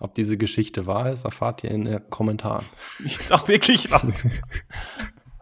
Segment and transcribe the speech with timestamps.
[0.00, 2.64] Ob diese Geschichte wahr ist, erfahrt ihr in den Kommentaren.
[3.04, 4.02] Ist auch wirklich wahr.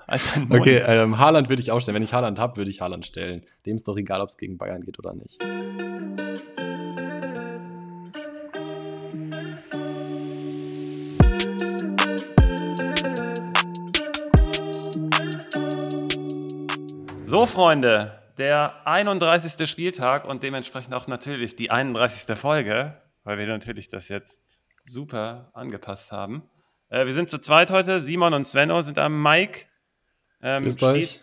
[0.06, 1.94] Alter, okay, ähm, Haaland würde ich auch stellen.
[1.94, 3.42] Wenn ich Haaland habe, würde ich Haaland stellen.
[3.64, 5.38] Dem ist doch egal, ob es gegen Bayern geht oder nicht.
[17.24, 19.66] So, Freunde, der 31.
[19.66, 22.36] Spieltag und dementsprechend auch natürlich die 31.
[22.36, 22.94] Folge,
[23.24, 24.40] weil wir natürlich das jetzt
[24.84, 26.42] super angepasst haben.
[26.88, 28.00] Äh, wir sind zu zweit heute.
[28.00, 29.66] Simon und Svenno sind am Mike.
[30.40, 31.20] Ähm, Grüßt euch.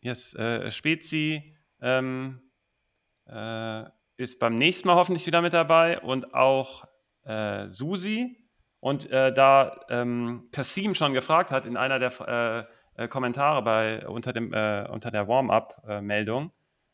[0.00, 2.40] Yes, äh, Spezi ähm,
[3.26, 3.84] äh,
[4.16, 6.84] ist beim nächsten Mal hoffentlich wieder mit dabei und auch
[7.24, 8.36] äh, Susi.
[8.80, 14.32] Und äh, da ähm, Kassim schon gefragt hat in einer der äh, Kommentare bei, unter,
[14.32, 16.52] dem, äh, unter der Warm-up-Meldung,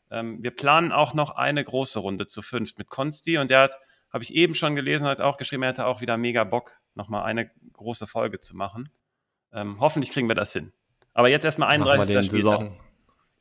[0.09, 3.79] ähm, wir planen auch noch eine große Runde zu fünf mit Konsti und der hat,
[4.11, 7.23] habe ich eben schon gelesen, hat auch geschrieben, er hätte auch wieder mega Bock, nochmal
[7.23, 8.89] eine große Folge zu machen.
[9.51, 10.71] Ähm, hoffentlich kriegen wir das hin.
[11.13, 12.15] Aber jetzt erstmal 31.
[12.15, 12.79] Den, Saison,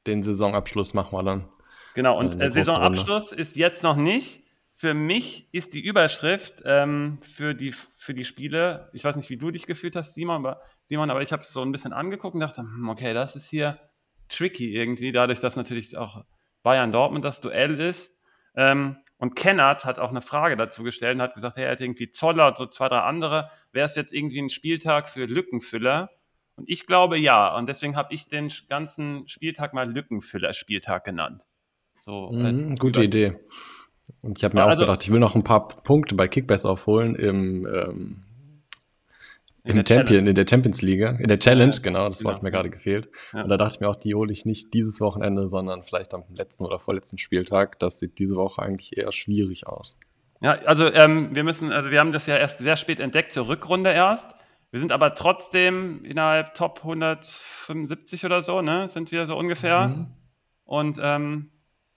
[0.07, 1.49] den Saisonabschluss machen wir dann.
[1.95, 4.43] Genau, und äh, Saisonabschluss ist jetzt noch nicht.
[4.75, 9.39] Für mich ist die Überschrift ähm, für, die, für die Spiele, ich weiß nicht, wie
[9.39, 12.35] du dich gefühlt hast, Simon, aber, Simon, aber ich habe es so ein bisschen angeguckt
[12.35, 13.79] und dachte, hm, okay, das ist hier
[14.29, 16.25] tricky irgendwie, dadurch, dass natürlich auch
[16.63, 18.15] Bayern-Dortmund das Duell ist.
[18.55, 21.85] Ähm, und Kennard hat auch eine Frage dazu gestellt und hat gesagt, hey, er hätte
[21.85, 23.51] irgendwie Zoller und so zwei, drei andere.
[23.73, 26.11] Wäre es jetzt irgendwie ein Spieltag für Lückenfüller?
[26.57, 27.57] Und ich glaube ja.
[27.57, 31.45] Und deswegen habe ich den ganzen Spieltag mal Lückenfüller-Spieltag genannt.
[31.99, 33.39] So, mhm, gute Idee.
[34.23, 36.69] Und ich habe mir also, auch gedacht, ich will noch ein paar Punkte bei Kickbase
[36.69, 38.23] aufholen im, ähm,
[39.67, 40.29] im in Champion, Challenge.
[40.31, 42.33] in der Champions League, in der Challenge, ja, genau, das genau.
[42.33, 43.09] hat mir gerade gefehlt.
[43.33, 43.43] Ja.
[43.43, 46.25] Und da dachte ich mir auch, die hole ich nicht dieses Wochenende, sondern vielleicht am
[46.35, 47.79] letzten oder vorletzten Spieltag.
[47.79, 49.97] Das sieht diese Woche eigentlich eher schwierig aus.
[50.41, 53.49] Ja, also ähm, wir müssen, also wir haben das ja erst sehr spät entdeckt, zur
[53.49, 54.29] Rückrunde erst.
[54.71, 58.89] Wir sind aber trotzdem innerhalb Top 175 oder so, ne?
[58.89, 59.89] Sind wir so ungefähr.
[59.89, 60.07] Mhm.
[60.65, 61.51] Und ähm,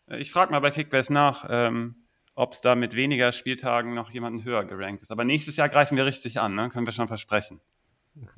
[0.07, 1.95] ich frage mal bei Kickbase nach, ähm,
[2.39, 5.11] ob es da mit weniger Spieltagen noch jemanden höher gerankt ist.
[5.11, 6.69] Aber nächstes Jahr greifen wir richtig an, ne?
[6.69, 7.59] können wir schon versprechen.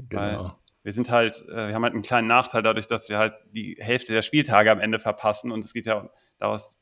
[0.10, 0.22] Genau.
[0.22, 0.52] Weil
[0.82, 3.78] wir sind halt, äh, wir haben halt einen kleinen Nachteil dadurch, dass wir halt die
[3.80, 5.52] Hälfte der Spieltage am Ende verpassen.
[5.52, 6.80] Und es geht ja daraus,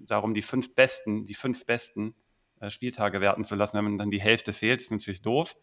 [0.00, 2.14] darum, die fünf besten, die fünf besten
[2.60, 3.76] äh, Spieltage werten zu lassen.
[3.76, 5.56] Wenn man dann die Hälfte fehlt, ist natürlich doof.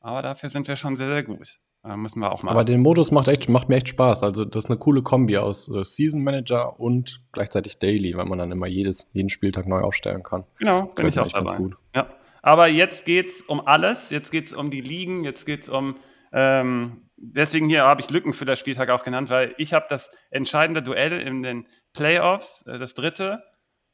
[0.00, 1.60] Aber dafür sind wir schon sehr, sehr gut.
[1.82, 2.50] Da müssen wir auch mal.
[2.50, 4.22] Aber den Modus macht, echt, macht mir echt Spaß.
[4.22, 8.38] Also, das ist eine coole Kombi aus äh, Season Manager und gleichzeitig Daily, weil man
[8.38, 10.44] dann immer jedes, jeden Spieltag neu aufstellen kann.
[10.58, 11.56] Genau, bin ich auch dabei.
[11.56, 11.76] Gut.
[11.94, 12.06] Ja.
[12.42, 14.10] Aber jetzt geht es um alles.
[14.10, 15.96] Jetzt geht es um die Ligen, jetzt geht es um.
[16.32, 20.10] Ähm, deswegen hier habe ich Lücken für das Spieltag auch genannt, weil ich habe das
[20.30, 23.42] entscheidende Duell in den Playoffs, äh, das dritte.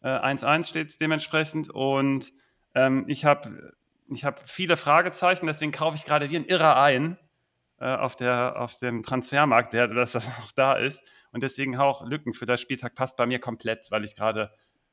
[0.03, 1.71] 1-1 äh, steht es dementsprechend.
[1.71, 2.33] Und
[2.75, 3.75] ähm, ich habe
[4.13, 7.19] ich hab viele Fragezeichen, deswegen kaufe ich gerade wie ein Irrer ein
[7.79, 11.05] äh, auf, der, auf dem Transfermarkt, der, dass das noch da ist.
[11.33, 14.51] Und deswegen auch Lücken für das Spieltag passt bei mir komplett, weil ich gerade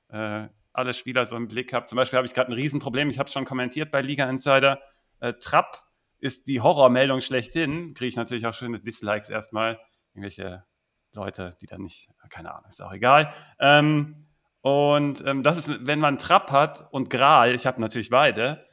[0.10, 1.86] äh, alle Spieler so im Blick habe.
[1.86, 4.82] Zum Beispiel habe ich gerade ein Riesenproblem, ich habe es schon kommentiert bei Liga Insider.
[5.20, 5.84] Äh, Trapp
[6.20, 7.94] ist die Horrormeldung schlechthin.
[7.94, 9.80] Kriege ich natürlich auch schöne Dislikes erstmal.
[10.14, 10.64] Irgendwelche
[11.12, 13.34] Leute, die dann nicht, keine Ahnung, ist auch egal.
[13.60, 14.28] Ähm,
[14.62, 18.66] und ähm, das ist, wenn man Trapp hat und Gral, ich habe natürlich beide.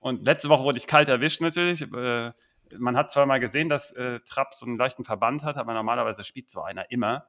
[0.00, 1.82] Und letzte Woche wurde ich kalt erwischt natürlich.
[1.82, 2.32] Äh,
[2.76, 6.24] man hat zwar mal gesehen, dass äh, Trapp so einen leichten Verband hat, aber normalerweise
[6.24, 7.28] spielt so einer immer.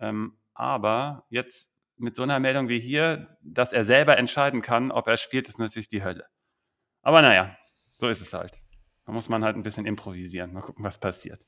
[0.00, 5.06] Ähm, aber jetzt mit so einer Meldung wie hier, dass er selber entscheiden kann, ob
[5.06, 6.26] er spielt, ist natürlich die Hölle.
[7.02, 7.56] Aber naja,
[7.98, 8.60] so ist es halt.
[9.06, 10.52] Da muss man halt ein bisschen improvisieren.
[10.52, 11.46] Mal gucken, was passiert.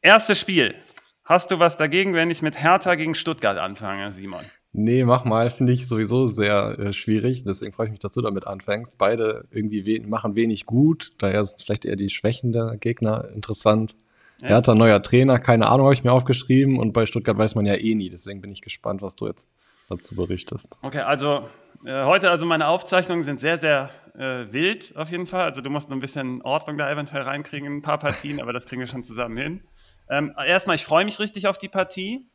[0.00, 0.76] Erstes Spiel.
[1.24, 4.44] Hast du was dagegen, wenn ich mit Hertha gegen Stuttgart anfange, Simon?
[4.78, 7.44] Nee, mach mal, finde ich sowieso sehr äh, schwierig.
[7.44, 8.98] Deswegen freue ich mich, dass du damit anfängst.
[8.98, 11.12] Beide irgendwie we machen wenig gut.
[11.16, 13.96] Daher sind vielleicht eher die Schwächen der Gegner interessant.
[14.42, 14.48] Ja.
[14.48, 16.78] Er hat ein neuer Trainer, keine Ahnung, habe ich mir aufgeschrieben.
[16.78, 18.10] Und bei Stuttgart weiß man ja eh nie.
[18.10, 19.48] Deswegen bin ich gespannt, was du jetzt
[19.88, 20.76] dazu berichtest.
[20.82, 21.48] Okay, also
[21.86, 25.48] äh, heute, also meine Aufzeichnungen sind sehr, sehr äh, wild auf jeden Fall.
[25.48, 28.52] Also du musst noch ein bisschen Ordnung da eventuell reinkriegen in ein paar Partien, aber
[28.52, 29.62] das kriegen wir schon zusammen hin.
[30.10, 32.26] Ähm, erstmal, ich freue mich richtig auf die Partie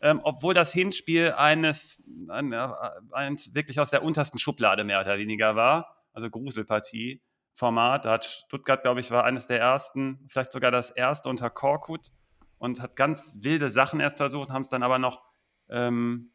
[0.00, 5.96] ähm, obwohl das Hinspiel eines, eines wirklich aus der untersten Schublade mehr oder weniger war,
[6.12, 7.22] also Gruselpartie.
[7.58, 8.04] Format.
[8.04, 12.12] Da hat Stuttgart, glaube ich, war eines der ersten, vielleicht sogar das erste unter Korkut
[12.58, 15.22] und hat ganz wilde Sachen erst versucht, haben es dann aber noch
[15.68, 16.32] ähm,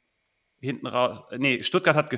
[0.60, 1.24] hinten raus.
[1.38, 2.14] Nee, Stuttgart hat,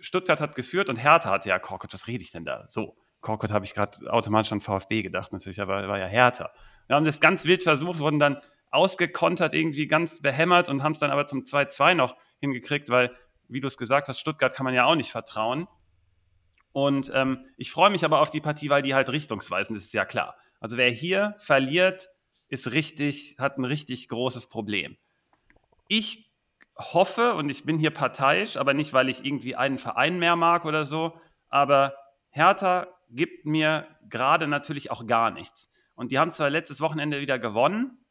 [0.00, 1.94] Stuttgart hat geführt und Hertha hatte ja Korkut.
[1.94, 2.66] Was rede ich denn da?
[2.66, 6.50] So, Korkut habe ich gerade automatisch an VfB gedacht, natürlich, aber war ja Hertha.
[6.88, 8.38] Wir haben das ganz wild versucht, wurden dann
[8.72, 13.14] ausgekontert, irgendwie ganz behämmert und haben es dann aber zum 2-2 noch hingekriegt, weil,
[13.48, 15.68] wie du es gesagt hast, Stuttgart kann man ja auch nicht vertrauen.
[16.72, 19.92] Und ähm, ich freue mich aber auf die Partie, weil die halt richtungsweisend ist, ist
[19.92, 20.36] ja klar.
[20.58, 22.08] Also wer hier verliert,
[22.48, 24.96] ist richtig, hat ein richtig großes Problem.
[25.88, 26.32] Ich
[26.78, 30.64] hoffe, und ich bin hier parteiisch, aber nicht, weil ich irgendwie einen Verein mehr mag
[30.64, 31.94] oder so, aber
[32.30, 35.70] Hertha gibt mir gerade natürlich auch gar nichts.
[35.94, 38.01] Und die haben zwar letztes Wochenende wieder gewonnen,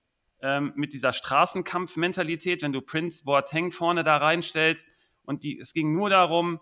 [0.41, 4.85] ähm, mit dieser Straßenkampfmentalität, wenn du Prince Boateng vorne da reinstellst
[5.23, 6.59] und die, es ging nur darum,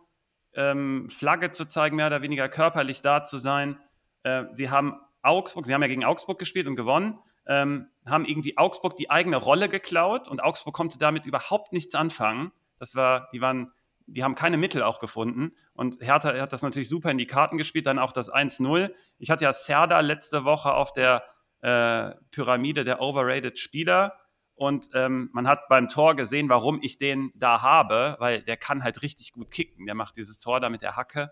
[0.53, 3.79] ähm, Flagge zu zeigen, mehr oder weniger körperlich da zu sein.
[4.23, 8.57] Äh, sie haben Augsburg, sie haben ja gegen Augsburg gespielt und gewonnen, ähm, haben irgendwie
[8.57, 12.51] Augsburg die eigene Rolle geklaut und Augsburg konnte damit überhaupt nichts anfangen.
[12.77, 13.71] Das war, die waren,
[14.07, 17.57] die haben keine Mittel auch gefunden und Hertha hat das natürlich super in die Karten
[17.57, 18.91] gespielt, dann auch das 1-0.
[19.17, 21.23] Ich hatte ja Serda letzte Woche auf der
[21.61, 24.17] äh, Pyramide der overrated Spieler.
[24.56, 28.83] Und ähm, man hat beim Tor gesehen, warum ich den da habe, weil der kann
[28.83, 29.85] halt richtig gut kicken.
[29.85, 31.31] Der macht dieses Tor da mit der Hacke.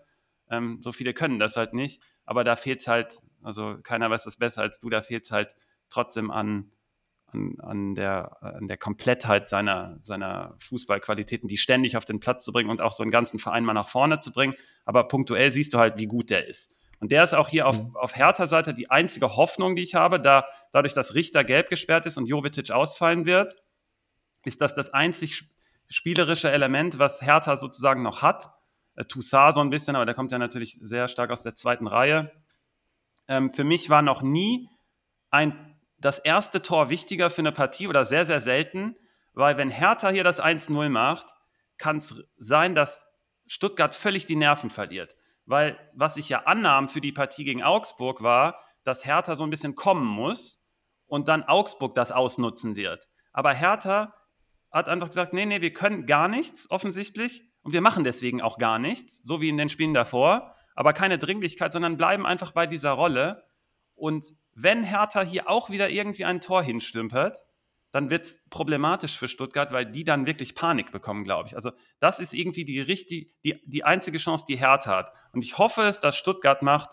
[0.50, 2.02] Ähm, so viele können das halt nicht.
[2.24, 5.30] Aber da fehlt es halt, also keiner weiß das besser als du, da fehlt es
[5.30, 5.54] halt
[5.90, 6.70] trotzdem an,
[7.26, 12.52] an, an, der, an der Komplettheit seiner, seiner Fußballqualitäten, die ständig auf den Platz zu
[12.52, 14.54] bringen und auch so einen ganzen Verein mal nach vorne zu bringen.
[14.84, 16.74] Aber punktuell siehst du halt, wie gut der ist.
[17.00, 17.96] Und der ist auch hier auf, mhm.
[17.96, 22.18] auf Hertha-Seite die einzige Hoffnung, die ich habe, da dadurch, dass Richter gelb gesperrt ist
[22.18, 23.56] und Jovetic ausfallen wird,
[24.44, 25.48] ist das das einzig
[25.88, 28.50] spielerische Element, was Hertha sozusagen noch hat.
[28.96, 31.86] Äh, Toussaint so ein bisschen, aber der kommt ja natürlich sehr stark aus der zweiten
[31.86, 32.32] Reihe.
[33.28, 34.68] Ähm, für mich war noch nie
[35.30, 38.96] ein, das erste Tor wichtiger für eine Partie oder sehr, sehr selten,
[39.34, 41.26] weil wenn Hertha hier das 1-0 macht,
[41.76, 43.06] kann es sein, dass
[43.46, 45.17] Stuttgart völlig die Nerven verliert
[45.48, 49.50] weil was ich ja annahm für die Partie gegen Augsburg war, dass Hertha so ein
[49.50, 50.62] bisschen kommen muss
[51.06, 53.08] und dann Augsburg das ausnutzen wird.
[53.32, 54.14] Aber Hertha
[54.70, 58.58] hat einfach gesagt, nee, nee, wir können gar nichts offensichtlich und wir machen deswegen auch
[58.58, 62.66] gar nichts, so wie in den Spielen davor, aber keine Dringlichkeit, sondern bleiben einfach bei
[62.66, 63.44] dieser Rolle.
[63.94, 67.42] Und wenn Hertha hier auch wieder irgendwie ein Tor hinstümpert,
[67.92, 71.56] dann wird es problematisch für Stuttgart, weil die dann wirklich Panik bekommen, glaube ich.
[71.56, 71.70] Also
[72.00, 75.12] das ist irgendwie die, richtig, die, die einzige Chance, die Hertha hat.
[75.32, 76.90] Und ich hoffe es, dass Stuttgart macht,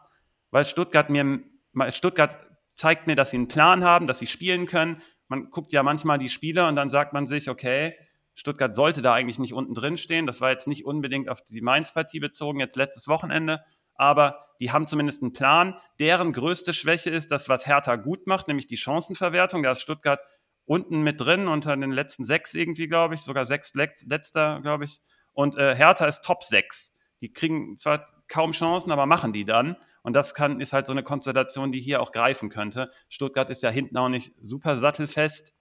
[0.52, 1.44] weil Stuttgart mir,
[1.90, 2.38] Stuttgart
[2.76, 5.02] zeigt mir, dass sie einen Plan haben, dass sie spielen können.
[5.28, 7.96] Man guckt ja manchmal die Spiele und dann sagt man sich, okay,
[8.36, 10.28] Stuttgart sollte da eigentlich nicht unten drin stehen.
[10.28, 13.64] Das war jetzt nicht unbedingt auf die Mainz-Partie bezogen, jetzt letztes Wochenende.
[13.96, 15.76] Aber die haben zumindest einen Plan.
[16.00, 19.64] Deren größte Schwäche ist das, was Hertha gut macht, nämlich die Chancenverwertung.
[19.64, 20.20] Da ist Stuttgart
[20.66, 25.02] unten mit drin, unter den letzten sechs irgendwie, glaube ich, sogar sechs letzter, glaube ich.
[25.34, 26.94] Und äh, Hertha ist Top 6.
[27.22, 29.76] Die kriegen zwar kaum Chancen, aber machen die dann.
[30.02, 32.92] Und das kann, ist halt so eine Konstellation, die hier auch greifen könnte.
[33.10, 35.54] Stuttgart ist ja hinten auch nicht super sattelfest.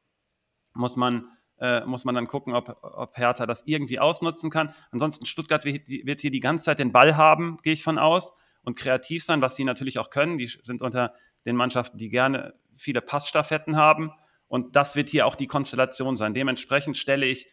[0.74, 1.28] Muss man,
[1.58, 4.74] äh, muss man dann gucken, ob, ob Hertha das irgendwie ausnutzen kann.
[4.90, 8.32] Ansonsten Stuttgart wird, wird hier die ganze Zeit den Ball haben, gehe ich von aus,
[8.64, 10.38] und kreativ sein, was sie natürlich auch können.
[10.38, 11.14] Die sind unter
[11.44, 14.12] den Mannschaften, die gerne viele Passstaffetten haben.
[14.54, 16.32] Und das wird hier auch die Konstellation sein.
[16.32, 17.48] Dementsprechend stelle ich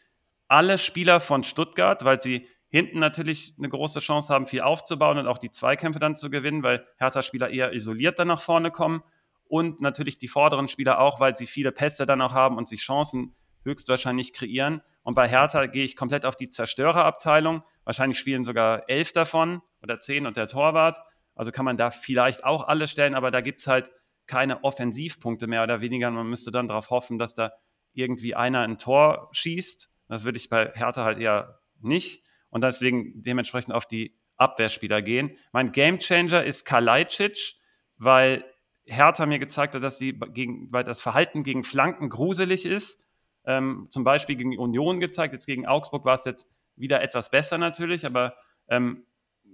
[0.47, 5.25] alle Spieler von Stuttgart, weil sie hinten natürlich eine große Chance haben, viel aufzubauen und
[5.25, 9.01] auch die Zweikämpfe dann zu gewinnen, weil Hertha-Spieler eher isoliert dann nach vorne kommen.
[9.45, 12.81] Und natürlich die vorderen Spieler auch, weil sie viele Pässe dann auch haben und sich
[12.81, 14.83] Chancen höchstwahrscheinlich kreieren.
[15.01, 17.63] Und bei Hertha gehe ich komplett auf die Zerstörerabteilung.
[17.83, 20.99] Wahrscheinlich spielen sogar elf davon oder zehn und der Torwart.
[21.33, 23.89] Also kann man da vielleicht auch alle stellen, aber da gibt es halt
[24.31, 26.09] keine Offensivpunkte mehr oder weniger.
[26.09, 27.51] Man müsste dann darauf hoffen, dass da
[27.91, 29.89] irgendwie einer ein Tor schießt.
[30.07, 32.23] Das würde ich bei Hertha halt eher nicht.
[32.49, 35.37] Und deswegen dementsprechend auf die Abwehrspieler gehen.
[35.51, 37.55] Mein Gamechanger ist Kalajdzic,
[37.97, 38.45] weil
[38.85, 43.03] Hertha mir gezeigt hat, dass sie gegen, weil das Verhalten gegen Flanken gruselig ist.
[43.43, 46.47] Ähm, zum Beispiel gegen Union gezeigt, jetzt gegen Augsburg war es jetzt
[46.77, 48.35] wieder etwas besser natürlich, aber
[48.69, 49.05] ähm,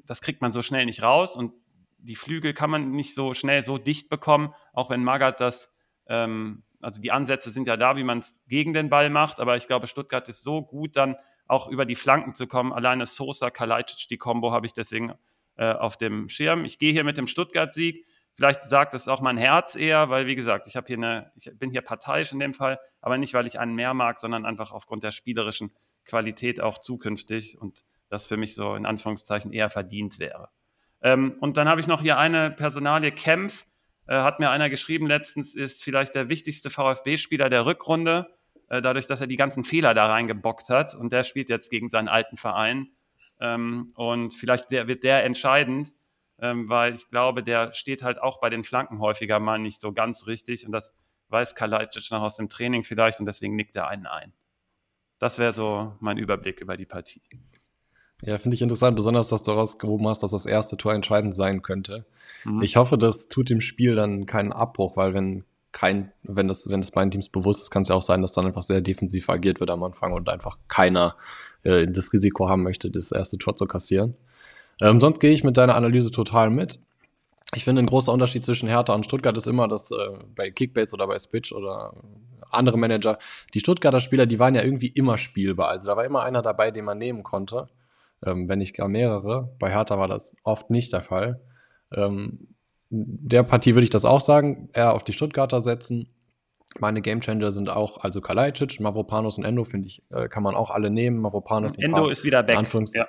[0.05, 1.35] das kriegt man so schnell nicht raus.
[1.35, 1.53] Und
[2.07, 5.71] die Flügel kann man nicht so schnell so dicht bekommen, auch wenn Magath das,
[6.07, 9.57] ähm, also die Ansätze sind ja da, wie man es gegen den Ball macht, aber
[9.57, 12.73] ich glaube, Stuttgart ist so gut, dann auch über die Flanken zu kommen.
[12.73, 15.13] Alleine Sosa, Kalajdzic, die Kombo habe ich deswegen
[15.55, 16.65] äh, auf dem Schirm.
[16.65, 18.05] Ich gehe hier mit dem Stuttgart-Sieg.
[18.33, 21.71] Vielleicht sagt es auch mein Herz eher, weil wie gesagt, ich hier eine, ich bin
[21.71, 25.03] hier parteiisch in dem Fall, aber nicht, weil ich einen mehr mag, sondern einfach aufgrund
[25.03, 25.73] der spielerischen
[26.05, 30.49] Qualität auch zukünftig und das für mich so in Anführungszeichen eher verdient wäre.
[31.01, 33.65] Ähm, und dann habe ich noch hier eine Personalie, Kempf,
[34.07, 38.33] äh, hat mir einer geschrieben letztens, ist vielleicht der wichtigste VfB-Spieler der Rückrunde,
[38.69, 40.95] äh, dadurch, dass er die ganzen Fehler da reingebockt hat.
[40.95, 42.89] Und der spielt jetzt gegen seinen alten Verein.
[43.39, 45.93] Ähm, und vielleicht der, wird der entscheidend,
[46.39, 49.93] ähm, weil ich glaube, der steht halt auch bei den Flanken häufiger mal nicht so
[49.93, 50.65] ganz richtig.
[50.65, 50.95] Und das
[51.29, 54.33] weiß Kalajdzic noch aus dem Training vielleicht und deswegen nickt er einen ein.
[55.19, 57.21] Das wäre so mein Überblick über die Partie.
[58.23, 61.61] Ja, finde ich interessant, besonders, dass du rausgehoben hast, dass das erste Tor entscheidend sein
[61.61, 62.05] könnte.
[62.45, 62.61] Mhm.
[62.63, 66.81] Ich hoffe, das tut dem Spiel dann keinen Abbruch, weil wenn kein, wenn das, wenn
[66.81, 69.29] das beiden Teams bewusst ist, kann es ja auch sein, dass dann einfach sehr defensiv
[69.29, 71.15] agiert wird am Anfang und einfach keiner
[71.63, 74.15] äh, das Risiko haben möchte, das erste Tor zu kassieren.
[74.81, 76.79] Ähm, sonst gehe ich mit deiner Analyse total mit.
[77.53, 79.95] Ich finde, ein großer Unterschied zwischen Hertha und Stuttgart ist immer, dass äh,
[80.35, 81.93] bei Kickbase oder bei Switch oder
[82.49, 83.19] andere Manager,
[83.53, 85.69] die Stuttgarter Spieler, die waren ja irgendwie immer spielbar.
[85.69, 87.67] Also da war immer einer dabei, den man nehmen konnte,
[88.25, 89.55] ähm, wenn nicht gar mehrere.
[89.59, 91.41] Bei Hertha war das oft nicht der Fall.
[91.93, 92.55] Ähm,
[92.89, 96.13] der Partie würde ich das auch sagen, eher auf die Stuttgarter setzen.
[96.79, 100.69] Meine Gamechanger sind auch, also Kalajdzic, Mavropanos und Endo, finde ich, äh, kann man auch
[100.69, 101.19] alle nehmen.
[101.19, 102.65] Mavropanos Endo paar, ist wieder back.
[102.93, 103.05] Ja.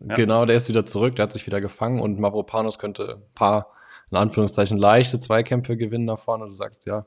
[0.00, 0.14] Ja.
[0.14, 3.72] Genau, der ist wieder zurück, der hat sich wieder gefangen und Mavropanos könnte ein paar,
[4.10, 6.46] in Anführungszeichen, leichte Zweikämpfe gewinnen nach vorne.
[6.46, 7.06] Du sagst, ja,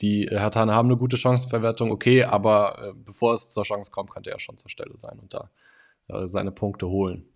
[0.00, 4.30] die Hertaner haben eine gute Chancenverwertung, okay, aber äh, bevor es zur Chance kommt, könnte
[4.30, 5.50] er schon zur Stelle sein und da
[6.08, 7.28] seine Punkte holen.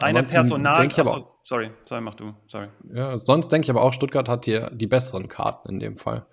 [0.00, 0.76] Eine Personal.
[0.76, 2.34] Denk ich aber auch, sorry, sorry, mach du.
[2.46, 2.68] Sorry.
[2.92, 6.26] Ja, sonst denke ich aber auch, Stuttgart hat hier die besseren Karten in dem Fall.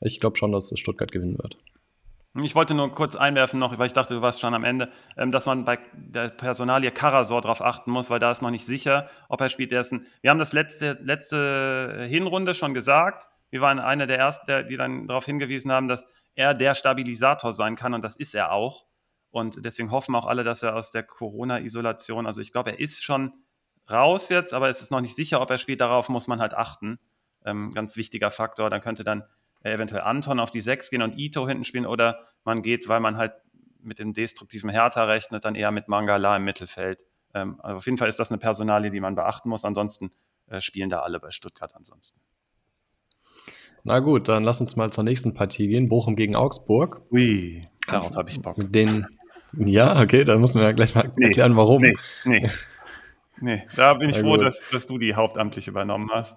[0.00, 1.56] Ich glaube schon, dass Stuttgart gewinnen wird.
[2.42, 5.32] Ich wollte nur kurz einwerfen noch, weil ich dachte, du warst schon am Ende, ähm,
[5.32, 9.08] dass man bei der Personalie Karasor darauf achten muss, weil da ist noch nicht sicher,
[9.28, 9.72] ob er spielt.
[9.72, 13.28] Ein, wir haben das letzte, letzte Hinrunde schon gesagt.
[13.50, 17.76] Wir waren einer der Ersten, die dann darauf hingewiesen haben, dass er der Stabilisator sein
[17.76, 18.84] kann und das ist er auch.
[19.36, 23.04] Und deswegen hoffen auch alle, dass er aus der Corona-Isolation, also ich glaube, er ist
[23.04, 23.34] schon
[23.90, 25.82] raus jetzt, aber es ist noch nicht sicher, ob er spielt.
[25.82, 26.98] Darauf muss man halt achten.
[27.44, 28.70] Ähm, ganz wichtiger Faktor.
[28.70, 29.24] Dann könnte dann
[29.60, 33.18] eventuell Anton auf die 6 gehen und Ito hinten spielen oder man geht, weil man
[33.18, 33.34] halt
[33.82, 37.04] mit dem destruktiven Hertha rechnet, dann eher mit Mangala im Mittelfeld.
[37.34, 39.66] Ähm, also auf jeden Fall ist das eine Personalie, die man beachten muss.
[39.66, 40.12] Ansonsten
[40.46, 42.22] äh, spielen da alle bei Stuttgart ansonsten.
[43.84, 45.90] Na gut, dann lass uns mal zur nächsten Partie gehen.
[45.90, 47.02] Bochum gegen Augsburg.
[47.12, 48.56] Ui, darauf habe ich Bock.
[48.56, 49.04] Mit den
[49.52, 51.82] ja, okay, dann müssen wir ja gleich mal nee, erklären, warum.
[51.82, 52.48] Nee, nee.
[53.40, 53.62] nee.
[53.76, 56.36] da bin ich Na froh, dass, dass, du die hauptamtlich übernommen hast.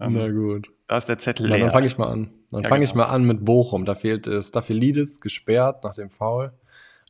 [0.00, 0.68] Ähm, Na gut.
[0.88, 1.58] Da ist der Zettel leer.
[1.58, 2.30] Na, dann fange ich mal an.
[2.50, 2.90] Dann ja, fange genau.
[2.90, 3.84] ich mal an mit Bochum.
[3.84, 6.52] Da fehlt äh, Staphylidis, gesperrt nach dem Foul.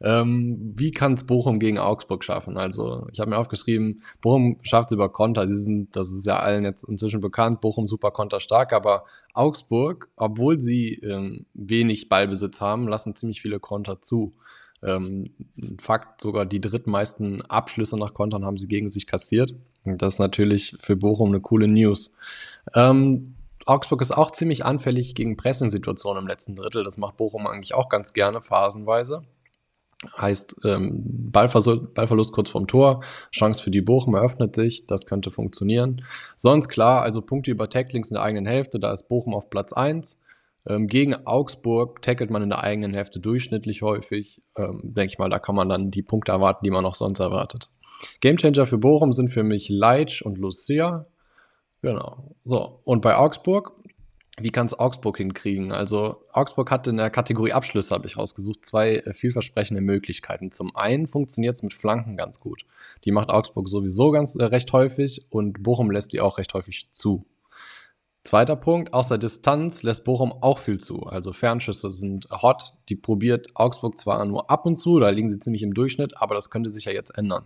[0.03, 2.59] Ähm, wie kann es Bochum gegen Augsburg schaffen?
[2.59, 5.49] Also, ich habe mir aufgeschrieben, Bochum schafft es über Konter.
[5.49, 10.61] Sie sind, das ist ja allen jetzt inzwischen bekannt, Bochum super konterstark, aber Augsburg, obwohl
[10.61, 14.35] sie ähm, wenig Ballbesitz haben, lassen ziemlich viele Konter zu.
[14.83, 15.31] Ähm,
[15.81, 19.55] Fakt, sogar die drittmeisten Abschlüsse nach Kontern haben sie gegen sich kassiert.
[19.85, 22.13] Das ist natürlich für Bochum eine coole News.
[22.75, 26.85] Ähm, Augsburg ist auch ziemlich anfällig gegen Pressing-Situationen im letzten Drittel.
[26.85, 29.23] Das macht Bochum eigentlich auch ganz gerne, phasenweise.
[30.19, 33.03] Heißt, ähm, Ballverlust, Ballverlust kurz vorm Tor,
[33.33, 36.05] Chance für die Bochum eröffnet sich, das könnte funktionieren.
[36.37, 39.73] Sonst klar, also Punkte über Tacklings in der eigenen Hälfte, da ist Bochum auf Platz
[39.73, 40.19] 1.
[40.69, 44.43] Ähm, gegen Augsburg tackelt man in der eigenen Hälfte durchschnittlich häufig.
[44.57, 47.21] Ähm, Denke ich mal, da kann man dann die Punkte erwarten, die man auch sonst
[47.21, 47.71] erwartet.
[48.21, 51.07] Gamechanger für Bochum sind für mich Leitsch und Lucia.
[51.83, 52.35] Genau.
[52.45, 53.73] So, und bei Augsburg,
[54.39, 55.73] wie kann es Augsburg hinkriegen?
[55.73, 60.53] Also, Augsburg hat in der Kategorie Abschlüsse, habe ich rausgesucht, zwei äh, vielversprechende Möglichkeiten.
[60.53, 62.65] Zum einen funktioniert es mit Flanken ganz gut.
[63.05, 66.89] Die macht Augsburg sowieso ganz äh, recht häufig und Bochum lässt die auch recht häufig
[66.91, 67.25] zu.
[68.27, 71.05] Zweiter Punkt, außer Distanz lässt Bochum auch viel zu.
[71.05, 72.73] Also Fernschüsse sind hot.
[72.89, 76.35] Die probiert Augsburg zwar nur ab und zu, da liegen sie ziemlich im Durchschnitt, aber
[76.35, 77.45] das könnte sich ja jetzt ändern.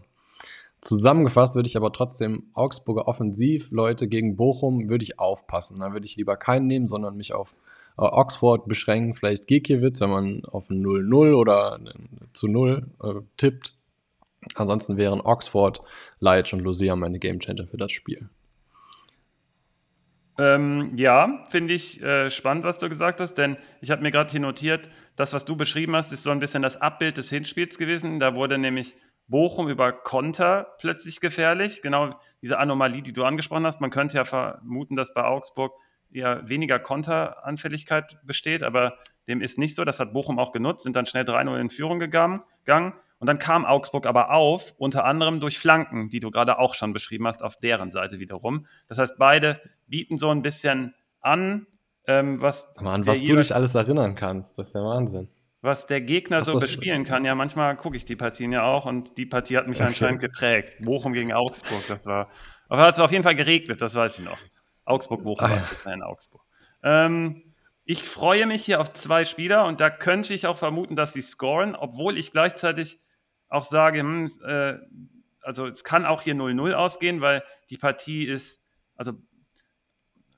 [0.81, 5.81] Zusammengefasst würde ich aber trotzdem Augsburger Offensivleute gegen Bochum würde ich aufpassen.
[5.81, 7.55] Da würde ich lieber keinen nehmen, sondern mich auf
[7.99, 11.79] äh, Oxford beschränken, vielleicht Gikiewicz, wenn man auf ein 0-0 oder
[12.33, 13.77] zu 0 äh, tippt.
[14.55, 15.83] Ansonsten wären Oxford,
[16.21, 18.31] Leitch und Lucia meine Gamechanger für das Spiel.
[20.41, 24.31] Ähm, ja, finde ich äh, spannend, was du gesagt hast, denn ich habe mir gerade
[24.31, 27.77] hier notiert, das, was du beschrieben hast, ist so ein bisschen das Abbild des Hinspiels
[27.77, 28.21] gewesen.
[28.21, 28.97] Da wurde nämlich
[29.29, 31.83] Bochum über Konter plötzlich gefährlich.
[31.83, 33.83] Genau diese Anomalie, die du angesprochen hast.
[33.83, 35.75] Man könnte ja vermuten, dass bei Augsburg
[36.11, 38.97] eher weniger Konteranfälligkeit besteht, aber
[39.29, 39.85] dem ist nicht so.
[39.85, 42.43] Das hat Bochum auch genutzt, sind dann schnell 3-0 in Führung gegangen.
[43.21, 46.95] Und dann kam Augsburg aber auf, unter anderem durch Flanken, die du gerade auch schon
[46.95, 48.67] beschrieben hast, auf deren Seite wiederum.
[48.89, 51.67] Das heißt, beide bieten so ein bisschen an,
[52.07, 52.67] ähm, was.
[52.81, 55.29] Mann, was du dich alles erinnern kannst, das ist der Wahnsinn.
[55.61, 57.27] Was der Gegner was so bespielen kann.
[57.27, 59.89] Ja, manchmal gucke ich die Partien ja auch und die Partie hat mich okay.
[59.89, 60.79] anscheinend geprägt.
[60.81, 62.31] Bochum gegen Augsburg, das war.
[62.71, 64.39] Aber hat es auf jeden Fall geregnet, das weiß ich noch.
[64.87, 65.93] Augsburg-Bochum ah, ja.
[65.93, 66.43] in Augsburg.
[66.83, 67.43] Ähm,
[67.85, 71.23] ich freue mich hier auf zwei Spieler und da könnte ich auch vermuten, dass sie
[71.23, 72.99] scoren, obwohl ich gleichzeitig
[73.51, 74.79] auch sage, hm, äh,
[75.43, 78.63] also es kann auch hier 0-0 ausgehen, weil die Partie ist,
[78.97, 79.13] also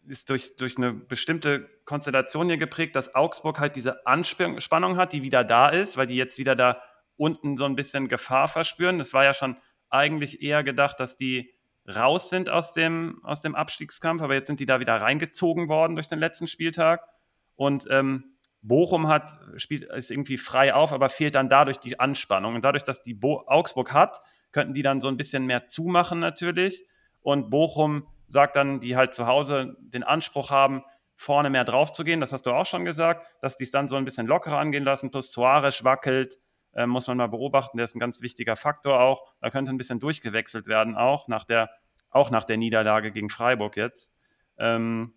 [0.07, 5.23] ist durch, durch eine bestimmte Konstellation hier geprägt, dass Augsburg halt diese Anspannung hat, die
[5.23, 6.83] wieder da ist, weil die jetzt wieder da
[7.16, 8.99] unten so ein bisschen Gefahr verspüren.
[8.99, 9.57] Das war ja schon
[9.90, 11.54] eigentlich eher gedacht, dass die
[11.88, 15.95] raus sind aus dem, aus dem Abstiegskampf, aber jetzt sind die da wieder reingezogen worden
[15.95, 17.07] durch den letzten Spieltag.
[17.54, 18.32] Und ähm,
[18.62, 22.54] Bochum hat, spielt, ist irgendwie frei auf, aber fehlt dann dadurch die Anspannung.
[22.54, 24.21] Und dadurch, dass die Bo Augsburg hat,
[24.52, 26.87] könnten die dann so ein bisschen mehr zumachen natürlich.
[27.21, 30.83] Und Bochum sagt dann, die halt zu Hause den Anspruch haben,
[31.16, 32.21] vorne mehr drauf zu gehen.
[32.21, 34.85] Das hast du auch schon gesagt, dass die es dann so ein bisschen lockerer angehen
[34.85, 35.11] lassen.
[35.11, 36.38] Plus Suarez wackelt,
[36.73, 37.76] äh, muss man mal beobachten.
[37.76, 39.25] Der ist ein ganz wichtiger Faktor auch.
[39.40, 41.71] Da könnte ein bisschen durchgewechselt werden, auch nach der,
[42.11, 44.12] auch nach der Niederlage gegen Freiburg jetzt.
[44.59, 45.14] Ähm,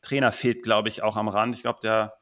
[0.00, 1.54] Trainer fehlt, glaube ich, auch am Rand.
[1.54, 2.17] Ich glaube, der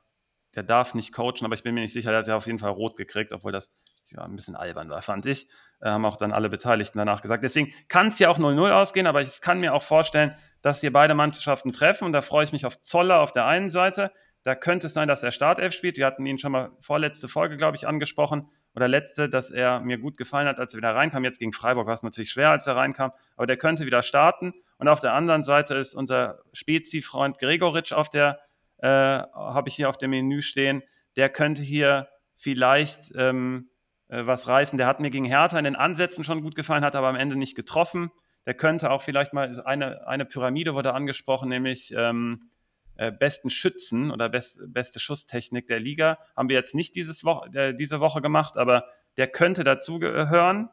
[0.57, 2.59] der darf nicht coachen, aber ich bin mir nicht sicher, der hat ja auf jeden
[2.59, 3.71] Fall rot gekriegt, obwohl das
[4.11, 5.49] ja, ein bisschen albern war, fand ich.
[5.81, 7.45] Äh, haben auch dann alle Beteiligten danach gesagt.
[7.45, 10.93] Deswegen kann es ja auch 0-0 ausgehen, aber ich kann mir auch vorstellen, dass hier
[10.93, 14.13] beide Mannschaften treffen und da freue ich mich auf Zoller auf der einen Seite.
[14.45, 15.97] Da könnte es sein, dass er Startelf spielt.
[15.97, 19.99] Wir hatten ihn schon mal vorletzte Folge, glaube ich, angesprochen oder letzte, dass er mir
[19.99, 21.25] gut gefallen hat, als er wieder reinkam.
[21.25, 24.55] Jetzt gegen Freiburg war es natürlich schwer, als er reinkam, aber der könnte wieder starten.
[24.79, 28.39] Und auf der anderen Seite ist unser Spezi-Freund Gregoritsch auf der
[28.79, 30.83] äh, habe ich hier auf dem Menü stehen,
[31.17, 33.71] der könnte hier vielleicht ähm,
[34.09, 34.77] äh, was reißen.
[34.77, 37.37] Der hat mir gegen Hertha in den Ansätzen schon gut gefallen, hat aber am Ende
[37.37, 38.11] nicht getroffen.
[38.45, 42.51] Der könnte auch vielleicht mal eine, eine Pyramide wurde angesprochen, nämlich ähm,
[42.97, 46.19] äh, besten Schützen oder best, beste Schusstechnik der Liga.
[46.37, 50.69] Haben wir jetzt nicht dieses Wo äh, diese Woche gemacht, aber der könnte dazu gehören.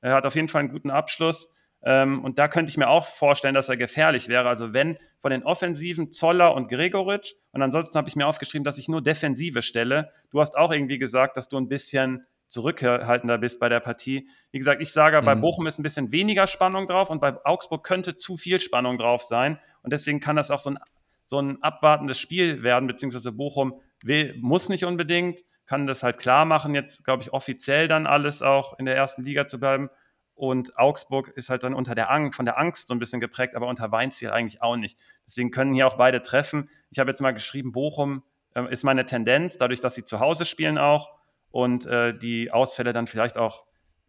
[0.00, 1.48] Er hat auf jeden Fall einen guten Abschluss.
[1.84, 4.48] Ähm, und da könnte ich mir auch vorstellen, dass er gefährlich wäre.
[4.48, 8.78] Also wenn von den Offensiven Zoller und Gregoritsch und ansonsten habe ich mir aufgeschrieben, dass
[8.78, 10.12] ich nur Defensive stelle.
[10.30, 14.28] Du hast auch irgendwie gesagt, dass du ein bisschen zurückhaltender bist bei der Partie.
[14.50, 15.24] Wie gesagt, ich sage, mhm.
[15.24, 18.98] bei Bochum ist ein bisschen weniger Spannung drauf und bei Augsburg könnte zu viel Spannung
[18.98, 19.58] drauf sein.
[19.82, 20.78] Und deswegen kann das auch so ein,
[21.24, 26.44] so ein abwartendes Spiel werden, beziehungsweise Bochum will, muss nicht unbedingt, kann das halt klar
[26.44, 29.88] machen, jetzt glaube ich offiziell dann alles auch in der ersten Liga zu bleiben.
[30.34, 33.54] Und Augsburg ist halt dann unter der Angst, von der Angst so ein bisschen geprägt,
[33.54, 34.98] aber unter Weinziel eigentlich auch nicht.
[35.26, 36.70] Deswegen können hier auch beide treffen.
[36.90, 38.22] Ich habe jetzt mal geschrieben, Bochum
[38.54, 41.12] äh, ist meine Tendenz, dadurch, dass sie zu Hause spielen auch
[41.50, 43.66] und äh, die Ausfälle dann vielleicht auch,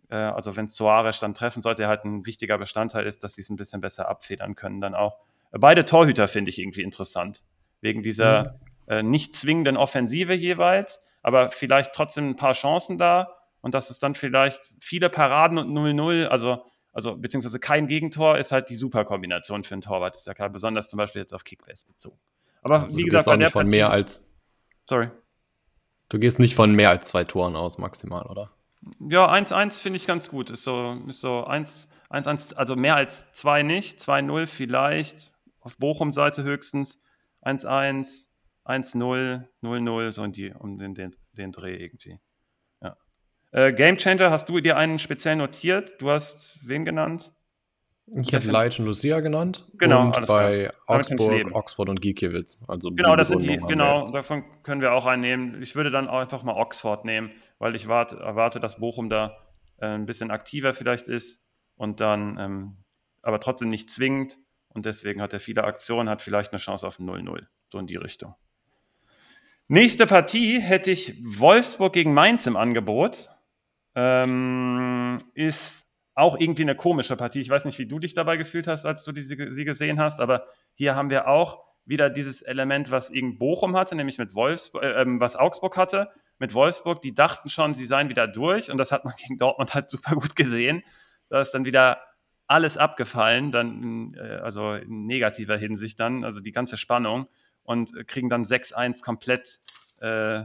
[0.09, 3.49] äh, also wenn Soares dann treffen sollte, halt ein wichtiger Bestandteil ist, dass sie es
[3.49, 5.19] ein bisschen besser abfedern können dann auch.
[5.51, 7.43] Beide Torhüter finde ich irgendwie interessant,
[7.81, 8.59] wegen dieser mhm.
[8.85, 13.97] Äh, nicht zwingenden Offensive jeweils, aber vielleicht trotzdem ein paar Chancen da und dass es
[13.97, 19.05] dann vielleicht viele Paraden und 0-0, also, also beziehungsweise kein Gegentor, ist halt die super
[19.05, 20.17] Kombination für einen Torwart.
[20.17, 22.19] Ist ja klar, besonders zum Beispiel jetzt auf Kickbase bezogen.
[22.61, 24.27] Aber also wie gesagt, auch nicht von Partie, mehr als.
[24.87, 25.09] Sorry.
[26.09, 28.51] Du gehst nicht von mehr als zwei Toren aus, maximal, oder?
[28.99, 30.49] Ja, 1-1 finde ich ganz gut.
[30.49, 33.99] Ist so, ist so 1, 1, also mehr als 2 nicht.
[33.99, 35.31] 2-0 vielleicht.
[35.61, 36.99] Auf Bochum-Seite höchstens.
[37.43, 38.27] 1-1,
[38.65, 42.19] 1-0, 0-0, so in die, um den, den, den Dreh irgendwie.
[43.53, 46.01] Äh, Game Changer, hast du dir einen speziell notiert?
[46.01, 47.31] Du hast wen genannt?
[48.07, 49.65] Ich habe Leitch und Lucia genannt.
[49.77, 50.07] Genau.
[50.07, 52.59] Und bei Augsburg, Oxford und Giekiewicz.
[52.67, 55.61] Also genau, das sind die, genau, davon können wir auch einen nehmen.
[55.61, 59.37] Ich würde dann auch einfach mal Oxford nehmen, weil ich warte, erwarte, dass Bochum da
[59.77, 61.41] äh, ein bisschen aktiver vielleicht ist
[61.75, 62.77] und dann ähm,
[63.21, 64.37] aber trotzdem nicht zwingend.
[64.67, 67.45] Und deswegen hat er viele Aktionen, hat vielleicht eine Chance auf 0-0.
[67.71, 68.33] So in die Richtung.
[69.67, 73.29] Nächste Partie hätte ich Wolfsburg gegen Mainz im Angebot.
[73.95, 77.41] Ähm, ist auch irgendwie eine komische Partie.
[77.41, 80.19] Ich weiß nicht, wie du dich dabei gefühlt hast, als du die, sie gesehen hast,
[80.19, 84.83] aber hier haben wir auch wieder dieses Element, was irgend Bochum hatte, nämlich mit Wolfsburg,
[84.83, 87.01] äh, ähm, was Augsburg hatte, mit Wolfsburg.
[87.01, 90.15] Die dachten schon, sie seien wieder durch und das hat man gegen Dortmund halt super
[90.15, 90.83] gut gesehen.
[91.29, 91.99] Da ist dann wieder
[92.47, 97.27] alles abgefallen, dann, äh, also in negativer Hinsicht dann, also die ganze Spannung
[97.63, 99.59] und kriegen dann 6-1 komplett
[99.99, 100.43] äh,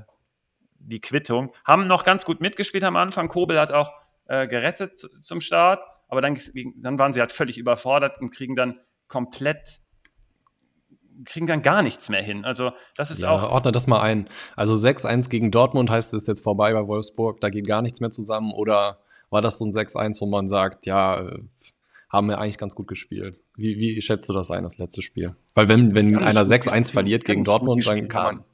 [0.78, 1.52] die Quittung.
[1.64, 3.28] Haben noch ganz gut mitgespielt am Anfang.
[3.28, 3.90] Kobel hat auch
[4.26, 6.38] äh, gerettet zum Start, aber dann,
[6.76, 9.80] dann waren sie halt völlig überfordert und kriegen dann komplett
[11.24, 12.44] kriegen dann gar nichts mehr hin.
[12.44, 13.50] Also das ist ja, auch.
[13.50, 14.28] Ordne das mal ein.
[14.56, 18.10] Also 6-1 gegen Dortmund heißt es jetzt vorbei bei Wolfsburg, da geht gar nichts mehr
[18.10, 18.52] zusammen.
[18.52, 21.40] Oder war das so ein 6-1, wo man sagt, ja, äh,
[22.10, 23.40] haben wir eigentlich ganz gut gespielt.
[23.54, 25.36] Wie, wie schätzt du das ein, das letzte Spiel?
[25.54, 28.44] Weil wenn, wenn einer 6-1 verliert gegen Dortmund, dann kann man.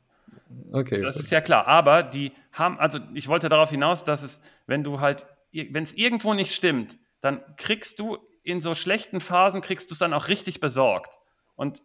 [0.72, 1.02] Okay.
[1.02, 1.66] Das ist ja klar.
[1.66, 5.92] Aber die haben, also ich wollte darauf hinaus, dass es, wenn du halt, wenn es
[5.92, 10.28] irgendwo nicht stimmt, dann kriegst du in so schlechten Phasen, kriegst du es dann auch
[10.28, 11.18] richtig besorgt.
[11.54, 11.82] Und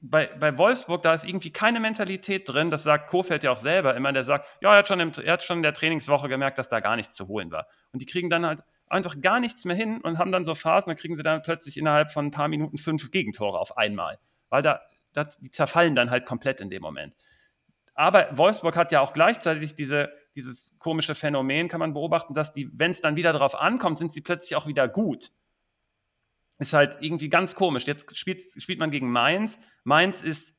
[0.00, 3.94] bei, bei Wolfsburg, da ist irgendwie keine Mentalität drin, das sagt Kofeld ja auch selber
[3.94, 6.58] immer, der sagt, ja, er hat, schon im, er hat schon in der Trainingswoche gemerkt,
[6.58, 7.66] dass da gar nichts zu holen war.
[7.92, 10.90] Und die kriegen dann halt einfach gar nichts mehr hin und haben dann so Phasen,
[10.90, 14.18] da kriegen sie dann plötzlich innerhalb von ein paar Minuten fünf Gegentore auf einmal.
[14.50, 14.82] Weil da,
[15.14, 17.14] da die zerfallen dann halt komplett in dem Moment.
[17.94, 22.68] Aber Wolfsburg hat ja auch gleichzeitig diese dieses komische Phänomen kann man beobachten, dass die,
[22.72, 25.30] wenn es dann wieder darauf ankommt, sind sie plötzlich auch wieder gut.
[26.58, 27.86] Ist halt irgendwie ganz komisch.
[27.86, 29.58] Jetzt spielt, spielt man gegen Mainz.
[29.84, 30.54] Mainz ist,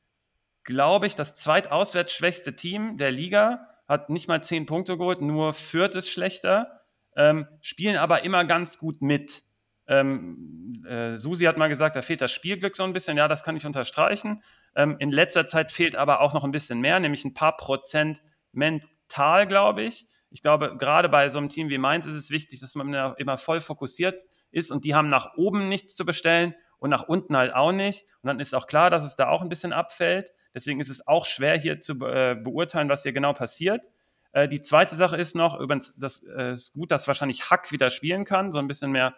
[0.64, 6.10] glaube ich, das zweitauswärtsschwächste Team der Liga, hat nicht mal zehn Punkte geholt, nur ist
[6.10, 6.80] schlechter,
[7.14, 9.44] ähm, spielen aber immer ganz gut mit.
[9.86, 13.16] Ähm, äh, Susi hat mal gesagt, da fehlt das Spielglück so ein bisschen.
[13.16, 14.42] Ja, das kann ich unterstreichen.
[14.76, 18.22] Ähm, in letzter Zeit fehlt aber auch noch ein bisschen mehr, nämlich ein paar Prozent
[18.52, 20.06] mental, glaube ich.
[20.30, 23.38] Ich glaube, gerade bei so einem Team wie Mainz ist es wichtig, dass man immer
[23.38, 27.54] voll fokussiert ist und die haben nach oben nichts zu bestellen und nach unten halt
[27.54, 28.04] auch nicht.
[28.22, 30.30] Und dann ist auch klar, dass es da auch ein bisschen abfällt.
[30.54, 33.86] Deswegen ist es auch schwer hier zu äh, beurteilen, was hier genau passiert.
[34.32, 37.88] Äh, die zweite Sache ist noch, übrigens, das äh, ist gut, dass wahrscheinlich Hack wieder
[37.88, 39.14] spielen kann, so ein bisschen mehr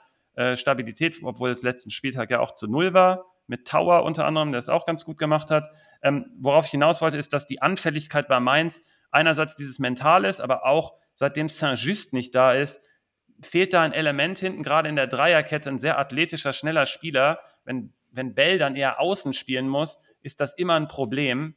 [0.55, 4.61] Stabilität, obwohl es letzten Spieltag ja auch zu null war, mit Tower unter anderem, der
[4.61, 5.70] es auch ganz gut gemacht hat.
[6.02, 10.40] Ähm, worauf ich hinaus wollte, ist, dass die Anfälligkeit bei Mainz einerseits dieses Mental ist,
[10.40, 12.80] aber auch seitdem Saint-Just nicht da ist,
[13.42, 17.40] fehlt da ein Element hinten, gerade in der Dreierkette, ein sehr athletischer, schneller Spieler.
[17.64, 21.54] Wenn, wenn Bell dann eher außen spielen muss, ist das immer ein Problem.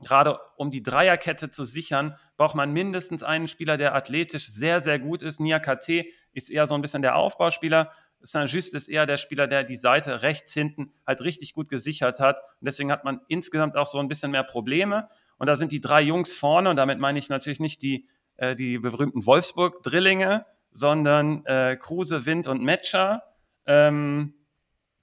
[0.00, 4.98] Gerade um die Dreierkette zu sichern, braucht man mindestens einen Spieler, der athletisch sehr, sehr
[4.98, 5.38] gut ist.
[5.38, 7.92] Nia KT ist eher so ein bisschen der Aufbauspieler.
[8.22, 12.38] Saint-Just ist eher der Spieler, der die Seite rechts hinten halt richtig gut gesichert hat.
[12.60, 15.08] Und deswegen hat man insgesamt auch so ein bisschen mehr Probleme.
[15.38, 18.06] Und da sind die drei Jungs vorne, und damit meine ich natürlich nicht die,
[18.36, 23.22] äh, die berühmten Wolfsburg-Drillinge, sondern äh, Kruse, Wind und Metscher.
[23.66, 24.34] Ähm,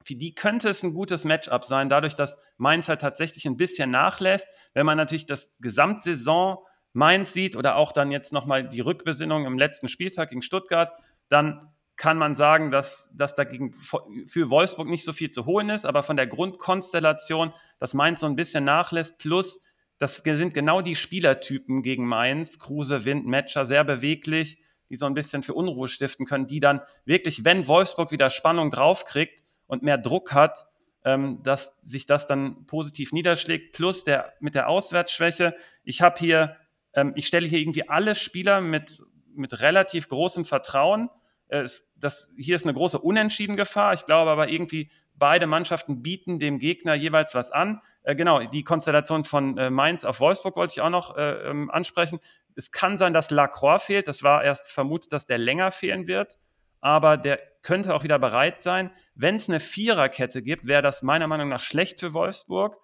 [0.03, 3.91] für die könnte es ein gutes Matchup sein, dadurch, dass Mainz halt tatsächlich ein bisschen
[3.91, 4.47] nachlässt.
[4.73, 6.57] Wenn man natürlich das Gesamtsaison
[6.93, 10.93] Mainz sieht oder auch dann jetzt nochmal die Rückbesinnung im letzten Spieltag gegen Stuttgart,
[11.27, 15.85] dann kann man sagen, dass, dass dagegen für Wolfsburg nicht so viel zu holen ist,
[15.85, 19.61] aber von der Grundkonstellation, dass Mainz so ein bisschen nachlässt, plus
[19.97, 24.59] das sind genau die Spielertypen gegen Mainz, Kruse, Wind, Matcher, sehr beweglich,
[24.89, 28.71] die so ein bisschen für Unruhe stiften können, die dann wirklich, wenn Wolfsburg wieder Spannung
[28.71, 30.67] draufkriegt und mehr Druck hat,
[31.03, 35.53] ähm, dass sich das dann positiv niederschlägt, plus der, mit der Auswärtsschwäche.
[35.83, 36.55] Ich habe hier,
[36.93, 39.01] ähm, ich stelle hier irgendwie alle Spieler mit,
[39.35, 41.09] mit relativ großem Vertrauen.
[41.49, 43.93] Äh, das, hier ist eine große Unentschieden-Gefahr.
[43.93, 47.81] Ich glaube aber irgendwie, beide Mannschaften bieten dem Gegner jeweils was an.
[48.03, 51.69] Äh, genau, die Konstellation von äh, Mainz auf Wolfsburg wollte ich auch noch äh, ähm,
[51.69, 52.19] ansprechen.
[52.55, 54.07] Es kann sein, dass Lacroix fehlt.
[54.07, 56.39] Das war erst vermutet, dass der länger fehlen wird.
[56.81, 58.91] Aber der könnte auch wieder bereit sein.
[59.13, 62.77] Wenn es eine Viererkette gibt, wäre das meiner Meinung nach schlecht für Wolfsburg,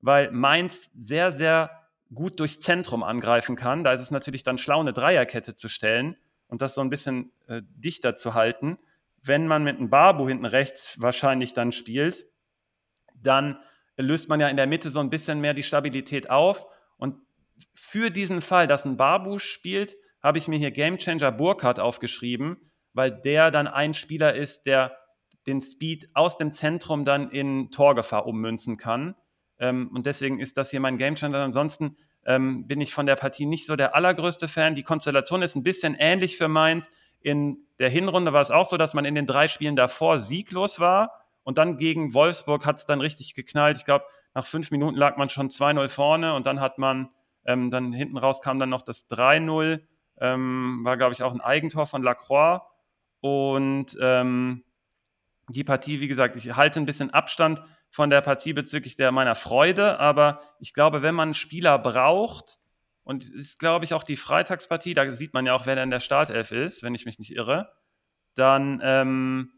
[0.00, 1.70] weil Mainz sehr, sehr
[2.14, 3.84] gut durchs Zentrum angreifen kann.
[3.84, 6.16] Da ist es natürlich dann schlau, eine Dreierkette zu stellen
[6.52, 8.76] und das so ein bisschen äh, dichter zu halten.
[9.22, 12.26] Wenn man mit einem Barbu hinten rechts wahrscheinlich dann spielt,
[13.14, 13.58] dann
[13.96, 16.66] löst man ja in der Mitte so ein bisschen mehr die Stabilität auf.
[16.98, 17.16] Und
[17.72, 23.10] für diesen Fall, dass ein Barbu spielt, habe ich mir hier Gamechanger Burkhardt aufgeschrieben, weil
[23.10, 24.94] der dann ein Spieler ist, der
[25.46, 29.14] den Speed aus dem Zentrum dann in Torgefahr ummünzen kann.
[29.58, 31.38] Ähm, und deswegen ist das hier mein Gamechanger.
[31.38, 34.74] Ansonsten ähm, bin ich von der Partie nicht so der allergrößte Fan.
[34.74, 36.90] Die Konstellation ist ein bisschen ähnlich für Mainz.
[37.20, 40.80] In der Hinrunde war es auch so, dass man in den drei Spielen davor sieglos
[40.80, 43.76] war und dann gegen Wolfsburg hat es dann richtig geknallt.
[43.76, 44.04] Ich glaube,
[44.34, 47.10] nach fünf Minuten lag man schon 2-0 vorne und dann hat man,
[47.44, 49.80] ähm, dann hinten raus kam dann noch das 3-0.
[50.20, 52.62] Ähm, war, glaube ich, auch ein Eigentor von Lacroix.
[53.20, 54.64] Und ähm,
[55.48, 59.36] die Partie, wie gesagt, ich halte ein bisschen Abstand von der Partie bezüglich der meiner
[59.36, 62.58] Freude, aber ich glaube, wenn man Spieler braucht,
[63.04, 65.90] und ist, glaube ich, auch die Freitagspartie, da sieht man ja auch, wer da in
[65.90, 67.72] der Startelf ist, wenn ich mich nicht irre,
[68.34, 69.52] dann ähm,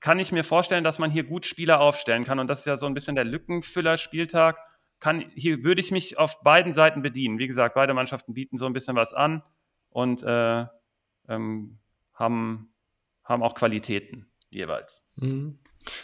[0.00, 2.38] kann ich mir vorstellen, dass man hier gut Spieler aufstellen kann.
[2.38, 4.58] Und das ist ja so ein bisschen der Lückenfüller-Spieltag.
[5.00, 7.38] Kann, hier würde ich mich auf beiden Seiten bedienen.
[7.38, 9.42] Wie gesagt, beide Mannschaften bieten so ein bisschen was an
[9.90, 10.66] und äh,
[11.28, 11.78] ähm,
[12.12, 12.72] haben,
[13.24, 15.10] haben auch Qualitäten jeweils.
[15.16, 15.58] Mhm.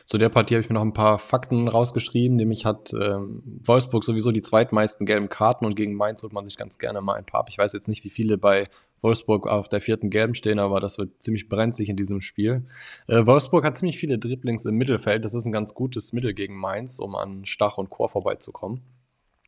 [0.05, 2.37] Zu der Partie habe ich mir noch ein paar Fakten rausgeschrieben.
[2.37, 6.57] Nämlich hat ähm, Wolfsburg sowieso die zweitmeisten gelben Karten und gegen Mainz holt man sich
[6.57, 7.49] ganz gerne mal ein paar ab.
[7.49, 8.69] Ich weiß jetzt nicht, wie viele bei
[9.03, 12.67] Wolfsburg auf der vierten gelben stehen, aber das wird ziemlich brenzlig in diesem Spiel.
[13.09, 15.25] Äh, Wolfsburg hat ziemlich viele Dribblings im Mittelfeld.
[15.25, 18.83] Das ist ein ganz gutes Mittel gegen Mainz, um an Stach und Chor vorbeizukommen.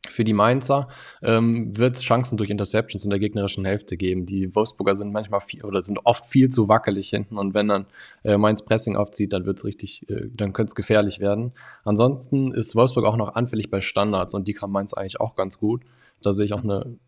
[0.09, 0.89] Für die Mainzer
[1.23, 4.27] ähm, wird es Chancen durch Interceptions in der gegnerischen Hälfte geben.
[4.27, 7.87] Die Wolfsburger sind manchmal viel oder sind oft viel zu wackelig hinten und wenn dann
[8.25, 11.53] äh, Mainz Pressing aufzieht, dann wird es richtig, äh, dann könnte es gefährlich werden.
[11.85, 15.59] Ansonsten ist Wolfsburg auch noch anfällig bei Standards und die kann Mainz eigentlich auch ganz
[15.59, 15.83] gut.
[16.21, 16.99] Da sehe ich auch eine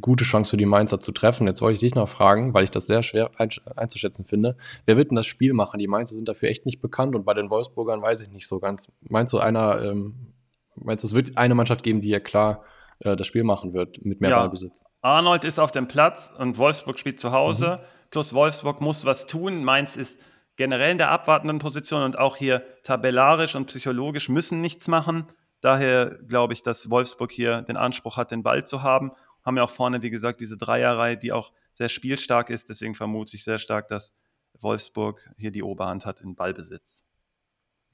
[0.00, 1.46] gute Chance für die Mainzer zu treffen.
[1.46, 3.30] Jetzt wollte ich dich noch fragen, weil ich das sehr schwer
[3.76, 4.56] einzuschätzen finde.
[4.86, 5.78] Wer wird denn das Spiel machen?
[5.78, 8.58] Die Mainzer sind dafür echt nicht bekannt und bei den Wolfsburgern weiß ich nicht so
[8.58, 8.88] ganz.
[9.08, 10.34] Meinst du einer, ähm,
[10.76, 12.64] meinst du, es wird eine Mannschaft geben, die ja klar
[13.00, 14.38] äh, das Spiel machen wird mit mehr ja.
[14.40, 14.84] Ballbesitz.
[15.02, 17.80] Arnold ist auf dem Platz und Wolfsburg spielt zu Hause.
[17.80, 17.86] Mhm.
[18.10, 19.64] Plus Wolfsburg muss was tun.
[19.64, 20.20] Mainz ist
[20.56, 25.26] generell in der abwartenden Position und auch hier tabellarisch und psychologisch müssen nichts machen.
[25.60, 29.12] Daher glaube ich, dass Wolfsburg hier den Anspruch hat, den Ball zu haben.
[29.44, 32.68] Haben ja auch vorne, wie gesagt, diese Dreierreihe, die auch sehr spielstark ist.
[32.68, 34.12] Deswegen vermute ich sehr stark, dass
[34.58, 37.04] Wolfsburg hier die Oberhand hat in Ballbesitz.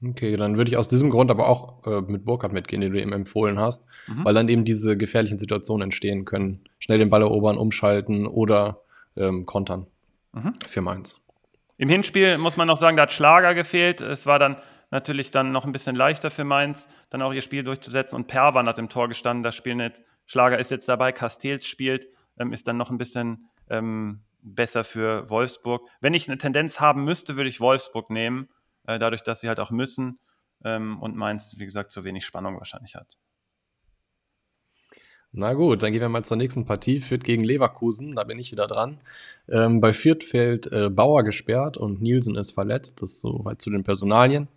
[0.03, 3.01] Okay, dann würde ich aus diesem Grund aber auch äh, mit Burkhardt mitgehen, den du
[3.01, 4.25] eben empfohlen hast, mhm.
[4.25, 6.61] weil dann eben diese gefährlichen Situationen entstehen können.
[6.77, 8.81] Schnell den Ball erobern, umschalten oder
[9.15, 9.87] ähm, kontern
[10.33, 10.53] mhm.
[10.67, 11.19] für Mainz.
[11.77, 14.01] Im Hinspiel muss man noch sagen, da hat Schlager gefehlt.
[14.01, 14.57] Es war dann
[14.91, 18.15] natürlich dann noch ein bisschen leichter für Mainz, dann auch ihr Spiel durchzusetzen.
[18.15, 19.43] Und Perwan hat im Tor gestanden.
[19.43, 20.01] Das Spiel nicht.
[20.27, 22.07] Schlager ist jetzt dabei, Castells spielt,
[22.37, 25.87] ähm, ist dann noch ein bisschen ähm, besser für Wolfsburg.
[26.01, 28.49] Wenn ich eine Tendenz haben müsste, würde ich Wolfsburg nehmen
[28.87, 30.19] äh, dadurch, dass sie halt auch müssen
[30.63, 33.17] ähm, und Mainz, wie gesagt, zu wenig Spannung wahrscheinlich hat.
[35.33, 36.99] Na gut, dann gehen wir mal zur nächsten Partie.
[36.99, 39.01] Fürth gegen Leverkusen, da bin ich wieder dran.
[39.49, 43.01] Ähm, bei Fürth fällt äh, Bauer gesperrt und Nielsen ist verletzt.
[43.01, 44.47] Das ist soweit zu den Personalien.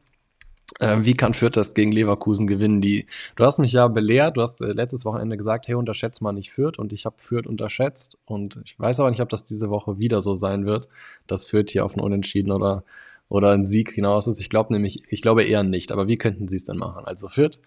[0.81, 2.81] Ähm, wie kann Fürth das gegen Leverkusen gewinnen?
[2.81, 6.33] Die, du hast mich ja belehrt, du hast äh, letztes Wochenende gesagt, hey, unterschätzt mal
[6.33, 9.69] nicht Fürth und ich habe Fürth unterschätzt und ich weiß aber nicht, ob das diese
[9.71, 10.88] Woche wieder so sein wird,
[11.27, 12.85] dass Fürth hier auf ein Unentschieden oder
[13.31, 14.40] oder ein Sieg hinaus ist.
[14.40, 15.93] Ich glaube nämlich, ich glaube eher nicht.
[15.93, 17.05] Aber wie könnten sie es denn machen?
[17.07, 17.61] Also Fürth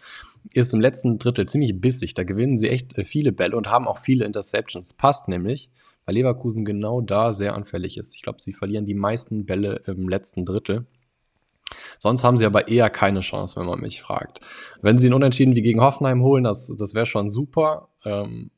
[0.54, 2.14] ist im letzten Drittel ziemlich bissig.
[2.14, 4.94] Da gewinnen sie echt äh, viele Bälle und haben auch viele Interceptions.
[4.94, 5.70] Passt nämlich,
[6.06, 8.14] weil Leverkusen genau da sehr anfällig ist.
[8.14, 10.86] Ich glaube, sie verlieren die meisten Bälle im letzten Drittel.
[11.98, 14.42] Sonst haben sie aber eher keine Chance, wenn man mich fragt.
[14.82, 17.88] Wenn sie einen Unentschieden wie gegen Hoffenheim holen, das, das wäre schon super.
[18.04, 18.52] Ähm,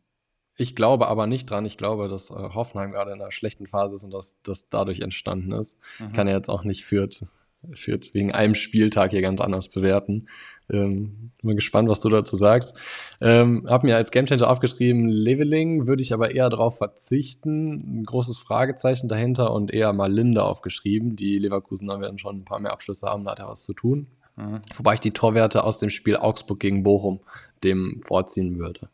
[0.57, 1.65] ich glaube aber nicht dran.
[1.65, 5.01] Ich glaube, dass äh, Hoffenheim gerade in einer schlechten Phase ist und dass das dadurch
[5.01, 5.77] entstanden ist.
[5.99, 6.13] Mhm.
[6.13, 7.25] Kann er jetzt auch nicht Fürth,
[7.73, 10.27] Fürth wegen einem Spieltag hier ganz anders bewerten.
[10.71, 12.75] Ähm, bin gespannt, was du dazu sagst.
[13.21, 17.99] Ähm, hab mir als Gamechanger aufgeschrieben, Leveling würde ich aber eher darauf verzichten.
[17.99, 21.15] Ein großes Fragezeichen dahinter und eher mal Linde aufgeschrieben.
[21.15, 24.07] Die Leverkusener werden schon ein paar mehr Abschlüsse haben, da hat er was zu tun.
[24.37, 24.59] Mhm.
[24.75, 27.19] Wobei ich die Torwerte aus dem Spiel Augsburg gegen Bochum
[27.63, 28.89] dem vorziehen würde.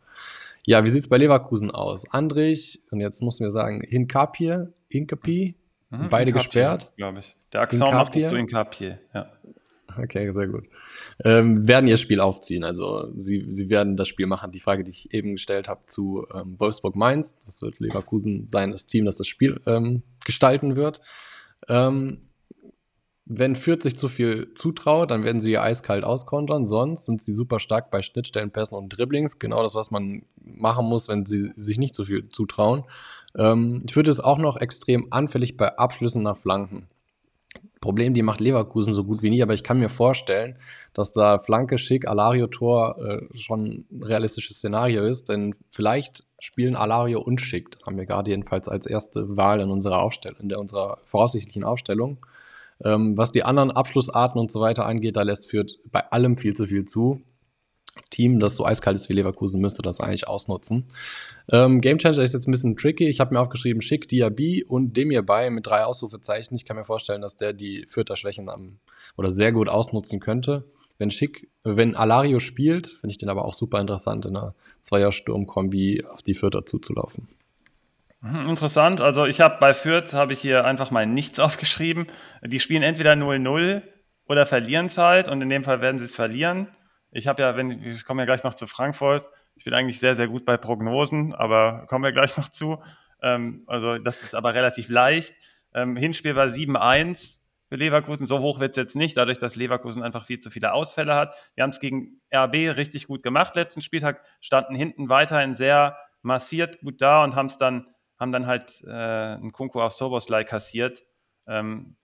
[0.65, 2.11] Ja, wie sieht es bei Leverkusen aus?
[2.11, 5.55] Andrich, und jetzt muss mir sagen, Hinkapie, Inkapi,
[5.89, 6.91] mhm, beide Inkapie, gesperrt.
[6.97, 7.35] glaube ich.
[7.53, 9.31] Der Axon macht es zu Hinkapie, ja.
[9.97, 10.65] Okay, sehr gut.
[11.23, 12.63] Ähm, werden ihr Spiel aufziehen.
[12.63, 14.51] Also sie, sie werden das Spiel machen.
[14.51, 18.85] Die Frage, die ich eben gestellt habe zu ähm, Wolfsburg-Mainz, das wird Leverkusen sein, das
[18.85, 21.01] Team, das das Spiel ähm, gestalten wird.
[21.67, 22.21] Ähm,
[23.33, 26.65] wenn Fürth sich zu viel zutraut, dann werden sie eiskalt auskontern.
[26.65, 29.39] Sonst sind sie super stark bei Schnittstellenpässen und Dribblings.
[29.39, 32.83] Genau das, was man machen muss, wenn sie sich nicht zu viel zutrauen.
[33.37, 36.87] Ähm, Fürth ist auch noch extrem anfällig bei Abschlüssen nach Flanken.
[37.79, 40.57] Problem, die macht Leverkusen so gut wie nie, aber ich kann mir vorstellen,
[40.93, 47.21] dass da Flanke, Schick, Alario-Tor äh, schon ein realistisches Szenario ist, denn vielleicht spielen Alario
[47.21, 50.99] und Schick, haben wir gerade jedenfalls als erste Wahl in unserer Aufstellung, in der, unserer
[51.05, 52.17] voraussichtlichen Aufstellung.
[52.83, 56.53] Ähm, was die anderen Abschlussarten und so weiter angeht, da lässt Fürth bei allem viel
[56.53, 57.21] zu viel zu.
[58.09, 60.85] Team, das so eiskalt ist wie Leverkusen, müsste das eigentlich ausnutzen.
[61.51, 63.09] Ähm, Game Changer ist jetzt ein bisschen tricky.
[63.09, 66.55] Ich habe mir aufgeschrieben, Schick, Diaby und Demir bei mit drei Ausrufezeichen.
[66.55, 68.79] Ich kann mir vorstellen, dass der die Fürther Schwächen am,
[69.17, 70.63] oder sehr gut ausnutzen könnte.
[70.99, 76.05] Wenn Schick, wenn Alario spielt, finde ich den aber auch super interessant, in einer Zweier-Sturm-Kombi
[76.05, 77.27] auf die Fürther zuzulaufen.
[78.21, 79.01] Mhm, interessant.
[79.01, 82.07] Also ich habe bei Fürth habe ich hier einfach mal nichts aufgeschrieben.
[82.43, 83.81] Die spielen entweder 0-0
[84.27, 86.67] oder verlieren es halt und in dem Fall werden sie es verlieren.
[87.11, 89.27] Ich habe ja, wenn ich komme ja gleich noch zu Frankfurt.
[89.55, 92.81] Ich bin eigentlich sehr sehr gut bei Prognosen, aber kommen wir gleich noch zu.
[93.21, 95.33] Ähm, also das ist aber relativ leicht.
[95.73, 98.27] Ähm, Hinspiel war 7-1 für Leverkusen.
[98.27, 101.33] So hoch wird es jetzt nicht, dadurch, dass Leverkusen einfach viel zu viele Ausfälle hat.
[101.55, 106.79] Wir haben es gegen RB richtig gut gemacht letzten Spieltag, standen hinten weiterhin sehr massiert
[106.81, 107.87] gut da und haben es dann
[108.21, 111.03] haben dann halt äh, einen Kunku auf Soboslai kassiert.
[111.47, 111.97] Ähm,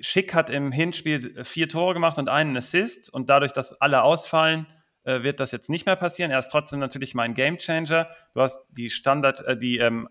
[0.00, 4.66] Schick hat im Hinspiel vier Tore gemacht und einen Assist und dadurch, dass alle ausfallen,
[5.04, 6.32] äh, wird das jetzt nicht mehr passieren.
[6.32, 8.08] Er ist trotzdem natürlich mein Gamechanger.
[8.34, 10.08] Du hast die Standard, äh, die, ähm,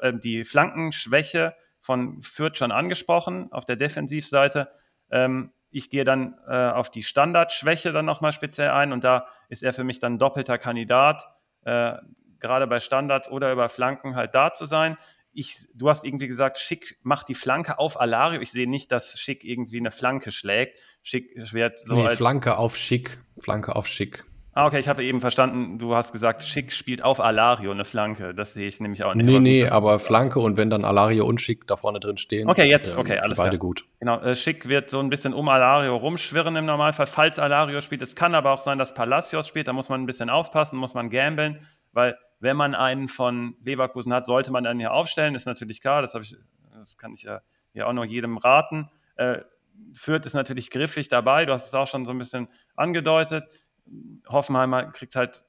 [0.00, 4.68] äh, die Flankenschwäche von Fürth schon angesprochen auf der Defensivseite.
[5.10, 9.62] Ähm, ich gehe dann äh, auf die Standardschwäche dann nochmal speziell ein und da ist
[9.62, 11.24] er für mich dann doppelter Kandidat.
[11.64, 11.98] Äh,
[12.40, 14.96] gerade bei Standards oder über Flanken halt da zu sein.
[15.32, 18.40] Ich, du hast irgendwie gesagt, Schick macht die Flanke auf Alario.
[18.40, 20.80] Ich sehe nicht, dass Schick irgendwie eine Flanke schlägt.
[21.02, 21.94] Schick wird so.
[21.94, 23.18] Nee, Flanke auf Schick.
[23.38, 24.24] Flanke auf Schick.
[24.52, 28.34] Ah, okay, ich habe eben verstanden, du hast gesagt, Schick spielt auf Alario eine Flanke.
[28.34, 29.26] Das sehe ich nämlich auch nicht.
[29.26, 32.50] Nee, nee, aber Flanke und wenn dann Alario und Schick da vorne drin stehen.
[32.50, 33.58] Okay, jetzt, ähm, okay, alles Beide klar.
[33.60, 33.84] gut.
[34.00, 38.02] Genau, äh, Schick wird so ein bisschen um Alario rumschwirren im Normalfall, falls Alario spielt.
[38.02, 40.94] Es kann aber auch sein, dass Palacios spielt, da muss man ein bisschen aufpassen, muss
[40.94, 41.60] man gambeln
[41.92, 46.02] weil wenn man einen von Leverkusen hat, sollte man dann hier aufstellen, ist natürlich klar,
[46.02, 46.36] das, ich,
[46.72, 47.40] das kann ich ja
[47.72, 48.90] hier auch noch jedem raten.
[49.16, 49.42] Äh,
[49.92, 53.44] Fürth ist natürlich griffig dabei, du hast es auch schon so ein bisschen angedeutet.
[54.28, 55.44] Hoffenheimer kriegt halt,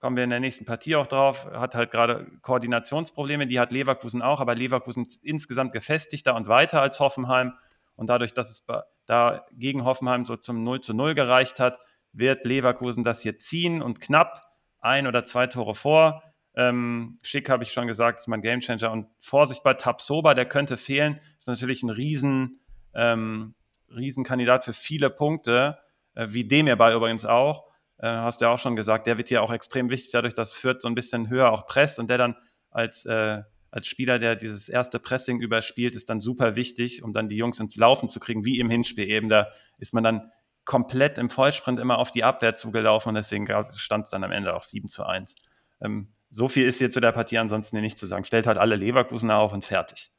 [0.00, 4.22] kommen wir in der nächsten Partie auch drauf, hat halt gerade Koordinationsprobleme, die hat Leverkusen
[4.22, 7.54] auch, aber Leverkusen insgesamt gefestigter und weiter als Hoffenheim.
[7.96, 8.64] Und dadurch, dass es
[9.06, 11.78] da gegen Hoffenheim so zum 0 zu 0 gereicht hat,
[12.12, 14.42] wird Leverkusen das hier ziehen und knapp
[14.80, 16.22] ein oder zwei Tore vor.
[16.56, 18.90] Ähm, Schick habe ich schon gesagt, ist mein Gamechanger.
[18.92, 21.20] Und Vorsicht bei Tabsoba, der könnte fehlen.
[21.38, 22.60] Ist natürlich ein riesen,
[22.94, 23.54] ähm,
[23.94, 25.78] Riesenkandidat für viele Punkte,
[26.14, 27.66] äh, wie dem Ball übrigens auch.
[27.98, 30.52] Äh, hast du ja auch schon gesagt, der wird hier auch extrem wichtig, dadurch, dass
[30.52, 32.36] Fürth so ein bisschen höher auch presst und der dann
[32.70, 37.28] als, äh, als Spieler, der dieses erste Pressing überspielt, ist dann super wichtig, um dann
[37.28, 39.28] die Jungs ins Laufen zu kriegen, wie im Hinspiel eben.
[39.28, 40.32] Da ist man dann
[40.64, 44.54] komplett im Vollsprint immer auf die Abwehr zugelaufen und deswegen stand es dann am Ende
[44.54, 45.36] auch 7 zu 1.
[45.80, 48.24] Ähm, so viel ist hier zu der Partie ansonsten nicht zu sagen.
[48.24, 50.10] Stellt halt alle Leverkusen auf und fertig.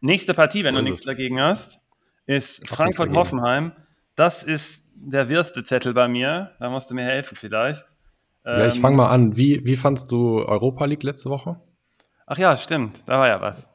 [0.00, 1.06] Nächste Partie, wenn so du nichts es.
[1.06, 1.78] dagegen hast,
[2.26, 3.72] ist Frankfurt-Hoffenheim.
[4.14, 6.52] Das ist der wirste Zettel bei mir.
[6.58, 7.84] Da musst du mir helfen vielleicht.
[8.44, 9.36] Ja, ich fange ähm, mal an.
[9.36, 11.60] Wie, wie fandst du Europa League letzte Woche?
[12.26, 13.00] Ach ja, stimmt.
[13.06, 13.72] Da war ja was.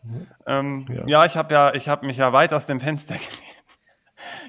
[0.48, 1.04] Ähm, ja.
[1.06, 1.26] ja.
[1.26, 3.64] ich habe ja, hab mich ja weit aus dem Fenster gelegt.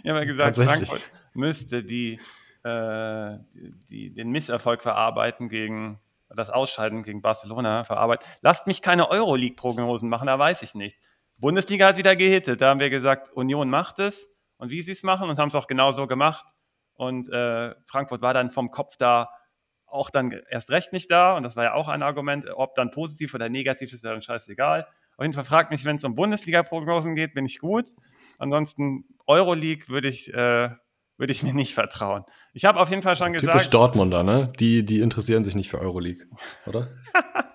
[0.02, 2.18] ich habe ja gesagt, Frankfurt müsste die,
[2.64, 5.98] äh, die, die, den Misserfolg verarbeiten gegen
[6.36, 8.26] das Ausscheiden gegen Barcelona verarbeiten.
[8.40, 10.96] Lasst mich keine Euroleague-Prognosen machen, da weiß ich nicht.
[11.36, 12.60] Bundesliga hat wieder gehittet.
[12.60, 15.54] Da haben wir gesagt, Union macht es und wie sie es machen und haben es
[15.54, 16.46] auch genau so gemacht.
[16.94, 19.28] Und äh, Frankfurt war dann vom Kopf da
[19.86, 21.36] auch dann erst recht nicht da.
[21.36, 24.22] Und das war ja auch ein Argument, ob dann positiv oder negativ ist ja dann
[24.22, 24.86] scheißegal.
[25.16, 27.90] Auf jeden Fall fragt mich, wenn es um Bundesliga-Prognosen geht, bin ich gut.
[28.38, 30.70] Ansonsten Euroleague würde ich, äh,
[31.18, 32.24] würde ich mir nicht vertrauen.
[32.52, 33.58] Ich habe auf jeden Fall schon Typisch gesagt.
[33.58, 34.52] Typisch Dortmunder, ne?
[34.58, 36.26] Die, die interessieren sich nicht für Euroleague,
[36.66, 36.88] oder?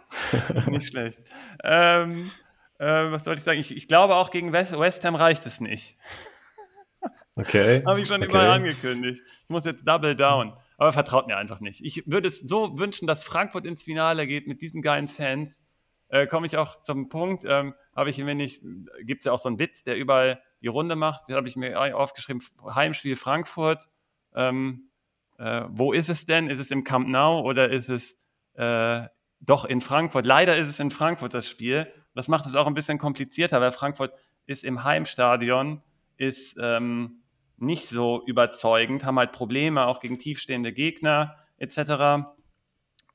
[0.67, 1.19] nicht schlecht.
[1.63, 2.31] Ähm,
[2.79, 3.59] äh, was soll ich sagen?
[3.59, 5.97] Ich, ich glaube auch gegen West, West Ham reicht es nicht.
[7.39, 7.83] Okay.
[7.85, 8.31] Habe ich schon okay.
[8.31, 9.21] überall angekündigt.
[9.43, 10.53] Ich muss jetzt double down.
[10.77, 11.85] Aber vertraut mir einfach nicht.
[11.85, 15.63] Ich würde es so wünschen, dass Frankfurt ins Finale geht mit diesen geilen Fans.
[16.09, 17.43] Äh, Komme ich auch zum Punkt.
[17.45, 20.95] Ähm, habe ich mir gibt es ja auch so einen Witz, der überall die Runde
[20.95, 21.27] macht.
[21.27, 23.87] Den habe ich mir aufgeschrieben: Heimspiel Frankfurt.
[24.33, 24.89] Ähm,
[25.37, 26.49] äh, wo ist es denn?
[26.49, 28.17] Ist es im Camp Nou oder ist es
[28.53, 29.07] äh,
[29.39, 30.25] doch in Frankfurt?
[30.25, 31.91] Leider ist es in Frankfurt das Spiel.
[32.15, 34.13] Das macht es auch ein bisschen komplizierter, weil Frankfurt
[34.45, 35.83] ist im Heimstadion,
[36.15, 37.21] ist ähm,
[37.57, 41.77] nicht so überzeugend, haben halt Probleme auch gegen tiefstehende Gegner etc.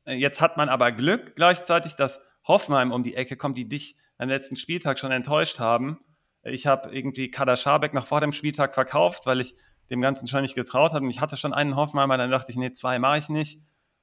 [0.04, 3.96] Äh, jetzt hat man aber Glück gleichzeitig, dass Hoffenheim um die Ecke kommt, die dich
[4.18, 5.98] am letzten Spieltag schon enttäuscht haben.
[6.44, 9.54] Ich habe irgendwie Kader Scharbeck noch vor dem Spieltag verkauft, weil ich
[9.90, 11.04] dem Ganzen schon nicht getraut habe.
[11.04, 13.60] Und ich hatte schon einen Hoffenheimer, dann dachte ich, nee, zwei mache ich nicht.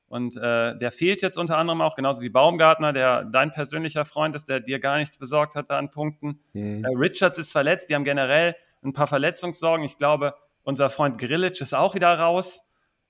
[0.08, 4.36] Und äh, der fehlt jetzt unter anderem auch, genauso wie Baumgartner, der dein persönlicher Freund
[4.36, 6.40] ist, der dir gar nichts besorgt hat an Punkten.
[6.54, 6.84] Mhm.
[6.84, 9.86] Äh, Richards ist verletzt, die haben generell ein paar Verletzungssorgen.
[9.86, 12.62] Ich glaube, unser Freund Grillitsch ist auch wieder raus.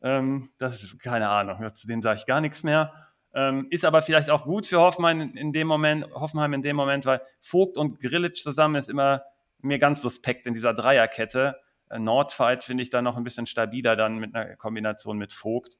[0.01, 2.93] Ähm, das ist keine Ahnung, zu dem sage ich gar nichts mehr.
[3.33, 7.05] Ähm, ist aber vielleicht auch gut für Hoffenheim in dem Moment, Hoffenheim in dem Moment,
[7.05, 9.23] weil Vogt und Grillitsch zusammen ist immer
[9.61, 11.57] mir ganz suspekt in dieser Dreierkette.
[11.89, 15.77] Äh, Nordfight finde ich da noch ein bisschen stabiler dann mit einer Kombination mit Vogt.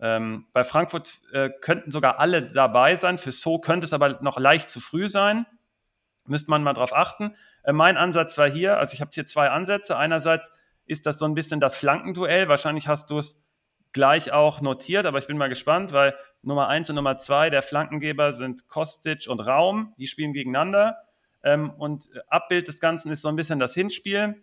[0.00, 3.18] Ähm, bei Frankfurt äh, könnten sogar alle dabei sein.
[3.18, 5.46] Für So könnte es aber noch leicht zu früh sein.
[6.26, 7.34] Müsste man mal drauf achten.
[7.64, 9.96] Äh, mein Ansatz war hier, also ich habe hier zwei Ansätze.
[9.96, 10.50] Einerseits
[10.86, 12.48] ist das so ein bisschen das Flankenduell.
[12.48, 13.41] Wahrscheinlich hast du es
[13.92, 17.62] gleich auch notiert, aber ich bin mal gespannt, weil Nummer 1 und Nummer 2 der
[17.62, 19.94] Flankengeber sind Kostic und Raum.
[19.98, 20.96] Die spielen gegeneinander.
[21.44, 24.42] Ähm, und Abbild des Ganzen ist so ein bisschen das Hinspiel.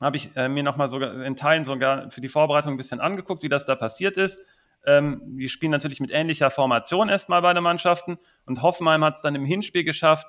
[0.00, 3.42] Habe ich äh, mir nochmal sogar in Teilen sogar für die Vorbereitung ein bisschen angeguckt,
[3.42, 4.38] wie das da passiert ist.
[4.86, 9.34] Ähm, wir spielen natürlich mit ähnlicher Formation erstmal beide Mannschaften und Hoffenheim hat es dann
[9.34, 10.26] im Hinspiel geschafft,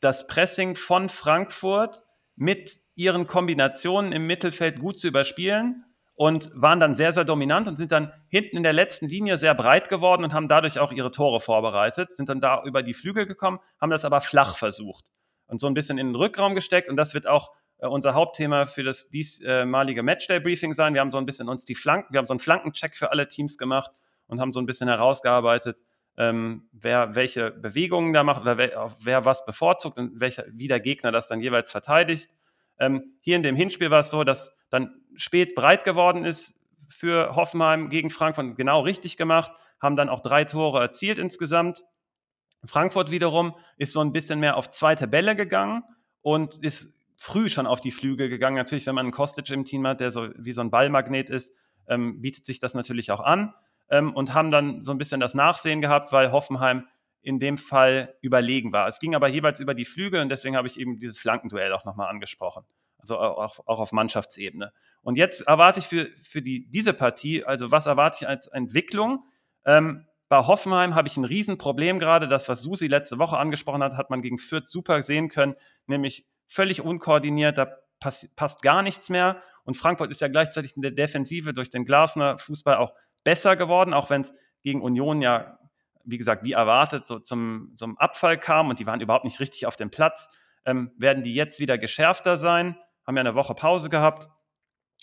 [0.00, 2.02] das Pressing von Frankfurt
[2.34, 5.84] mit ihren Kombinationen im Mittelfeld gut zu überspielen
[6.14, 9.54] und waren dann sehr, sehr dominant und sind dann hinten in der letzten Linie sehr
[9.54, 13.26] breit geworden und haben dadurch auch ihre Tore vorbereitet, sind dann da über die Flügel
[13.26, 15.12] gekommen, haben das aber flach versucht
[15.46, 18.66] und so ein bisschen in den Rückraum gesteckt und das wird auch äh, unser Hauptthema
[18.66, 20.94] für das diesmalige Matchday-Briefing sein.
[20.94, 23.28] Wir haben so ein bisschen uns die Flanken, wir haben so einen Flankencheck für alle
[23.28, 23.92] Teams gemacht
[24.26, 25.78] und haben so ein bisschen herausgearbeitet,
[26.16, 30.80] ähm, wer welche Bewegungen da macht oder wer, wer was bevorzugt und welcher, wie der
[30.80, 32.30] Gegner das dann jeweils verteidigt.
[32.78, 36.54] Ähm, hier in dem Hinspiel war es so, dass dann spät breit geworden ist
[36.88, 41.84] für Hoffenheim gegen Frankfurt, genau richtig gemacht, haben dann auch drei Tore erzielt insgesamt.
[42.64, 45.82] Frankfurt wiederum ist so ein bisschen mehr auf zweite Bälle gegangen
[46.20, 48.56] und ist früh schon auf die Flügel gegangen.
[48.56, 51.52] Natürlich, wenn man einen Kostic im Team hat, der so wie so ein Ballmagnet ist,
[51.88, 53.54] ähm, bietet sich das natürlich auch an.
[53.92, 56.86] ähm, und haben dann so ein bisschen das Nachsehen gehabt, weil Hoffenheim
[57.20, 58.88] in dem Fall überlegen war.
[58.88, 61.84] Es ging aber jeweils über die Flügel und deswegen habe ich eben dieses Flankenduell auch
[61.84, 62.64] nochmal angesprochen.
[63.02, 64.72] Also auch, auch auf Mannschaftsebene.
[65.02, 69.24] Und jetzt erwarte ich für, für die, diese Partie, also was erwarte ich als Entwicklung?
[69.64, 72.28] Ähm, bei Hoffenheim habe ich ein Riesenproblem gerade.
[72.28, 76.26] Das, was Susi letzte Woche angesprochen hat, hat man gegen Fürth super sehen können, nämlich
[76.46, 79.42] völlig unkoordiniert, da pass, passt gar nichts mehr.
[79.64, 82.94] Und Frankfurt ist ja gleichzeitig in der Defensive durch den Glasner Fußball auch
[83.24, 84.32] besser geworden, auch wenn es
[84.62, 85.58] gegen Union ja
[86.04, 89.66] wie gesagt, wie erwartet, so zum, zum Abfall kam und die waren überhaupt nicht richtig
[89.66, 90.28] auf dem Platz,
[90.64, 92.76] ähm, werden die jetzt wieder geschärfter sein,
[93.06, 94.28] haben ja eine Woche Pause gehabt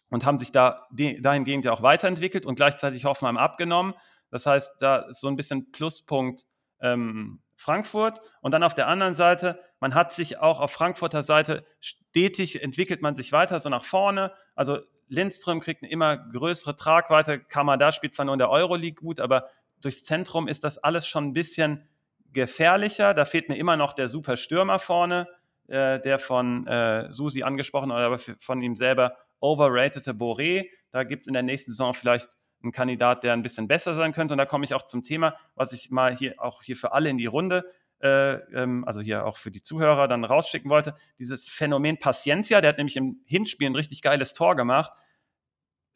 [0.10, 3.94] und haben sich da dahingehend ja auch weiterentwickelt und gleichzeitig Hoffenheim abgenommen.
[4.32, 6.46] Das heißt, da ist so ein bisschen Pluspunkt
[6.82, 8.22] ähm, Frankfurt.
[8.42, 13.02] Und dann auf der anderen Seite, man hat sich auch auf Frankfurter Seite stetig entwickelt
[13.02, 14.32] man sich weiter so nach vorne.
[14.56, 14.80] Also
[15.10, 17.40] Lindström kriegt eine immer größere Tragweite.
[17.40, 19.50] Kamada spielt zwar nur in der Euroleague gut, aber
[19.82, 21.88] durchs Zentrum ist das alles schon ein bisschen
[22.32, 23.14] gefährlicher.
[23.14, 25.28] Da fehlt mir immer noch der super Stürmer vorne,
[25.70, 30.70] äh, der von äh, Susi angesprochen oder aber von ihm selber overratete Boré.
[30.92, 32.30] Da gibt es in der nächsten Saison vielleicht
[32.62, 34.34] einen Kandidat, der ein bisschen besser sein könnte.
[34.34, 37.10] Und da komme ich auch zum Thema, was ich mal hier auch hier für alle
[37.10, 40.96] in die Runde, äh, ähm, also hier auch für die Zuhörer dann rausschicken wollte.
[41.20, 44.92] Dieses Phänomen Paciencia, der hat nämlich im Hinspiel ein richtig geiles Tor gemacht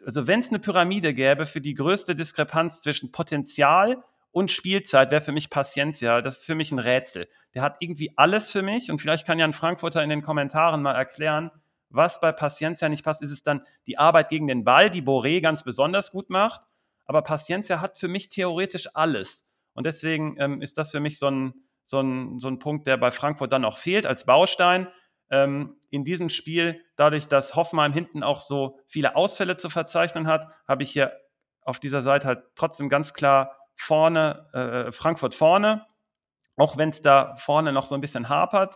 [0.05, 4.03] also wenn es eine Pyramide gäbe für die größte Diskrepanz zwischen Potenzial
[4.33, 6.21] und Spielzeit, wäre für mich Paciencia.
[6.21, 7.29] Das ist für mich ein Rätsel.
[7.53, 10.81] Der hat irgendwie alles für mich und vielleicht kann ja ein Frankfurter in den Kommentaren
[10.81, 11.51] mal erklären,
[11.89, 13.21] was bei Paciencia nicht passt.
[13.21, 16.61] Ist es dann die Arbeit gegen den Ball, die Boré ganz besonders gut macht?
[17.05, 19.45] Aber Paciencia hat für mich theoretisch alles.
[19.73, 21.53] Und deswegen ähm, ist das für mich so ein,
[21.85, 24.87] so, ein, so ein Punkt, der bei Frankfurt dann auch fehlt als Baustein
[25.29, 30.47] ähm, in diesem Spiel, dadurch, dass Hoffenheim hinten auch so viele Ausfälle zu verzeichnen hat,
[30.67, 31.13] habe ich hier
[31.61, 35.85] auf dieser Seite halt trotzdem ganz klar vorne, äh, Frankfurt vorne.
[36.55, 38.75] Auch wenn es da vorne noch so ein bisschen hapert,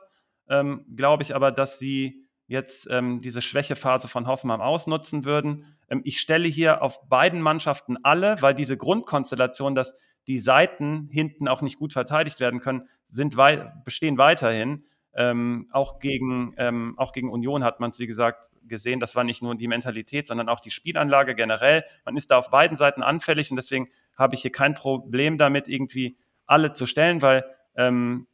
[0.49, 5.77] ähm, glaube ich aber, dass sie jetzt ähm, diese Schwächephase von Hoffenheim ausnutzen würden.
[5.89, 9.93] Ähm, ich stelle hier auf beiden Mannschaften alle, weil diese Grundkonstellation, dass
[10.27, 14.85] die Seiten hinten auch nicht gut verteidigt werden können, sind wei bestehen weiterhin.
[15.13, 18.99] Ähm, auch, gegen, ähm, auch gegen Union hat man es, wie gesagt, gesehen.
[18.99, 21.83] Das war nicht nur die Mentalität, sondern auch die Spielanlage generell.
[22.05, 23.87] Man ist da auf beiden Seiten anfällig und deswegen
[24.17, 27.45] habe ich hier kein Problem damit, irgendwie alle zu stellen, weil,
[27.75, 28.27] ähm,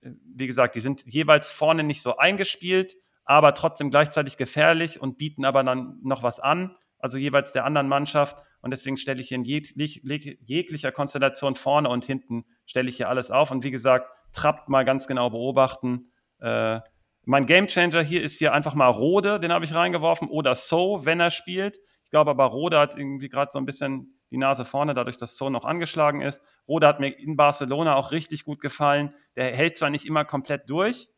[0.00, 5.44] wie gesagt, die sind jeweils vorne nicht so eingespielt, aber trotzdem gleichzeitig gefährlich und bieten
[5.44, 8.38] aber dann noch was an, also jeweils der anderen Mannschaft.
[8.60, 13.08] Und deswegen stelle ich hier in jeg jeglicher Konstellation vorne und hinten stelle ich hier
[13.08, 13.50] alles auf.
[13.50, 16.80] Und wie gesagt, Trapp mal ganz genau beobachten äh,
[17.24, 21.20] mein Gamechanger hier ist hier einfach mal Rode, den habe ich reingeworfen, oder So, wenn
[21.20, 21.78] er spielt.
[22.04, 25.36] Ich glaube aber, Rode hat irgendwie gerade so ein bisschen die Nase vorne, dadurch, dass
[25.36, 26.42] So noch angeschlagen ist.
[26.66, 29.14] Rode hat mir in Barcelona auch richtig gut gefallen.
[29.36, 31.08] Der hält zwar nicht immer komplett durch,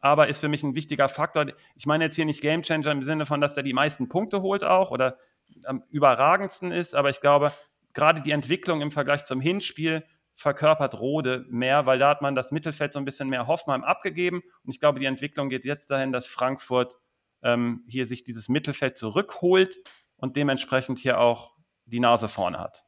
[0.00, 1.46] aber ist für mich ein wichtiger Faktor.
[1.74, 4.64] Ich meine jetzt hier nicht Gamechanger im Sinne von, dass der die meisten Punkte holt
[4.64, 5.18] auch oder
[5.64, 7.52] am überragendsten ist, aber ich glaube,
[7.94, 10.04] gerade die Entwicklung im Vergleich zum Hinspiel
[10.34, 14.42] verkörpert Rode mehr, weil da hat man das Mittelfeld so ein bisschen mehr Hoffmann abgegeben.
[14.62, 16.94] Und ich glaube, die Entwicklung geht jetzt dahin, dass Frankfurt
[17.42, 19.78] ähm, hier sich dieses Mittelfeld zurückholt
[20.16, 21.57] und dementsprechend hier auch
[21.88, 22.84] die Nase vorne hat.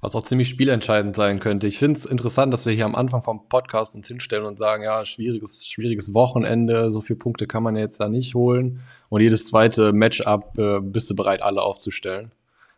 [0.00, 1.66] Was auch ziemlich spielentscheidend sein könnte.
[1.66, 4.82] Ich finde es interessant, dass wir hier am Anfang vom Podcast uns hinstellen und sagen,
[4.82, 8.80] ja, schwieriges, schwieriges Wochenende, so viele Punkte kann man jetzt da nicht holen.
[9.10, 12.32] Und jedes zweite Matchup äh, bist du bereit, alle aufzustellen.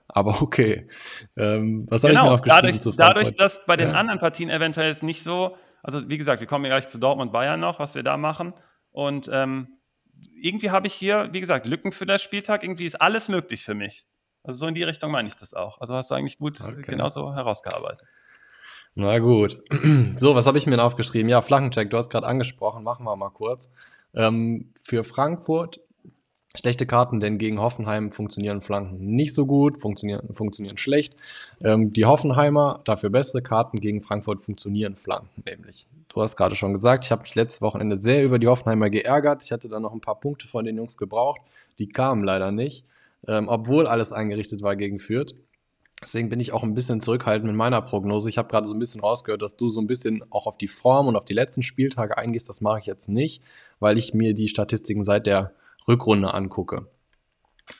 [0.09, 0.87] Aber okay.
[1.37, 3.95] Ähm, was genau, habe ich mir aufgeschrieben dadurch, zu Dadurch, dass bei den ja.
[3.95, 7.59] anderen Partien eventuell nicht so, also wie gesagt, wir kommen ja gleich zu Dortmund Bayern
[7.59, 8.53] noch, was wir da machen.
[8.93, 9.79] Und ähm,
[10.41, 12.62] irgendwie habe ich hier, wie gesagt, Lücken für das Spieltag.
[12.62, 14.07] Irgendwie ist alles möglich für mich.
[14.45, 15.80] Also so in die Richtung meine ich das auch.
[15.80, 16.82] Also hast du eigentlich gut okay.
[16.82, 18.07] genauso herausgearbeitet.
[18.95, 19.62] Na gut.
[20.16, 21.28] So, was habe ich mir denn aufgeschrieben?
[21.28, 23.68] Ja, Flankencheck, du hast gerade angesprochen, machen wir mal kurz.
[24.14, 25.80] Ähm, für Frankfurt
[26.57, 31.16] Schlechte Karten, denn gegen Hoffenheim funktionieren Flanken nicht so gut, funktionieren, funktionieren schlecht.
[31.61, 35.88] Ähm, die Hoffenheimer, dafür bessere Karten, gegen Frankfurt funktionieren Flanken nämlich.
[36.09, 39.42] Du hast gerade schon gesagt, ich habe mich letztes Wochenende sehr über die Hoffenheimer geärgert.
[39.42, 41.40] Ich hatte da noch ein paar Punkte von den Jungs gebraucht.
[41.80, 42.84] Die kamen leider nicht,
[43.29, 45.35] ähm, obwohl alles eingerichtet war gegen Fürth.
[46.03, 48.29] Deswegen bin ich auch ein bisschen zurückhaltend mit meiner Prognose.
[48.29, 50.68] Ich habe gerade so ein bisschen rausgehört, dass du so ein bisschen auch auf die
[50.68, 52.49] Form und auf die letzten Spieltage eingehst.
[52.49, 53.43] Das mache ich jetzt nicht,
[53.81, 55.53] weil ich mir die Statistiken seit der
[55.89, 56.89] Rückrunde angucke.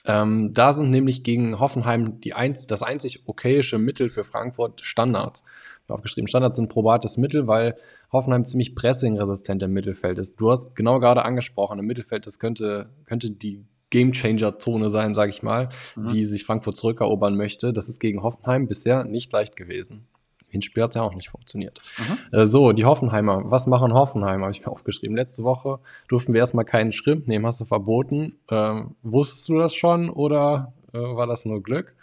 [0.07, 5.45] Ähm, da sind nämlich gegen Hoffenheim die einz das einzig okayische Mittel für Frankfurt Standards.
[5.89, 7.77] Aufgeschrieben, Standards sind probates Mittel, weil
[8.11, 10.41] Hoffenheim ziemlich pressingresistent im Mittelfeld ist.
[10.41, 15.43] Du hast genau gerade angesprochen, im Mittelfeld, das könnte, könnte die Gamechanger-Zone sein, sage ich
[15.43, 16.09] mal, mhm.
[16.09, 17.73] die sich Frankfurt zurückerobern möchte.
[17.73, 20.07] Das ist gegen Hoffenheim bisher nicht leicht gewesen.
[20.55, 21.81] Hinspiel hat es ja auch nicht funktioniert.
[21.99, 22.39] Mhm.
[22.39, 23.43] Äh, so, die Hoffenheimer.
[23.47, 24.43] Was machen Hoffenheimer?
[24.47, 25.17] Habe ich mir aufgeschrieben.
[25.17, 28.37] Letzte Woche durften wir erstmal keinen Schrimp nehmen, hast du verboten.
[28.51, 31.95] Ähm, wusstest du das schon oder äh, war das nur Glück?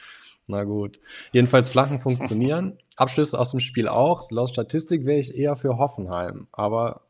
[0.48, 1.00] Na gut.
[1.32, 2.78] Jedenfalls Flanken funktionieren.
[2.98, 4.30] Abschlüsse aus dem Spiel auch.
[4.32, 6.48] Laut Statistik wäre ich eher für Hoffenheim.
[6.52, 7.02] Aber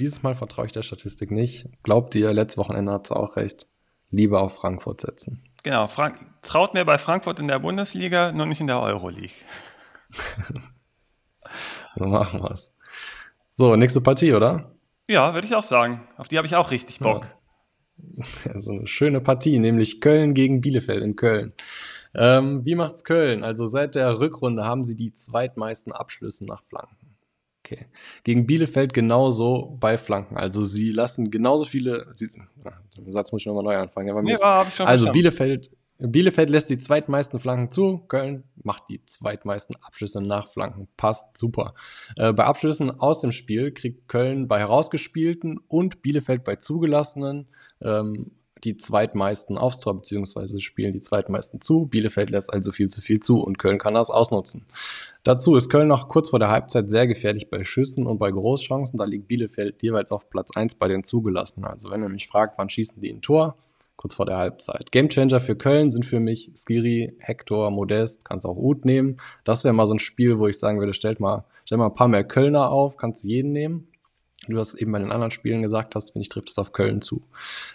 [0.00, 1.68] dieses Mal vertraue ich der Statistik nicht.
[1.82, 3.68] Glaubt ihr, letztes Wochenende hat es auch recht.
[4.10, 5.42] Lieber auf Frankfurt setzen.
[5.62, 9.34] Genau, Frank traut mir bei Frankfurt in der Bundesliga, nur nicht in der Euroleague.
[11.96, 12.72] so machen wir es.
[13.52, 14.72] So, nächste Partie, oder?
[15.08, 16.06] Ja, würde ich auch sagen.
[16.16, 17.26] Auf die habe ich auch richtig Bock.
[18.44, 18.60] Ja.
[18.60, 21.52] so eine schöne Partie, nämlich Köln gegen Bielefeld in Köln.
[22.14, 23.42] Ähm, wie macht's Köln?
[23.42, 26.97] Also seit der Rückrunde haben sie die zweitmeisten Abschlüsse nach Flanken.
[27.70, 27.86] Okay.
[28.24, 30.38] Gegen Bielefeld genauso bei Flanken.
[30.38, 32.06] Also sie lassen genauso viele.
[32.14, 32.30] Sie,
[32.96, 34.26] den Satz muss ich nochmal neu anfangen.
[34.26, 37.98] Ja, war, also Bielefeld, Bielefeld lässt die zweitmeisten Flanken zu.
[38.08, 40.88] Köln macht die zweitmeisten Abschlüsse nach Flanken.
[40.96, 41.74] Passt super.
[42.16, 47.48] Äh, bei Abschlüssen aus dem Spiel kriegt Köln bei herausgespielten und Bielefeld bei zugelassenen
[47.82, 48.30] ähm,
[48.64, 51.86] die zweitmeisten aufs Tor, beziehungsweise spielen die zweitmeisten zu.
[51.86, 54.66] Bielefeld lässt also viel zu viel zu und Köln kann das ausnutzen.
[55.22, 58.98] Dazu ist Köln noch kurz vor der Halbzeit sehr gefährlich bei Schüssen und bei Großchancen.
[58.98, 61.68] Da liegt Bielefeld jeweils auf Platz 1 bei den zugelassenen.
[61.68, 63.56] Also wenn ihr mich fragt, wann schießen die ein Tor?
[63.96, 64.92] Kurz vor der Halbzeit.
[64.92, 69.16] Gamechanger für Köln sind für mich Skiri, Hector, Modest, kannst auch Uth nehmen.
[69.42, 71.94] Das wäre mal so ein Spiel, wo ich sagen würde, stellt mal, stell mal ein
[71.94, 73.88] paar mehr Kölner auf, kannst jeden nehmen
[74.46, 77.00] du das eben bei den anderen Spielen gesagt hast, finde ich, trifft es auf Köln
[77.00, 77.22] zu.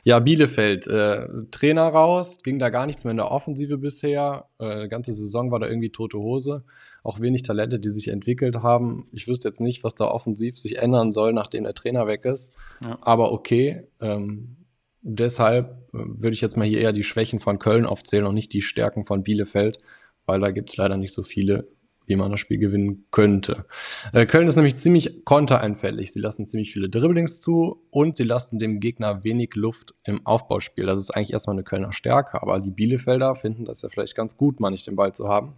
[0.04, 4.48] Ja, Bielefeld, äh, Trainer raus, ging da gar nichts mehr in der Offensive bisher.
[4.60, 6.64] Äh, ganze Saison war da irgendwie tote Hose.
[7.04, 9.08] Auch wenig Talente, die sich entwickelt haben.
[9.12, 12.50] Ich wüsste jetzt nicht, was da offensiv sich ändern soll, nachdem der Trainer weg ist.
[12.84, 12.98] Ja.
[13.02, 13.88] Aber okay.
[14.02, 14.56] Ähm,
[15.02, 18.54] deshalb äh, würde ich jetzt mal hier eher die Schwächen von Köln aufzählen und nicht
[18.54, 19.80] die Stärken von Bielefeld,
[20.26, 21.68] weil da gibt es leider nicht so viele
[22.06, 23.66] wie man das Spiel gewinnen könnte.
[24.12, 26.14] Äh, Köln ist nämlich ziemlich kontereinfällig.
[26.14, 30.86] Sie lassen ziemlich viele Dribblings zu und sie lassen dem Gegner wenig Luft im Aufbauspiel.
[30.86, 34.38] Das ist eigentlich erstmal eine Kölner Stärke, aber die Bielefelder finden das ja vielleicht ganz
[34.38, 35.54] gut, mal nicht den Ball zu haben.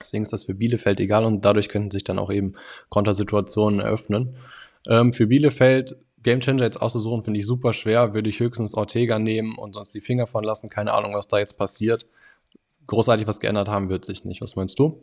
[0.00, 2.54] Deswegen ist das für Bielefeld egal und dadurch könnten sich dann auch eben
[2.88, 4.34] Kontersituationen eröffnen.
[4.88, 8.14] Ähm, für Bielefeld Gamechanger jetzt auszusuchen, finde ich super schwer.
[8.14, 10.68] Würde ich höchstens Ortega nehmen und sonst die Finger von lassen.
[10.68, 12.06] Keine Ahnung, was da jetzt passiert.
[12.86, 14.42] Großartig was geändert haben wird sich nicht.
[14.42, 15.02] Was meinst du?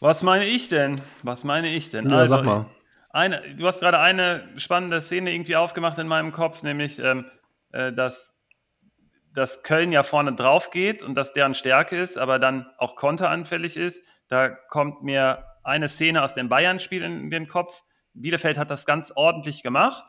[0.00, 0.96] Was meine ich denn?
[1.22, 2.08] Was meine ich denn?
[2.08, 2.66] Ja, also, sag mal.
[3.10, 7.24] Eine, du hast gerade eine spannende Szene irgendwie aufgemacht in meinem Kopf, nämlich, ähm,
[7.72, 8.36] äh, dass,
[9.32, 13.76] dass Köln ja vorne drauf geht und dass deren Stärke ist, aber dann auch konteranfällig
[13.76, 14.02] ist.
[14.28, 17.82] Da kommt mir eine Szene aus dem Bayern-Spiel in den Kopf.
[18.12, 20.04] Bielefeld hat das ganz ordentlich gemacht.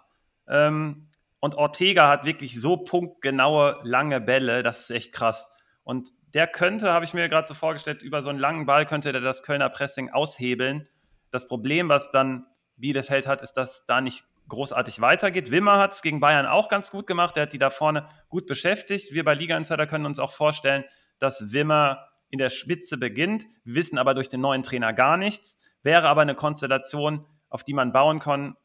[0.47, 1.09] Ähm,
[1.39, 5.51] und Ortega hat wirklich so punktgenaue, lange Bälle, das ist echt krass.
[5.83, 9.11] Und der könnte, habe ich mir gerade so vorgestellt, über so einen langen Ball könnte
[9.11, 10.87] der das Kölner Pressing aushebeln.
[11.31, 12.45] Das Problem, was dann
[12.77, 15.51] Bielefeld hat, ist, dass da nicht großartig weitergeht.
[15.51, 17.35] Wimmer hat es gegen Bayern auch ganz gut gemacht.
[17.35, 19.13] Der hat die da vorne gut beschäftigt.
[19.13, 20.83] Wir bei Liga Insider können uns auch vorstellen,
[21.19, 23.45] dass Wimmer in der Spitze beginnt.
[23.63, 25.57] Wir wissen aber durch den neuen Trainer gar nichts.
[25.83, 28.55] Wäre aber eine Konstellation, auf die man bauen kann,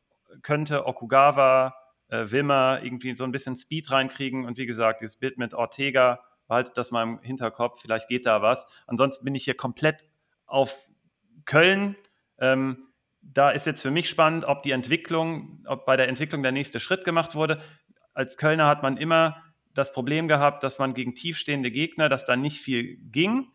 [0.42, 0.86] könnte.
[0.86, 1.74] Okugawa,
[2.08, 4.44] äh, Wimmer irgendwie so ein bisschen Speed reinkriegen.
[4.44, 8.42] Und wie gesagt, dieses Bild mit Ortega behaltet das mal im Hinterkopf, vielleicht geht da
[8.42, 8.66] was.
[8.86, 10.05] Ansonsten bin ich hier komplett
[10.47, 10.90] auf
[11.45, 11.97] Köln.
[12.38, 12.88] Ähm,
[13.22, 16.80] da ist jetzt für mich spannend, ob die Entwicklung, ob bei der Entwicklung der nächste
[16.80, 17.62] Schritt gemacht wurde.
[18.12, 19.42] Als Kölner hat man immer
[19.72, 23.49] das Problem gehabt, dass man gegen tiefstehende Gegner, dass da nicht viel ging.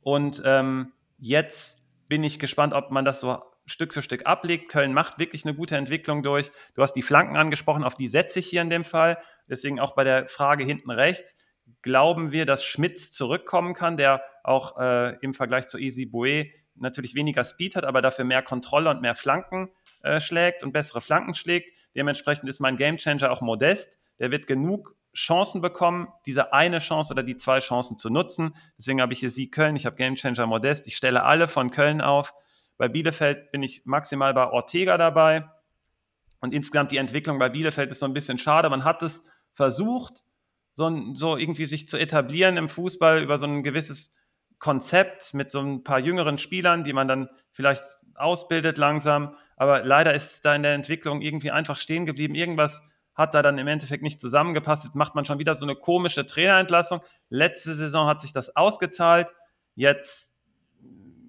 [0.00, 4.70] Und ähm, jetzt bin ich gespannt, ob man das so Stück für Stück ablegt.
[4.70, 6.50] Köln macht wirklich eine gute Entwicklung durch.
[6.74, 9.18] Du hast die Flanken angesprochen, auf die setze ich hier in dem Fall.
[9.48, 11.34] Deswegen auch bei der Frage hinten rechts
[11.82, 17.14] glauben wir, dass Schmitz zurückkommen kann, der auch äh, im Vergleich zu Easy Boué natürlich
[17.14, 19.70] weniger Speed hat, aber dafür mehr Kontrolle und mehr Flanken
[20.02, 21.70] äh, schlägt und bessere Flanken schlägt.
[21.94, 23.98] Dementsprechend ist mein Gamechanger auch modest.
[24.18, 28.56] Der wird genug Chancen bekommen, diese eine Chance oder die zwei Chancen zu nutzen.
[28.76, 30.86] Deswegen habe ich hier Sieg Köln, ich habe Gamechanger modest.
[30.86, 32.34] Ich stelle alle von Köln auf.
[32.76, 35.48] Bei Bielefeld bin ich maximal bei Ortega dabei.
[36.40, 38.68] Und insgesamt die Entwicklung bei Bielefeld ist so ein bisschen schade.
[38.68, 40.23] Man hat es versucht,
[40.74, 44.12] so, so irgendwie sich zu etablieren im Fußball über so ein gewisses
[44.58, 47.82] Konzept mit so ein paar jüngeren Spielern, die man dann vielleicht
[48.14, 49.36] ausbildet langsam.
[49.56, 52.34] Aber leider ist da in der Entwicklung irgendwie einfach stehen geblieben.
[52.34, 52.82] Irgendwas
[53.14, 54.84] hat da dann im Endeffekt nicht zusammengepasst.
[54.84, 57.00] Jetzt macht man schon wieder so eine komische Trainerentlassung.
[57.28, 59.34] Letzte Saison hat sich das ausgezahlt.
[59.74, 60.34] Jetzt,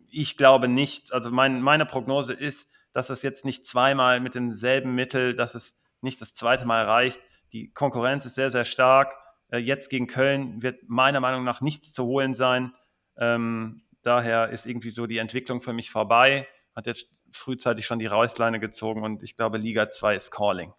[0.09, 1.13] ich glaube nicht.
[1.13, 5.77] Also mein, meine Prognose ist, dass es jetzt nicht zweimal mit demselben Mittel, dass es
[6.01, 7.19] nicht das zweite Mal reicht
[7.51, 9.13] Die Konkurrenz ist sehr, sehr stark.
[9.49, 12.73] Äh, jetzt gegen Köln wird meiner Meinung nach nichts zu holen sein.
[13.17, 16.47] Ähm, daher ist irgendwie so die Entwicklung für mich vorbei.
[16.75, 20.73] Hat jetzt frühzeitig schon die Reißleine gezogen und ich glaube, Liga 2 ist Calling.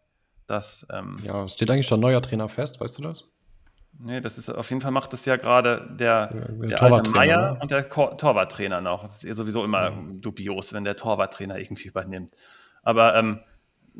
[0.47, 3.29] Das, ähm, ja, steht eigentlich schon neuer Trainer fest, weißt du das?
[3.99, 7.53] Nee, das ist auf jeden Fall macht das ja gerade der, der, der alte Meier
[7.55, 7.59] ne?
[7.61, 9.03] und der Torwarttrainer noch.
[9.03, 10.21] Das ist sowieso immer mhm.
[10.21, 12.35] dubios, wenn der Torwarttrainer irgendwie übernimmt.
[12.83, 13.41] Aber ähm,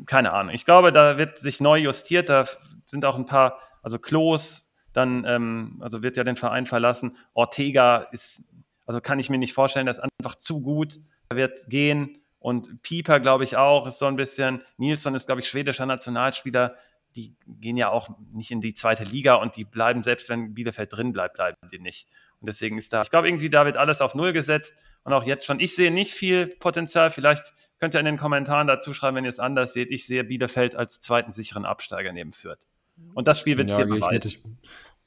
[0.05, 0.53] keine Ahnung.
[0.53, 2.29] Ich glaube, da wird sich neu justiert.
[2.29, 2.45] Da
[2.85, 7.15] sind auch ein paar, also Klos, dann, ähm, also wird ja den Verein verlassen.
[7.33, 8.41] Ortega ist,
[8.85, 10.99] also kann ich mir nicht vorstellen, der ist einfach zu gut.
[11.29, 12.21] Er wird gehen.
[12.37, 14.61] Und Pieper, glaube ich, auch, ist so ein bisschen.
[14.75, 16.75] Nilsson ist, glaube ich, schwedischer Nationalspieler.
[17.15, 20.91] Die gehen ja auch nicht in die zweite Liga und die bleiben, selbst wenn Bielefeld
[20.91, 22.09] drin bleibt, bleiben die nicht.
[22.41, 24.73] Und deswegen ist da, ich glaube, irgendwie da wird alles auf Null gesetzt
[25.05, 25.61] und auch jetzt schon.
[25.61, 27.09] Ich sehe nicht viel Potenzial.
[27.09, 29.91] Vielleicht könnt ihr in den Kommentaren dazu schreiben, wenn ihr es anders seht.
[29.91, 32.67] Ich sehe Bielefeld als zweiten sicheren Absteiger neben Fürth.
[33.13, 34.57] Und das Spiel wird ja, hier beweisen.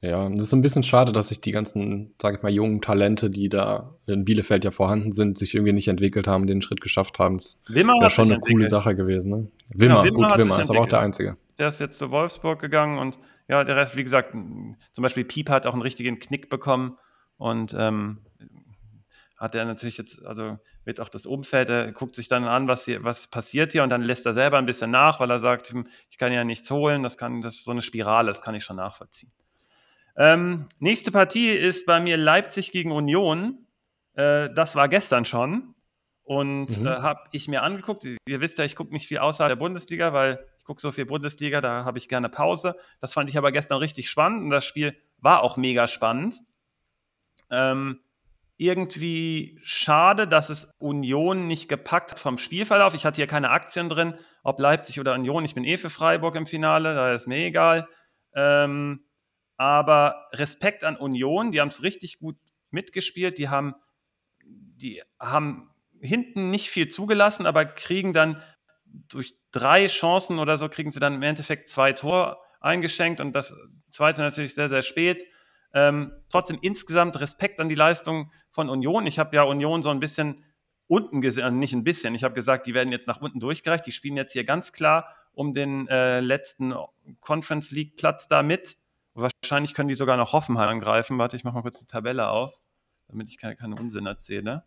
[0.02, 3.28] Ja, es ist ein bisschen schade, dass sich die ganzen, sag ich mal, jungen Talente,
[3.28, 7.18] die da in Bielefeld ja vorhanden sind, sich irgendwie nicht entwickelt haben, den Schritt geschafft
[7.18, 7.36] haben.
[7.36, 8.56] Das wäre schon eine entwickelt.
[8.56, 9.30] coole Sache gewesen.
[9.30, 9.36] Ne?
[9.68, 11.36] Wimmer, genau, Wimmer gut, Wimmer ist aber auch der Einzige.
[11.58, 15.50] Der ist jetzt zu Wolfsburg gegangen und ja, der Rest, wie gesagt, zum Beispiel Piep
[15.50, 16.96] hat auch einen richtigen Knick bekommen
[17.36, 18.18] und ähm,
[19.40, 22.84] hat er natürlich jetzt, also wird auch das Umfeld, er guckt sich dann an, was
[22.84, 25.70] hier, was passiert hier und dann lässt er selber ein bisschen nach, weil er sagt,
[25.70, 28.54] hm, ich kann ja nichts holen, das kann, das ist so eine Spirale, das kann
[28.54, 29.32] ich schon nachvollziehen.
[30.16, 33.66] Ähm, nächste Partie ist bei mir Leipzig gegen Union.
[34.12, 35.74] Äh, das war gestern schon.
[36.22, 36.86] Und mhm.
[36.86, 38.04] äh, habe ich mir angeguckt.
[38.04, 41.06] Ihr wisst ja, ich gucke nicht viel außerhalb der Bundesliga, weil ich gucke so viel
[41.06, 42.76] Bundesliga, da habe ich gerne Pause.
[43.00, 46.40] Das fand ich aber gestern richtig spannend und das Spiel war auch mega spannend.
[47.50, 48.00] Ähm,
[48.60, 52.92] irgendwie schade, dass es Union nicht gepackt hat vom Spielverlauf.
[52.92, 55.46] Ich hatte hier keine Aktien drin, ob Leipzig oder Union.
[55.46, 57.88] Ich bin eh für Freiburg im Finale, da ist mir egal.
[58.34, 59.06] Ähm,
[59.56, 62.36] aber Respekt an Union, die haben es richtig gut
[62.70, 63.74] mitgespielt, die haben,
[64.44, 68.42] die haben hinten nicht viel zugelassen, aber kriegen dann
[68.84, 73.54] durch drei Chancen oder so, kriegen sie dann im Endeffekt zwei Tore eingeschenkt und das
[73.88, 75.24] zweite natürlich sehr, sehr spät.
[75.72, 79.06] Ähm, trotzdem insgesamt Respekt an die Leistung von Union.
[79.06, 80.44] Ich habe ja Union so ein bisschen
[80.90, 83.86] unten gesehen, äh, nicht ein bisschen, ich habe gesagt, die werden jetzt nach unten durchgereicht.
[83.86, 86.74] Die spielen jetzt hier ganz klar um den äh, letzten
[87.20, 88.76] Conference League Platz da mit.
[89.14, 91.18] Wahrscheinlich können die sogar noch Hoffenheim angreifen.
[91.18, 92.60] Warte, ich mache mal kurz die Tabelle auf,
[93.06, 94.64] damit ich keine, keinen Unsinn erzähle.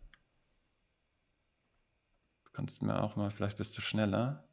[2.46, 4.44] Du kannst mir auch mal, vielleicht bist du schneller.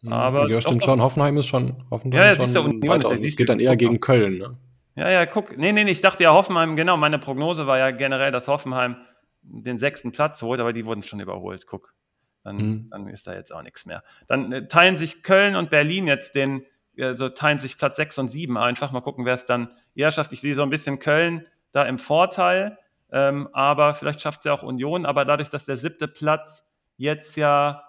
[0.00, 0.12] Mhm.
[0.12, 1.02] Aber ja, stimmt schon.
[1.02, 3.10] Hoffenheim ist schon, Hoffenheim ja, ja, schon Union, weiter.
[3.10, 4.58] Also es geht dann eher gegen Köln, ne?
[4.96, 5.56] Ja, ja, guck.
[5.56, 8.96] Nee, nee, nee, ich dachte ja Hoffenheim, genau, meine Prognose war ja generell, dass Hoffenheim
[9.42, 11.66] den sechsten Platz holt, aber die wurden schon überholt.
[11.66, 11.94] Guck.
[12.42, 12.90] Dann, mhm.
[12.90, 14.02] dann ist da jetzt auch nichts mehr.
[14.26, 16.64] Dann äh, teilen sich Köln und Berlin jetzt den,
[16.98, 18.90] also teilen sich Platz 6 und 7 einfach.
[18.90, 20.32] Mal gucken, wer es dann eher schafft.
[20.32, 22.78] Ich sehe so ein bisschen Köln da im Vorteil,
[23.12, 25.04] ähm, aber vielleicht schafft es ja auch Union.
[25.04, 26.64] Aber dadurch, dass der siebte Platz
[26.96, 27.85] jetzt ja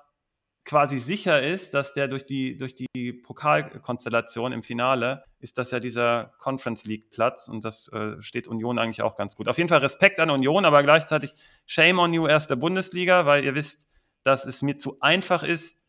[0.68, 5.80] quasi sicher ist, dass der durch die, durch die Pokalkonstellation im Finale ist das ja
[5.80, 9.48] dieser Conference League Platz und das äh, steht Union eigentlich auch ganz gut.
[9.48, 11.34] Auf jeden Fall Respekt an Union, aber gleichzeitig
[11.66, 13.88] Shame on you erste Bundesliga, weil ihr wisst,
[14.24, 15.80] dass es mir zu einfach ist,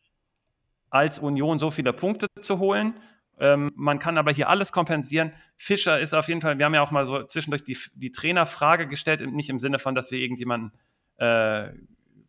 [0.91, 2.95] als Union so viele Punkte zu holen.
[3.41, 5.33] Ähm, man kann aber hier alles kompensieren.
[5.57, 8.87] Fischer ist auf jeden Fall, wir haben ja auch mal so zwischendurch die, die Trainerfrage
[8.87, 10.70] gestellt, nicht im Sinne von, dass wir irgendjemanden
[11.16, 11.72] äh,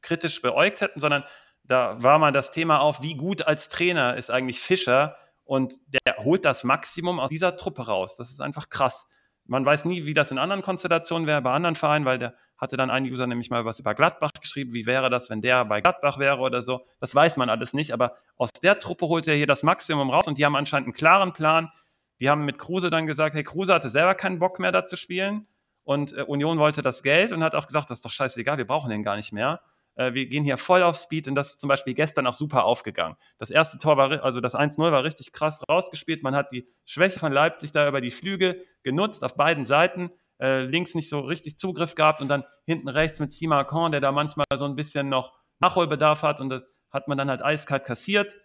[0.02, 1.24] kritisch beäugt hätten, sondern
[1.70, 6.18] da war mal das Thema auf, wie gut als Trainer ist eigentlich Fischer und der
[6.18, 8.18] holt das Maximum aus dieser Truppe raus.
[8.18, 9.08] Das ist einfach krass.
[9.46, 12.76] Man weiß nie, wie das in anderen Konstellationen wäre, bei anderen Vereinen, weil der hatte
[12.76, 14.74] dann ein User nämlich mal was über Gladbach geschrieben.
[14.74, 16.86] Wie wäre das, wenn der bei Gladbach wäre oder so?
[17.00, 20.28] Das weiß man alles nicht, aber aus der Truppe holt er hier das Maximum raus
[20.28, 21.72] und die haben anscheinend einen klaren Plan.
[22.20, 24.98] Die haben mit Kruse dann gesagt, hey, Kruse hatte selber keinen Bock mehr da zu
[24.98, 25.48] spielen
[25.84, 28.68] und äh, Union wollte das Geld und hat auch gesagt, das ist doch scheißegal, wir
[28.68, 29.62] brauchen den gar nicht mehr.
[30.00, 32.64] Äh, wir gehen hier voll auf Speed und das ist zum Beispiel gestern auch super
[32.64, 33.18] aufgegangen.
[33.38, 36.24] Das erste Tor war, also das 1-0 war richtig krass rausgespielt.
[36.24, 40.10] Man hat die Schwäche von Leipzig da über die Flügel genutzt auf beiden Seiten.
[40.40, 44.14] Äh, links nicht so richtig Zugriff gehabt und dann hinten rechts mit Simakon, der da
[44.14, 48.38] manchmal so ein bisschen noch Nachholbedarf hat und das hat man dann halt eiskalt kassiert.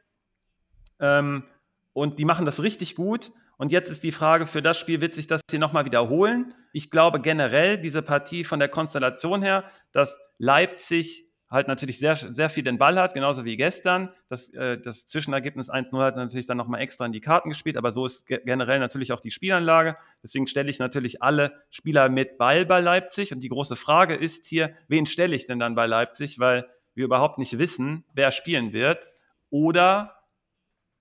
[0.99, 1.45] Ähm,
[1.93, 3.31] und die machen das richtig gut.
[3.59, 6.53] Und jetzt ist die Frage, für das Spiel wird sich das hier nochmal wiederholen.
[6.73, 12.51] Ich glaube generell, diese Partie von der Konstellation her, dass Leipzig halt natürlich sehr, sehr
[12.51, 14.11] viel den Ball hat, genauso wie gestern.
[14.29, 17.93] Das, äh, das Zwischenergebnis 1-0 hat natürlich dann nochmal extra in die Karten gespielt, aber
[17.93, 19.97] so ist generell natürlich auch die Spielanlage.
[20.23, 23.33] Deswegen stelle ich natürlich alle Spieler mit Ball bei Leipzig.
[23.33, 27.05] Und die große Frage ist hier, wen stelle ich denn dann bei Leipzig, weil wir
[27.05, 29.09] überhaupt nicht wissen, wer spielen wird.
[29.49, 30.17] Oder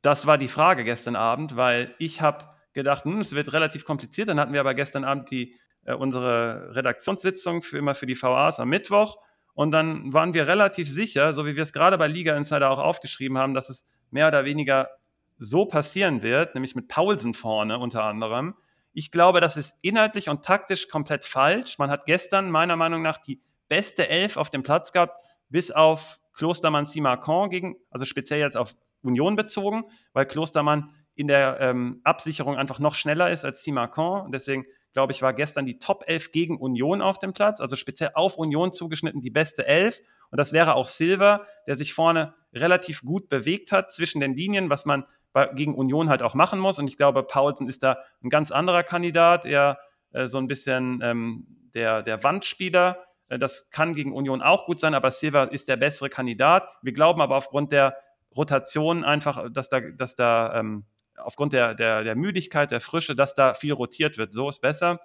[0.04, 4.28] das war die Frage gestern Abend, weil ich habe gedacht, hm, es wird relativ kompliziert.
[4.28, 8.60] Dann hatten wir aber gestern Abend die, äh, unsere Redaktionssitzung für immer für die VAs
[8.60, 9.18] am Mittwoch.
[9.54, 12.80] Und dann waren wir relativ sicher, so wie wir es gerade bei Liga Insider auch
[12.80, 14.90] aufgeschrieben haben, dass es mehr oder weniger
[15.38, 18.56] so passieren wird, nämlich mit Paulsen vorne unter anderem.
[18.94, 21.78] Ich glaube, das ist inhaltlich und taktisch komplett falsch.
[21.80, 25.18] Man hat gestern meiner Meinung nach die beste Elf auf dem Platz gehabt,
[25.50, 31.60] bis auf Klostermann Simacan gegen, also speziell jetzt auf Union bezogen, weil Klostermann in der
[31.60, 34.32] ähm, Absicherung einfach noch schneller ist als Simacan.
[34.32, 38.12] Deswegen glaube ich, war gestern die Top 11 gegen Union auf dem Platz, also speziell
[38.14, 40.00] auf Union zugeschnitten die beste 11.
[40.30, 44.70] Und das wäre auch Silver, der sich vorne relativ gut bewegt hat zwischen den Linien,
[44.70, 46.80] was man bei, gegen Union halt auch machen muss.
[46.80, 49.80] Und ich glaube, Paulsen ist da ein ganz anderer Kandidat, eher
[50.12, 53.04] äh, so ein bisschen ähm, der, der Wandspieler.
[53.30, 56.68] Äh, das kann gegen Union auch gut sein, aber Silva ist der bessere Kandidat.
[56.82, 57.98] Wir glauben aber aufgrund der
[58.36, 60.86] Rotation einfach, dass da, dass da ähm,
[61.18, 64.34] aufgrund der, der, der Müdigkeit, der Frische, dass da viel rotiert wird.
[64.34, 65.00] So ist besser.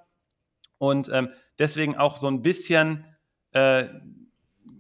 [0.79, 3.05] Und ähm, deswegen auch so ein bisschen
[3.53, 3.89] äh,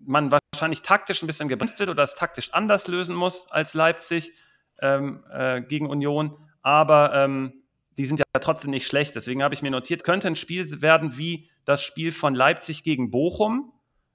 [0.08, 4.32] man wahrscheinlich taktisch ein bisschen gebremst wird oder es taktisch anders lösen muss als Leipzig
[4.80, 6.36] ähm, äh, gegen Union.
[6.62, 7.62] Aber ähm,
[7.96, 9.14] die sind ja trotzdem nicht schlecht.
[9.14, 13.10] Deswegen habe ich mir notiert, könnte ein Spiel werden wie das Spiel von Leipzig gegen
[13.10, 13.72] Bochum.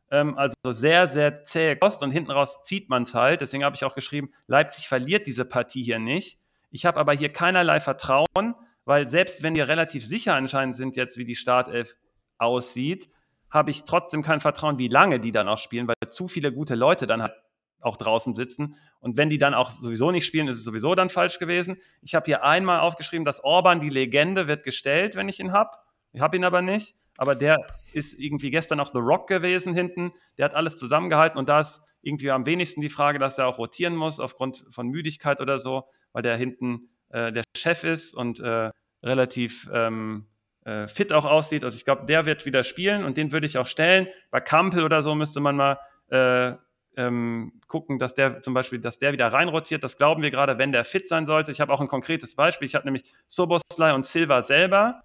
[0.10, 3.42] Ähm, also sehr, sehr zähe Kost und hinten raus zieht man es halt.
[3.42, 6.40] Deswegen habe ich auch geschrieben, Leipzig verliert diese Partie hier nicht.
[6.74, 11.18] Ich habe aber hier keinerlei Vertrauen, weil selbst wenn wir relativ sicher anscheinend sind jetzt,
[11.18, 11.96] wie die Startelf
[12.40, 13.12] aussieht,
[13.52, 16.74] habe ich trotzdem kein Vertrauen, wie lange die dann auch spielen, weil zu viele gute
[16.74, 17.36] Leute dann halt
[17.80, 18.76] auch draußen sitzen.
[19.00, 21.78] Und wenn die dann auch sowieso nicht spielen, ist es sowieso dann falsch gewesen.
[22.02, 25.78] Ich habe hier einmal aufgeschrieben, dass Orban, die Legende, wird gestellt, wenn ich ihn habe.
[26.12, 26.96] Ich habe ihn aber nicht.
[27.18, 30.14] Aber der ist irgendwie gestern auch The Rock gewesen hinten.
[30.38, 33.58] Der hat alles zusammengehalten und da ist irgendwie am wenigsten die Frage, dass er auch
[33.58, 38.40] rotieren muss aufgrund von Müdigkeit oder so, weil der hinten äh, der Chef ist und
[38.40, 38.72] äh,
[39.04, 40.28] relativ ähm,
[40.66, 41.64] äh, fit auch aussieht.
[41.64, 44.08] Also ich glaube, der wird wieder spielen und den würde ich auch stellen.
[44.32, 46.54] Bei Kampel oder so müsste man mal äh,
[46.96, 49.84] ähm, gucken, dass der zum Beispiel, dass der wieder reinrotiert.
[49.84, 51.52] Das glauben wir gerade, wenn der fit sein sollte.
[51.52, 52.66] Ich habe auch ein konkretes Beispiel.
[52.66, 55.04] Ich habe nämlich Soboslai und Silva selber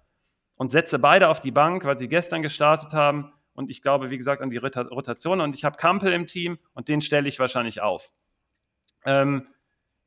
[0.59, 3.31] und setze beide auf die Bank, weil sie gestern gestartet haben.
[3.53, 5.39] Und ich glaube, wie gesagt, an die Rotation.
[5.39, 8.11] Und ich habe Kampel im Team und den stelle ich wahrscheinlich auf.
[9.05, 9.47] Ähm,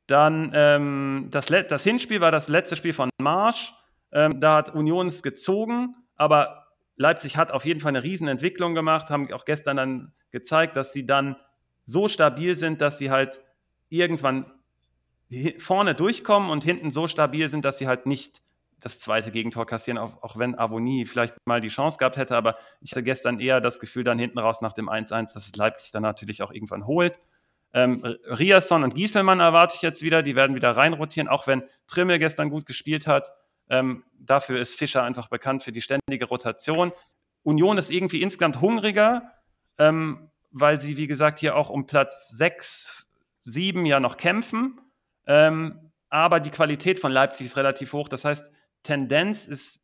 [0.05, 3.73] dann ähm, das, das, Hinspiel war das letzte Spiel von Marsch.
[4.11, 9.09] Ähm, da hat Union es gezogen, aber Leipzig hat auf jeden Fall eine Riesenentwicklung gemacht,
[9.09, 11.35] haben auch gestern dann gezeigt, dass sie dann
[11.85, 13.41] so stabil sind, dass sie halt
[13.89, 14.51] irgendwann
[15.57, 18.43] vorne durchkommen und hinten so stabil sind, dass sie halt nicht
[18.83, 22.35] das zweite Gegentor kassieren, auch, auch wenn Avoni vielleicht mal die Chance gehabt hätte.
[22.35, 25.55] Aber ich hatte gestern eher das Gefühl, dann hinten raus nach dem 1-1, dass es
[25.55, 27.19] Leipzig dann natürlich auch irgendwann holt.
[27.73, 30.21] Ähm, Riasson und Gieselmann erwarte ich jetzt wieder.
[30.21, 33.31] Die werden wieder reinrotieren, auch wenn Trimmel gestern gut gespielt hat.
[33.69, 36.91] Ähm, dafür ist Fischer einfach bekannt für die ständige Rotation.
[37.41, 39.31] Union ist irgendwie insgesamt hungriger.
[39.79, 43.07] Ähm, weil sie, wie gesagt, hier auch um Platz 6,
[43.43, 44.79] 7 ja noch kämpfen.
[45.25, 48.07] Ähm, aber die Qualität von Leipzig ist relativ hoch.
[48.07, 48.51] Das heißt,
[48.83, 49.81] Tendenz ist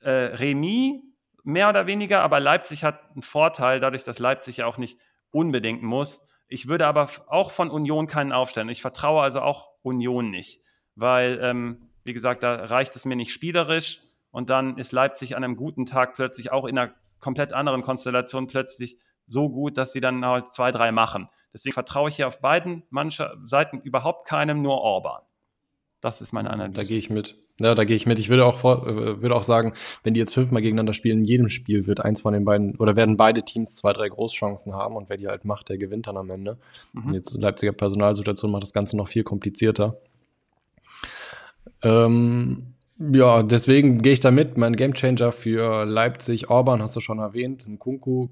[0.00, 1.02] äh, Remis,
[1.42, 4.98] mehr oder weniger, aber Leipzig hat einen Vorteil, dadurch, dass Leipzig ja auch nicht
[5.30, 6.22] unbedingt muss.
[6.48, 8.68] Ich würde aber auch von Union keinen aufstellen.
[8.68, 10.60] Ich vertraue also auch Union nicht,
[10.94, 15.44] weil, ähm, wie gesagt, da reicht es mir nicht spielerisch und dann ist Leipzig an
[15.44, 20.00] einem guten Tag plötzlich auch in einer komplett anderen Konstellation plötzlich so gut, dass sie
[20.00, 21.28] dann halt zwei, drei machen.
[21.52, 22.84] Deswegen vertraue ich hier auf beiden
[23.44, 25.22] Seiten überhaupt keinem, nur Orban.
[26.00, 26.74] Das ist meine Analyse.
[26.74, 27.38] Da gehe ich mit.
[27.60, 28.18] Ja, da gehe ich mit.
[28.18, 31.24] Ich würde auch, vor, äh, würde auch sagen, wenn die jetzt fünfmal gegeneinander spielen, in
[31.24, 34.96] jedem Spiel wird eins von den beiden oder werden beide Teams zwei, drei Großchancen haben
[34.96, 36.58] und wer die halt macht, der gewinnt dann am Ende.
[36.92, 37.06] Mhm.
[37.06, 39.96] Und jetzt Leipziger Personalsituation macht das Ganze noch viel komplizierter.
[41.82, 44.58] Ähm, ja, deswegen gehe ich da mit.
[44.58, 48.28] Mein Gamechanger für Leipzig, Orban hast du schon erwähnt, Kunku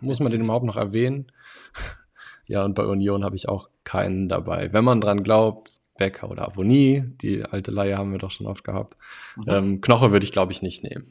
[0.00, 1.26] muss man den überhaupt noch erwähnen?
[2.46, 4.72] ja, und bei Union habe ich auch keinen dabei.
[4.72, 8.64] Wenn man dran glaubt, Becker oder Avonie, die alte Leihe haben wir doch schon oft
[8.64, 8.96] gehabt.
[9.36, 9.44] Mhm.
[9.46, 11.10] Ähm, Knoche würde ich, glaube ich, nicht nehmen.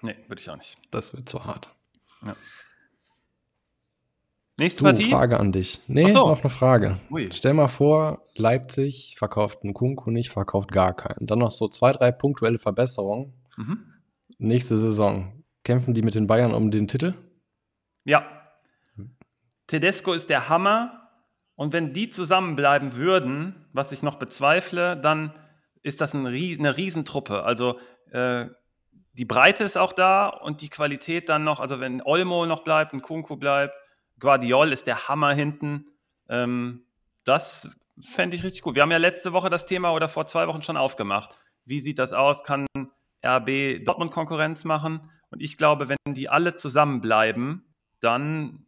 [0.00, 0.78] Nee, würde ich auch nicht.
[0.90, 1.74] Das wird zu hart.
[2.24, 2.34] Ja.
[4.58, 5.10] Nächste du, Partie?
[5.10, 5.80] Frage an dich.
[5.86, 6.28] Nee, so.
[6.28, 6.98] noch eine Frage.
[7.10, 7.30] Ui.
[7.32, 11.26] Stell mal vor, Leipzig verkauft einen Kunku nicht, verkauft gar keinen.
[11.26, 13.32] Dann noch so zwei, drei punktuelle Verbesserungen.
[13.56, 13.84] Mhm.
[14.38, 15.44] Nächste Saison.
[15.64, 17.14] Kämpfen die mit den Bayern um den Titel?
[18.04, 18.24] Ja.
[19.66, 20.99] Tedesco ist der Hammer.
[21.60, 25.34] Und wenn die zusammenbleiben würden, was ich noch bezweifle, dann
[25.82, 27.42] ist das eine Riesentruppe.
[27.42, 27.78] Also
[28.12, 28.46] äh,
[29.12, 32.94] die Breite ist auch da und die Qualität dann noch, also wenn Olmo noch bleibt,
[32.94, 33.74] ein Kunku bleibt,
[34.18, 35.88] Guardiol ist der Hammer hinten.
[36.30, 36.86] Ähm,
[37.24, 37.68] das
[38.00, 38.74] fände ich richtig gut.
[38.74, 41.38] Wir haben ja letzte Woche das Thema oder vor zwei Wochen schon aufgemacht.
[41.66, 42.42] Wie sieht das aus?
[42.42, 42.64] Kann
[43.22, 45.10] RB Dortmund Konkurrenz machen?
[45.28, 47.66] Und ich glaube, wenn die alle zusammenbleiben,
[48.00, 48.64] dann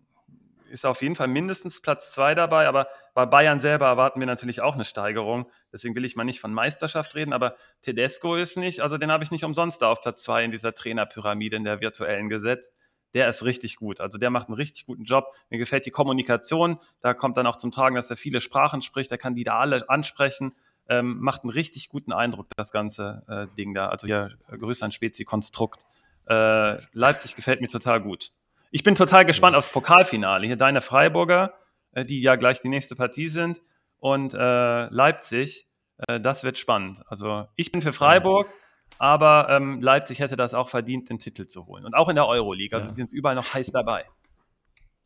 [0.72, 2.66] ist auf jeden Fall mindestens Platz zwei dabei.
[2.66, 5.50] Aber bei Bayern selber erwarten wir natürlich auch eine Steigerung.
[5.72, 7.32] Deswegen will ich mal nicht von Meisterschaft reden.
[7.32, 10.50] Aber Tedesco ist nicht, also den habe ich nicht umsonst da auf Platz zwei in
[10.50, 12.72] dieser Trainerpyramide, in der virtuellen gesetzt
[13.14, 14.00] der ist richtig gut.
[14.00, 15.34] Also der macht einen richtig guten Job.
[15.50, 16.78] Mir gefällt die Kommunikation.
[17.00, 19.10] Da kommt dann auch zum Tragen, dass er viele Sprachen spricht.
[19.10, 20.54] Er kann die da alle ansprechen.
[20.88, 23.88] Ähm, macht einen richtig guten Eindruck, das ganze äh, Ding da.
[23.88, 25.84] Also hier äh, Grüße an Spezi-Konstrukt.
[26.26, 28.32] Äh, Leipzig gefällt mir total gut.
[28.72, 29.58] Ich bin total gespannt ja.
[29.58, 30.46] aufs Pokalfinale.
[30.46, 31.54] Hier deine Freiburger,
[31.92, 33.62] äh, die ja gleich die nächste Partie sind.
[33.98, 35.68] Und äh, Leipzig,
[36.08, 37.02] äh, das wird spannend.
[37.06, 38.48] Also ich bin für Freiburg.
[38.48, 38.56] Ja
[38.98, 41.84] aber ähm, Leipzig hätte das auch verdient, den Titel zu holen.
[41.84, 42.76] Und auch in der Euroleague.
[42.76, 42.94] Also ja.
[42.94, 44.04] die sind überall noch heiß dabei.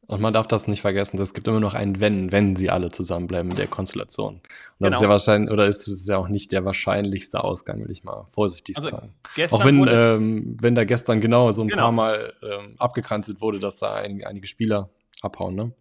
[0.09, 2.90] Und man darf das nicht vergessen, es gibt immer noch ein Wenn, wenn sie alle
[2.90, 4.34] zusammenbleiben in der Konstellation.
[4.34, 4.42] Und
[4.78, 4.96] das genau.
[4.96, 8.26] ist ja wahrscheinlich, oder ist es ja auch nicht der wahrscheinlichste Ausgang, will ich mal
[8.32, 9.14] vorsichtig also sagen.
[9.50, 11.82] Auch wenn, ähm, wenn da gestern genau so ein genau.
[11.82, 14.90] paar Mal ähm, abgekanzelt wurde, dass da ein, einige Spieler
[15.22, 15.72] abhauen, ne?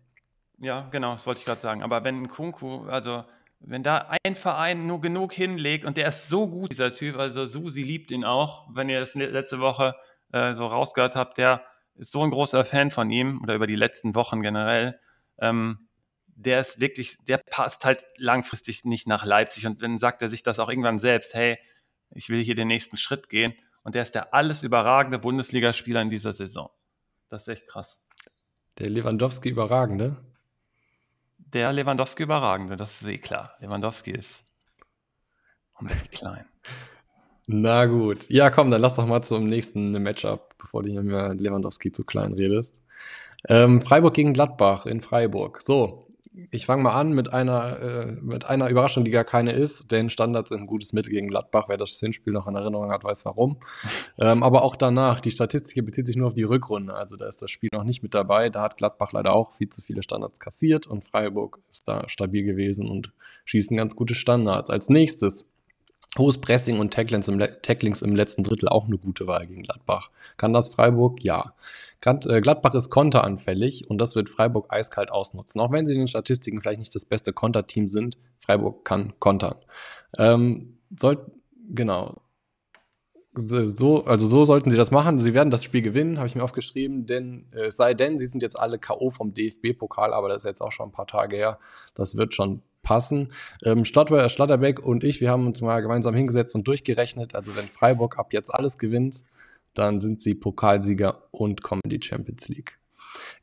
[0.60, 1.84] Ja, genau, das wollte ich gerade sagen.
[1.84, 3.26] Aber wenn Kunku, also
[3.60, 7.46] wenn da ein Verein nur genug hinlegt und der ist so gut, dieser Typ, also
[7.46, 9.96] Susi liebt ihn auch, wenn ihr es letzte Woche
[10.32, 11.62] äh, so rausgehört habt, der
[11.96, 15.00] ist so ein großer Fan von ihm oder über die letzten Wochen generell.
[15.40, 15.88] Ähm,
[16.28, 20.44] der ist wirklich, der passt halt langfristig nicht nach Leipzig und dann sagt er sich
[20.44, 21.58] das auch irgendwann selbst, hey,
[22.12, 26.10] ich will hier den nächsten Schritt gehen und der ist der alles überragende Bundesligaspieler in
[26.10, 26.70] dieser Saison.
[27.30, 28.02] Das ist echt krass.
[28.78, 30.18] Der Lewandowski überragende?
[31.56, 33.56] der Lewandowski überragende, das ist eh klar.
[33.60, 34.44] Lewandowski ist
[35.74, 36.46] unbedingt klein.
[37.48, 38.26] Na gut.
[38.30, 42.04] Ja, komm, dann lass doch mal zum nächsten Matchup, bevor du hier mir Lewandowski zu
[42.04, 42.80] klein redest.
[43.48, 45.62] Ähm, Freiburg gegen Gladbach in Freiburg.
[45.62, 46.08] So,
[46.52, 50.10] ich fange mal an mit einer, äh, mit einer Überraschung, die gar keine ist, denn
[50.10, 51.66] Standards sind ein gutes Mittel gegen Gladbach.
[51.70, 53.58] Wer das Hinspiel noch in Erinnerung hat, weiß warum.
[54.20, 56.94] ähm, aber auch danach, die Statistik bezieht sich nur auf die Rückrunde.
[56.94, 58.50] Also da ist das Spiel noch nicht mit dabei.
[58.50, 62.44] Da hat Gladbach leider auch viel zu viele Standards kassiert und Freiburg ist da stabil
[62.44, 63.14] gewesen und
[63.46, 64.70] schießen ganz gute Standards.
[64.70, 65.50] Als nächstes
[66.18, 70.12] Hohes Pressing und Tacklings im, Tacklings im, letzten Drittel auch eine gute Wahl gegen Gladbach.
[70.38, 71.22] Kann das Freiburg?
[71.24, 71.54] Ja.
[72.06, 75.60] Äh, Gladbach ist konteranfällig und das wird Freiburg eiskalt ausnutzen.
[75.60, 79.56] Auch wenn sie in den Statistiken vielleicht nicht das beste Konterteam sind, Freiburg kann kontern.
[80.18, 81.26] Ähm, soll,
[81.70, 82.16] genau.
[83.38, 85.20] So, also so sollten sie das machen.
[85.20, 88.28] Sie werden das Spiel gewinnen, habe ich mir aufgeschrieben, denn äh, es sei denn, sie
[88.28, 89.10] sind jetzt alle K.O.
[89.10, 91.60] vom DFB-Pokal, aber das ist jetzt auch schon ein paar Tage her.
[91.96, 93.28] Das wird schon passen.
[93.66, 97.36] Ähm, Stotter, Schlotterbeck und ich, wir haben uns mal gemeinsam hingesetzt und durchgerechnet.
[97.36, 99.24] Also wenn Freiburg ab jetzt alles gewinnt,
[99.74, 102.80] dann sind sie Pokalsieger und kommen in die Champions League.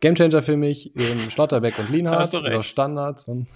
[0.01, 3.49] Gamechanger für mich ähm, Schlotterbeck und Lienhardt über Standards und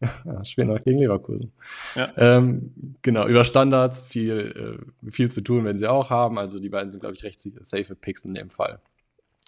[0.24, 1.52] ja, spielen auch gegen Leverkusen.
[1.94, 2.12] Ja.
[2.16, 6.38] Ähm, genau, über Standards viel, äh, viel zu tun, wenn sie auch haben.
[6.38, 8.78] Also die beiden sind, glaube ich, recht safe Picks in dem Fall.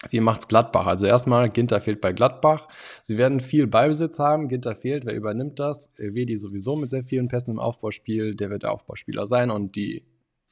[0.09, 0.85] Wie macht's Gladbach?
[0.85, 2.67] Also erstmal, Ginter fehlt bei Gladbach.
[3.01, 4.47] Sie werden viel Ballbesitz haben.
[4.47, 5.05] Ginter fehlt.
[5.05, 5.91] Wer übernimmt das?
[5.97, 8.35] Elvedi sowieso mit sehr vielen Pässen im Aufbauspiel.
[8.35, 10.05] Der wird der Aufbauspieler sein und die,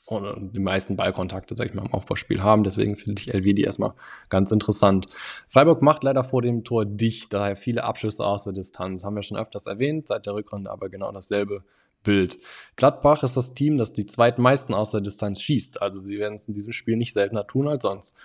[0.08, 2.64] und die meisten Ballkontakte, sag ich mal, im Aufbauspiel haben.
[2.64, 3.94] Deswegen finde ich Elvedi erstmal
[4.30, 5.08] ganz interessant.
[5.48, 9.04] Freiburg macht leider vor dem Tor dicht, daher viele Abschüsse aus der Distanz.
[9.04, 11.64] Haben wir schon öfters erwähnt, seit der Rückrunde aber genau dasselbe
[12.02, 12.40] Bild.
[12.78, 15.82] Gladbach ist das Team, das die zweitmeisten aus der Distanz schießt.
[15.84, 18.16] Also sie werden es in diesem Spiel nicht seltener tun als sonst.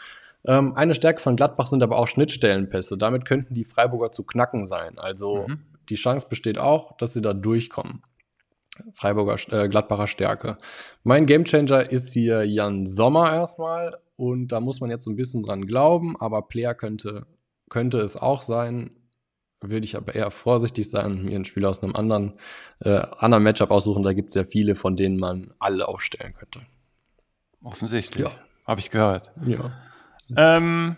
[0.47, 2.97] Ähm, eine Stärke von Gladbach sind aber auch Schnittstellenpässe.
[2.97, 4.99] Damit könnten die Freiburger zu knacken sein.
[4.99, 5.61] Also mhm.
[5.89, 8.03] die Chance besteht auch, dass sie da durchkommen.
[8.95, 10.57] Freiburger, äh, Gladbacher Stärke.
[11.03, 13.99] Mein Gamechanger ist hier Jan Sommer erstmal.
[14.17, 17.27] Und da muss man jetzt so ein bisschen dran glauben, aber Player könnte,
[17.71, 18.91] könnte es auch sein.
[19.63, 22.39] Würde ich aber eher vorsichtig sein, mir einen Spieler aus einem anderen,
[22.81, 24.03] äh, anderen Matchup aussuchen.
[24.03, 26.61] Da gibt es ja viele, von denen man alle aufstellen könnte.
[27.63, 28.27] Offensichtlich.
[28.27, 28.33] Ja.
[28.67, 29.31] Habe ich gehört.
[29.47, 29.71] Ja.
[30.37, 30.97] Ähm,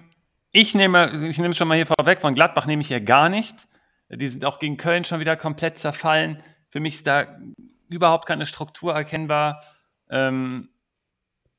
[0.51, 3.69] ich nehme, ich nehme schon mal hier vorweg, von Gladbach nehme ich hier gar nichts.
[4.11, 6.43] Die sind auch gegen Köln schon wieder komplett zerfallen.
[6.69, 7.39] Für mich ist da
[7.89, 9.65] überhaupt keine Struktur erkennbar.
[10.11, 10.69] Ähm,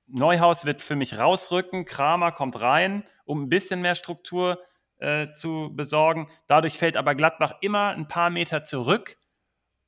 [0.08, 4.60] Neuhaus wird für mich rausrücken, Kramer kommt rein, um ein bisschen mehr Struktur
[4.98, 6.30] äh, zu besorgen.
[6.46, 9.18] Dadurch fällt aber Gladbach immer ein paar Meter zurück.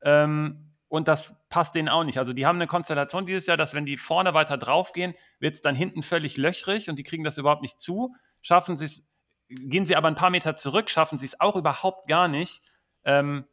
[0.02, 2.20] Ähm, und das passt denen auch nicht.
[2.20, 5.62] Also die haben eine Konstellation dieses Jahr, dass wenn die vorne weiter draufgehen, wird es
[5.62, 8.16] dann hinten völlig löchrig und die kriegen das überhaupt nicht zu.
[8.42, 9.04] Schaffen sie es,
[9.50, 12.62] gehen sie aber ein paar Meter zurück, schaffen sie es auch überhaupt gar nicht,
[13.04, 13.46] ähm,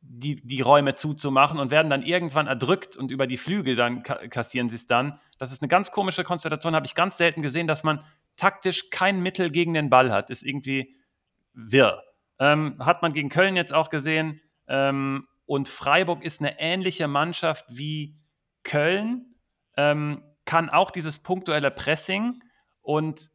[0.00, 4.68] die, die Räume zuzumachen und werden dann irgendwann erdrückt und über die Flügel dann kassieren
[4.68, 5.20] sie es dann.
[5.38, 8.04] Das ist eine ganz komische Konstellation, habe ich ganz selten gesehen, dass man
[8.36, 10.28] taktisch kein Mittel gegen den Ball hat.
[10.30, 10.96] Ist irgendwie
[11.54, 12.02] wirr.
[12.40, 14.40] Ähm, hat man gegen Köln jetzt auch gesehen.
[14.66, 18.16] Ähm, und Freiburg ist eine ähnliche Mannschaft wie
[18.62, 19.34] Köln,
[19.76, 22.42] ähm, kann auch dieses punktuelle Pressing
[22.80, 23.30] und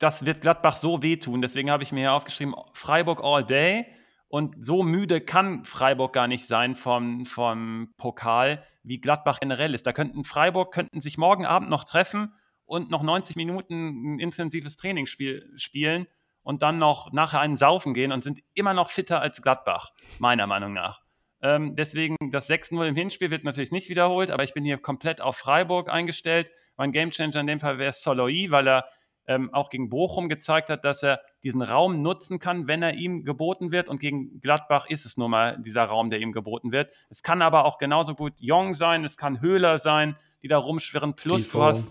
[0.00, 1.40] das wird Gladbach so wehtun.
[1.40, 3.86] Deswegen habe ich mir hier aufgeschrieben, Freiburg all day.
[4.26, 9.86] Und so müde kann Freiburg gar nicht sein vom, vom Pokal, wie Gladbach generell ist.
[9.86, 12.34] Da könnten Freiburg könnten sich morgen Abend noch treffen
[12.64, 16.08] und noch 90 Minuten ein intensives Training spiel, spielen
[16.48, 20.46] und dann noch nachher einen Saufen gehen und sind immer noch fitter als Gladbach, meiner
[20.46, 21.02] Meinung nach.
[21.42, 25.20] Ähm, deswegen das 6-0 im Hinspiel wird natürlich nicht wiederholt, aber ich bin hier komplett
[25.20, 26.50] auf Freiburg eingestellt.
[26.78, 28.86] Mein Gamechanger in dem Fall wäre Soloy, weil er
[29.26, 33.26] ähm, auch gegen Bochum gezeigt hat, dass er diesen Raum nutzen kann, wenn er ihm
[33.26, 33.90] geboten wird.
[33.90, 36.90] Und gegen Gladbach ist es nun mal dieser Raum, der ihm geboten wird.
[37.10, 41.14] Es kann aber auch genauso gut Jong sein, es kann Höhler sein, die da rumschwirren.
[41.14, 41.58] Plus Grifo.
[41.58, 41.84] du hast,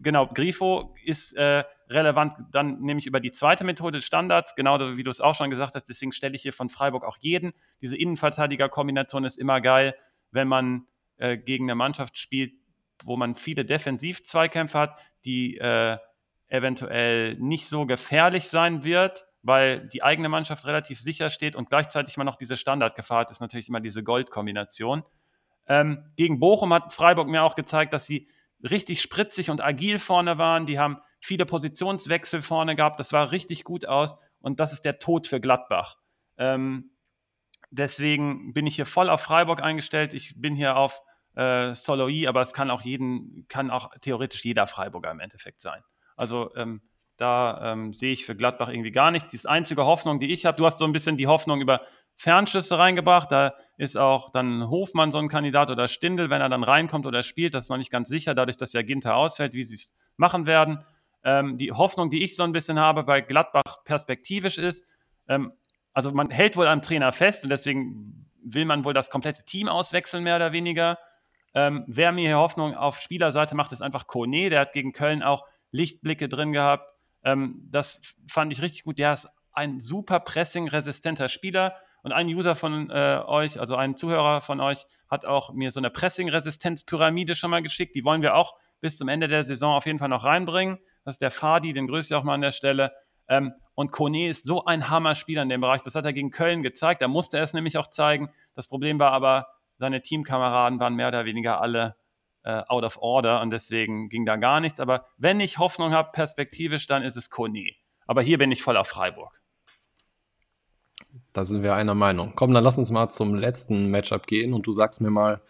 [0.00, 5.10] genau, Grifo ist äh, relevant dann nämlich über die zweite Methode Standards, genau wie du
[5.10, 5.88] es auch schon gesagt hast.
[5.88, 7.52] Deswegen stelle ich hier von Freiburg auch jeden.
[7.80, 9.94] Diese Innenverteidiger-Kombination ist immer geil,
[10.30, 10.86] wenn man
[11.16, 12.54] äh, gegen eine Mannschaft spielt,
[13.04, 15.98] wo man viele Defensiv-Zweikämpfe hat, die äh,
[16.48, 22.16] eventuell nicht so gefährlich sein wird, weil die eigene Mannschaft relativ sicher steht und gleichzeitig
[22.16, 25.02] man noch diese Standardgefahr hat, ist natürlich immer diese Goldkombination.
[25.66, 28.28] Ähm, gegen Bochum hat Freiburg mir auch gezeigt, dass sie
[28.62, 30.66] richtig spritzig und agil vorne waren.
[30.66, 33.00] Die haben viele Positionswechsel vorne gehabt.
[33.00, 35.96] Das war richtig gut aus und das ist der Tod für Gladbach.
[36.36, 36.90] Ähm,
[37.70, 40.14] deswegen bin ich hier voll auf Freiburg eingestellt.
[40.14, 41.02] Ich bin hier auf
[41.34, 45.82] äh, Soloi, aber es kann auch jeden, kann auch theoretisch jeder Freiburger im Endeffekt sein.
[46.16, 46.82] Also ähm,
[47.16, 49.30] da ähm, sehe ich für Gladbach irgendwie gar nichts.
[49.30, 51.82] Die einzige Hoffnung, die ich habe, du hast so ein bisschen die Hoffnung über
[52.16, 53.32] Fernschüsse reingebracht.
[53.32, 57.22] Da ist auch dann Hofmann so ein Kandidat oder Stindel, wenn er dann reinkommt oder
[57.22, 57.54] spielt.
[57.54, 60.46] Das ist noch nicht ganz sicher, dadurch, dass ja Ginter ausfällt, wie sie es machen
[60.46, 60.84] werden.
[61.24, 64.84] Ähm, die Hoffnung, die ich so ein bisschen habe bei Gladbach perspektivisch ist,
[65.28, 65.52] ähm,
[65.92, 69.68] also man hält wohl am Trainer fest und deswegen will man wohl das komplette Team
[69.68, 70.98] auswechseln, mehr oder weniger.
[71.54, 74.50] Ähm, wer mir hier Hoffnung auf Spielerseite macht, ist einfach Kone.
[74.50, 76.88] Der hat gegen Köln auch Lichtblicke drin gehabt.
[77.24, 78.98] Ähm, das fand ich richtig gut.
[78.98, 81.76] Der ist ein super pressing-resistenter Spieler.
[82.02, 85.80] Und ein User von äh, euch, also ein Zuhörer von euch, hat auch mir so
[85.80, 87.94] eine Pressing-Resistenz-Pyramide schon mal geschickt.
[87.94, 90.78] Die wollen wir auch bis zum Ende der Saison auf jeden Fall noch reinbringen.
[91.04, 92.92] Das ist der Fadi, den grüße ich auch mal an der Stelle.
[93.28, 95.82] Ähm, und Kone ist so ein Hammer-Spieler in dem Bereich.
[95.82, 97.02] Das hat er gegen Köln gezeigt.
[97.02, 98.30] Da musste er es nämlich auch zeigen.
[98.54, 99.46] Das Problem war aber,
[99.78, 101.96] seine Teamkameraden waren mehr oder weniger alle
[102.44, 104.80] äh, out of order und deswegen ging da gar nichts.
[104.80, 107.72] Aber wenn ich Hoffnung habe, perspektivisch, dann ist es Kone.
[108.06, 109.41] Aber hier bin ich voll auf Freiburg.
[111.32, 112.32] Da sind wir einer Meinung.
[112.34, 115.40] Komm, dann lass uns mal zum letzten Matchup gehen und du sagst mir mal,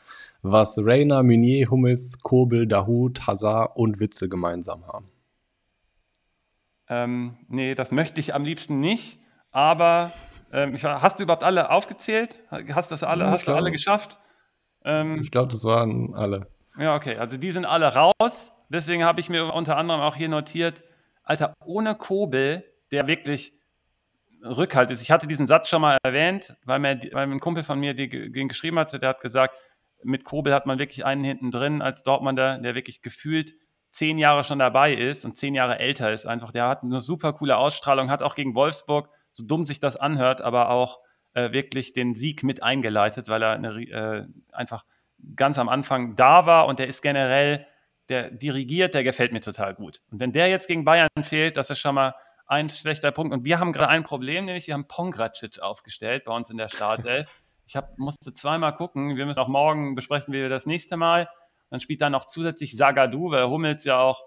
[0.42, 5.08] was Reiner, Meunier, Hummels, Kobel, Dahut, Hazard und Witzel gemeinsam haben.
[6.88, 9.18] Ähm, nee, das möchte ich am liebsten nicht.
[9.50, 10.12] Aber
[10.52, 12.40] ähm, hast du überhaupt alle aufgezählt?
[12.50, 14.18] Hast, das alle, ja, hast du alle geschafft?
[14.84, 16.48] Ähm, ich glaube, das waren alle.
[16.78, 17.16] Ja, okay.
[17.16, 18.52] Also die sind alle raus.
[18.68, 20.82] Deswegen habe ich mir unter anderem auch hier notiert,
[21.24, 23.52] Alter, ohne Kobel, der wirklich
[24.44, 25.02] Rückhalt ist.
[25.02, 28.48] Ich hatte diesen Satz schon mal erwähnt, weil mir, weil ein Kumpel von mir den
[28.48, 29.56] geschrieben hat, der hat gesagt,
[30.02, 33.54] mit Kobel hat man wirklich einen hinten drin als Dortmunder, der wirklich gefühlt
[33.90, 36.50] zehn Jahre schon dabei ist und zehn Jahre älter ist einfach.
[36.50, 40.40] Der hat eine super coole Ausstrahlung, hat auch gegen Wolfsburg, so dumm sich das anhört,
[40.40, 41.00] aber auch
[41.34, 44.84] äh, wirklich den Sieg mit eingeleitet, weil er eine, äh, einfach
[45.36, 47.66] ganz am Anfang da war und der ist generell,
[48.08, 50.00] der dirigiert, der gefällt mir total gut.
[50.10, 52.14] Und wenn der jetzt gegen Bayern fehlt, das ist schon mal
[52.46, 53.32] ein schlechter Punkt.
[53.32, 56.68] Und wir haben gerade ein Problem, nämlich wir haben Pongracic aufgestellt bei uns in der
[56.68, 57.26] Startelf.
[57.66, 59.16] Ich hab, musste zweimal gucken.
[59.16, 61.28] Wir müssen auch morgen besprechen, wie wir das nächste Mal.
[61.70, 64.22] Dann spielt da noch zusätzlich Sagadu, weil Hummels ja auch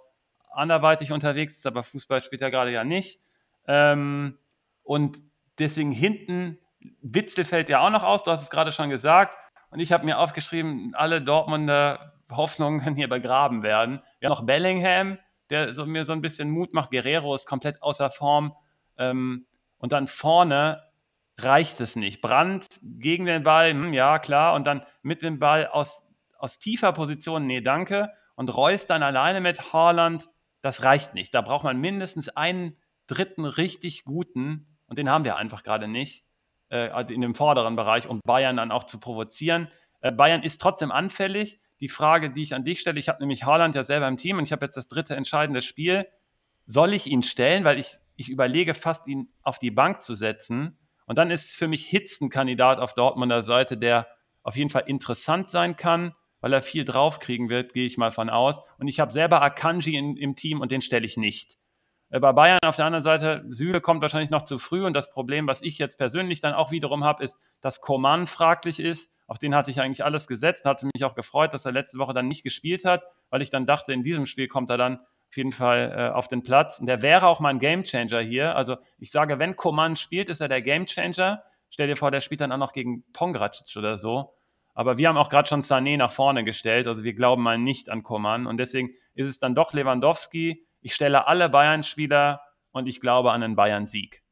[0.51, 3.19] anderweitig unterwegs ist, aber Fußball spielt er gerade ja nicht.
[3.67, 4.39] Ähm,
[4.83, 5.19] und
[5.59, 6.57] deswegen hinten,
[7.01, 9.35] Witzel fällt ja auch noch aus, du hast es gerade schon gesagt.
[9.69, 14.01] Und ich habe mir aufgeschrieben, alle Dortmunder Hoffnungen können hier begraben werden.
[14.19, 15.19] Wir haben noch Bellingham,
[15.49, 16.91] der so, mir so ein bisschen Mut macht.
[16.91, 18.53] Guerrero ist komplett außer Form.
[18.97, 19.45] Ähm,
[19.77, 20.83] und dann vorne
[21.37, 22.21] reicht es nicht.
[22.21, 24.53] Brandt gegen den Ball, hm, ja klar.
[24.53, 26.03] Und dann mit dem Ball aus,
[26.37, 28.11] aus tiefer Position, nee, danke.
[28.35, 30.29] Und Reus dann alleine mit Haaland,
[30.61, 31.33] das reicht nicht.
[31.33, 32.77] Da braucht man mindestens einen
[33.07, 34.67] dritten richtig guten.
[34.87, 36.25] Und den haben wir einfach gerade nicht
[36.69, 39.69] äh, in dem vorderen Bereich, um Bayern dann auch zu provozieren.
[40.01, 41.59] Äh, Bayern ist trotzdem anfällig.
[41.79, 44.37] Die Frage, die ich an dich stelle, ich habe nämlich Haaland ja selber im Team
[44.37, 46.07] und ich habe jetzt das dritte entscheidende Spiel.
[46.65, 47.63] Soll ich ihn stellen?
[47.63, 50.77] Weil ich, ich überlege fast, ihn auf die Bank zu setzen.
[51.05, 54.07] Und dann ist für mich Hitz ein Kandidat auf Dortmunder Seite, der
[54.43, 58.29] auf jeden Fall interessant sein kann, weil er viel draufkriegen wird, gehe ich mal von
[58.29, 58.61] aus.
[58.77, 61.57] Und ich habe selber Akanji in, im Team und den stelle ich nicht.
[62.09, 65.47] Bei Bayern auf der anderen Seite, Süle kommt wahrscheinlich noch zu früh und das Problem,
[65.47, 69.11] was ich jetzt persönlich dann auch wiederum habe, ist, dass Coman fraglich ist.
[69.27, 72.13] Auf den hatte ich eigentlich alles gesetzt, hatte mich auch gefreut, dass er letzte Woche
[72.13, 74.99] dann nicht gespielt hat, weil ich dann dachte, in diesem Spiel kommt er dann
[75.29, 76.79] auf jeden Fall äh, auf den Platz.
[76.79, 78.55] Und der wäre auch mal ein Gamechanger hier.
[78.55, 81.43] Also ich sage, wenn Coman spielt, ist er der Gamechanger.
[81.69, 84.33] Stell dir vor, der spielt dann auch noch gegen Pongracic oder so.
[84.75, 86.87] Aber wir haben auch gerade schon Sané nach vorne gestellt.
[86.87, 88.45] Also wir glauben mal nicht an Coman.
[88.45, 90.65] Und deswegen ist es dann doch Lewandowski.
[90.81, 94.23] Ich stelle alle Bayern-Spieler und ich glaube an einen Bayern-Sieg.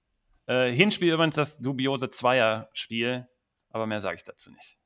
[0.46, 3.28] Äh, Hinspiel übrigens das dubiose Zweier-Spiel.
[3.70, 4.78] Aber mehr sage ich dazu nicht.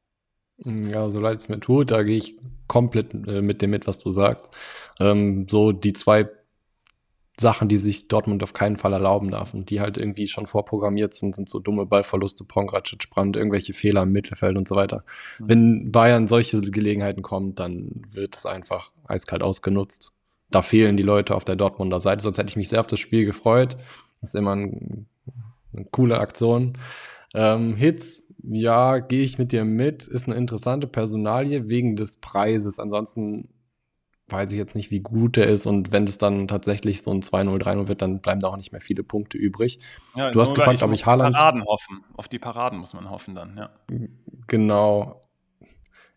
[0.66, 2.36] Ja, so leid es mir tut, da gehe ich
[2.68, 4.56] komplett äh, mit dem mit, was du sagst.
[5.00, 6.28] Ähm, so die zwei
[7.40, 11.14] Sachen, die sich Dortmund auf keinen Fall erlauben darf und die halt irgendwie schon vorprogrammiert
[11.14, 15.04] sind, sind so dumme Ballverluste, Pongracic, Brand, irgendwelche Fehler im Mittelfeld und so weiter.
[15.38, 15.50] Mhm.
[15.50, 20.14] Wenn Bayern solche Gelegenheiten kommt, dann wird es einfach eiskalt ausgenutzt.
[20.50, 23.00] Da fehlen die Leute auf der Dortmunder Seite, sonst hätte ich mich sehr auf das
[23.00, 23.78] Spiel gefreut.
[24.22, 25.06] Das ist immer ein,
[25.74, 26.74] eine coole Aktion.
[27.36, 32.80] Ähm, Hits, ja, gehe ich mit dir mit, ist eine interessante Personalie wegen des Preises.
[32.80, 33.50] Ansonsten
[34.30, 35.66] weiß ich jetzt nicht, wie gut der ist.
[35.66, 38.72] Und wenn es dann tatsächlich so ein 2-0, 3-0 wird, dann bleiben da auch nicht
[38.72, 39.80] mehr viele Punkte übrig.
[40.16, 41.36] Ja, du hast gefragt, ob ich Haaland.
[41.36, 42.04] Paraden hoffen.
[42.16, 43.70] Auf die Paraden muss man hoffen dann, ja.
[44.48, 45.22] Genau.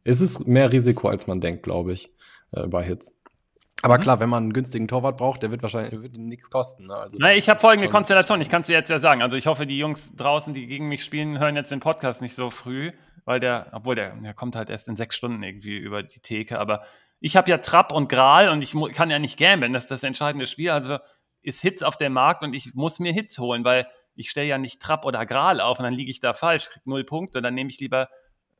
[0.03, 2.11] Es ist mehr Risiko, als man denkt, glaube ich,
[2.53, 3.15] äh, bei Hits.
[3.83, 4.03] Aber mhm.
[4.03, 6.87] klar, wenn man einen günstigen Torwart braucht, der wird wahrscheinlich wird nichts kosten.
[6.87, 6.95] Ne?
[6.95, 9.23] Also, Na, ich habe folgende Konstellation, ich kann es dir jetzt ja sagen.
[9.23, 12.35] Also ich hoffe, die Jungs draußen, die gegen mich spielen, hören jetzt den Podcast nicht
[12.35, 12.93] so früh,
[13.25, 16.59] weil der, obwohl der, der kommt halt erst in sechs Stunden irgendwie über die Theke,
[16.59, 16.83] aber
[17.21, 20.03] ich habe ja Trapp und Gral und ich kann ja nicht gamblen, das ist das
[20.03, 20.71] entscheidende Spiel.
[20.71, 20.99] Also
[21.43, 24.59] ist Hits auf dem Markt und ich muss mir Hits holen, weil ich stelle ja
[24.59, 27.55] nicht Trapp oder Gral auf und dann liege ich da falsch, kriege null Punkte, dann
[27.55, 28.09] nehme ich lieber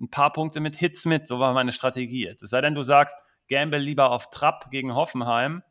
[0.01, 1.27] ein paar Punkte mit Hits mit.
[1.27, 2.43] So war meine Strategie jetzt.
[2.43, 3.17] Es sei denn, du sagst,
[3.51, 5.63] gamble lieber auf Trapp gegen Hoffenheim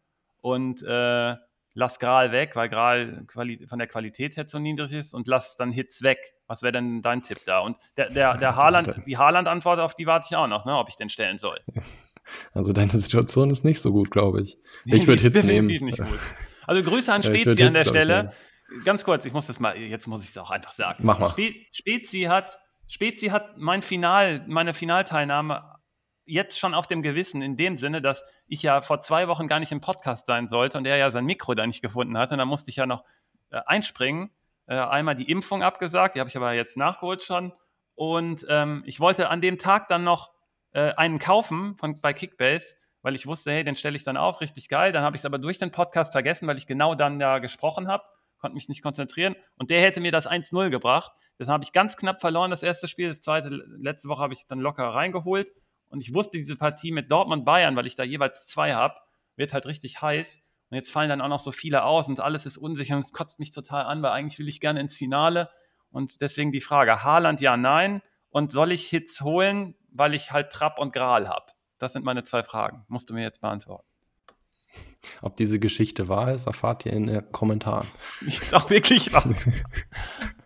[0.41, 1.35] und äh,
[1.73, 5.71] lass Gral weg, weil Gral von der Qualität her zu niedrig ist und lass dann
[5.71, 6.33] Hits weg.
[6.47, 7.59] Was wäre denn dein Tipp da?
[7.59, 10.89] Und der, der, der Haaland, die Haaland-Antwort, auf die warte ich auch noch, ne, ob
[10.89, 11.59] ich den stellen soll.
[12.53, 14.59] Also deine Situation ist nicht so gut, glaube ich.
[14.85, 15.65] Ich würde Hits nehmen.
[15.65, 16.19] Nicht gut.
[16.67, 18.33] Also Grüße an Spezi an der Stelle.
[18.85, 20.99] Ganz kurz, ich muss das mal, jetzt muss ich es auch einfach sagen.
[21.03, 21.33] Mach mal.
[21.71, 25.78] Spezi hat, Spezi hat mein Final, meine Finalteilnahme
[26.29, 29.59] jetzt schon auf dem Gewissen, in dem Sinne, dass ich ja vor zwei Wochen gar
[29.59, 32.35] nicht im Podcast sein sollte und er ja sein Mikro da nicht gefunden hatte.
[32.35, 33.03] Und da musste ich ja noch
[33.49, 34.31] äh, einspringen.
[34.67, 37.53] Äh, einmal die Impfung abgesagt, die habe ich aber jetzt nachgeholt schon.
[37.95, 40.31] Und ähm, ich wollte an dem Tag dann noch
[40.71, 44.41] äh, einen kaufen von, bei Kickbase, weil ich wusste, hey, den stelle ich dann auf,
[44.41, 44.91] richtig geil.
[44.91, 47.87] Dann habe ich es aber durch den Podcast vergessen, weil ich genau dann da gesprochen
[47.87, 48.03] habe,
[48.37, 49.35] konnte mich nicht konzentrieren.
[49.57, 51.11] Und der hätte mir das 1-0 gebracht.
[51.37, 53.09] Das habe ich ganz knapp verloren, das erste Spiel.
[53.09, 55.51] Das zweite, letzte Woche habe ich dann locker reingeholt.
[55.89, 58.95] Und ich wusste, diese Partie mit Dortmund-Bayern, weil ich da jeweils zwei habe,
[59.35, 60.41] wird halt richtig heiß.
[60.69, 63.11] Und jetzt fallen dann auch noch so viele aus und alles ist unsicher und es
[63.11, 65.49] kotzt mich total an, weil eigentlich will ich gerne ins Finale.
[65.89, 68.01] Und deswegen die Frage: Haaland ja, nein.
[68.29, 71.47] Und soll ich Hits holen, weil ich halt Trapp und Gral habe?
[71.79, 72.85] Das sind meine zwei Fragen.
[72.87, 73.87] Musst du mir jetzt beantworten.
[75.21, 77.87] Ob diese Geschichte wahr ist, erfahrt ihr in den Kommentaren.
[78.21, 79.23] Ist auch wirklich wahr.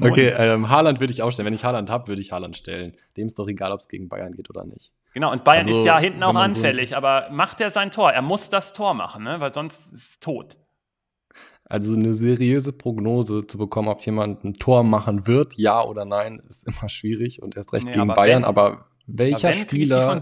[0.00, 1.46] okay, ähm, Haaland würde ich auch stellen.
[1.46, 2.96] Wenn ich Haaland habe, würde ich Haaland stellen.
[3.16, 4.92] Dem ist doch egal, ob es gegen Bayern geht oder nicht.
[5.14, 8.12] Genau, und Bayern also, ist ja hinten auch anfällig, so aber macht er sein Tor?
[8.12, 9.40] Er muss das Tor machen, ne?
[9.40, 10.58] weil sonst ist es tot.
[11.64, 16.40] Also eine seriöse Prognose zu bekommen, ob jemand ein Tor machen wird, ja oder nein,
[16.46, 18.42] ist immer schwierig und erst recht nee, gegen aber Bayern.
[18.42, 20.20] Wenn, aber welcher aber Spieler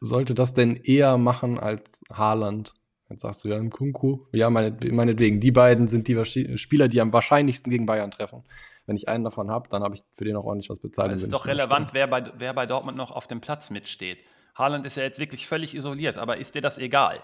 [0.00, 2.72] sollte das denn eher machen als Haaland?
[3.12, 4.24] Jetzt sagst du ja, Kunku.
[4.32, 5.38] Ja, meinetwegen.
[5.38, 6.24] Die beiden sind die
[6.56, 8.42] Spieler, die am wahrscheinlichsten gegen Bayern treffen.
[8.86, 11.12] Wenn ich einen davon habe, dann habe ich für den auch ordentlich was bezahlt.
[11.12, 14.18] Es ist doch relevant, wer bei, wer bei Dortmund noch auf dem Platz mitsteht.
[14.54, 17.22] Haaland ist ja jetzt wirklich völlig isoliert, aber ist dir das egal?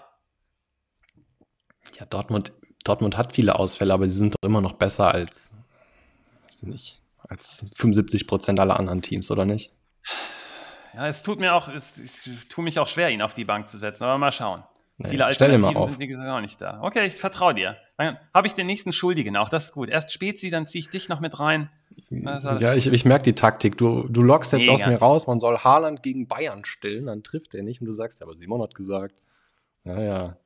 [1.99, 2.53] Ja, Dortmund,
[2.83, 5.55] Dortmund hat viele Ausfälle, aber sie sind doch immer noch besser als,
[6.43, 9.73] weiß nicht, als 75 Prozent aller anderen Teams, oder nicht?
[10.93, 13.69] Ja, es tut mir auch, es, es tut mich auch schwer, ihn auf die Bank
[13.69, 14.63] zu setzen, aber mal schauen.
[15.01, 15.91] Nee, Viele Alternativen mal auf.
[15.91, 16.81] sind, wie gesagt, auch nicht da.
[16.81, 17.77] Okay, ich vertraue dir.
[17.97, 19.87] Dann habe ich den nächsten Schuldigen auch, das ist gut.
[19.87, 21.69] Erst Spezi, dann ziehe ich dich noch mit rein.
[22.09, 23.77] Ja, ich, ich merke die Taktik.
[23.77, 24.73] Du, du lockst jetzt Mega.
[24.73, 27.93] aus mir raus, man soll Haaland gegen Bayern stellen, dann trifft er nicht und du
[27.93, 29.15] sagst, ja, aber Simon hat gesagt.
[29.85, 30.37] Ja, ja.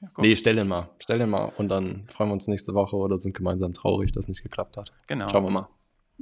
[0.00, 0.88] ja nee, stell den mal.
[0.98, 4.24] Stell den mal und dann freuen wir uns nächste Woche oder sind gemeinsam traurig, dass
[4.24, 4.94] es nicht geklappt hat.
[5.08, 5.28] Genau.
[5.28, 5.68] Schauen wir mal.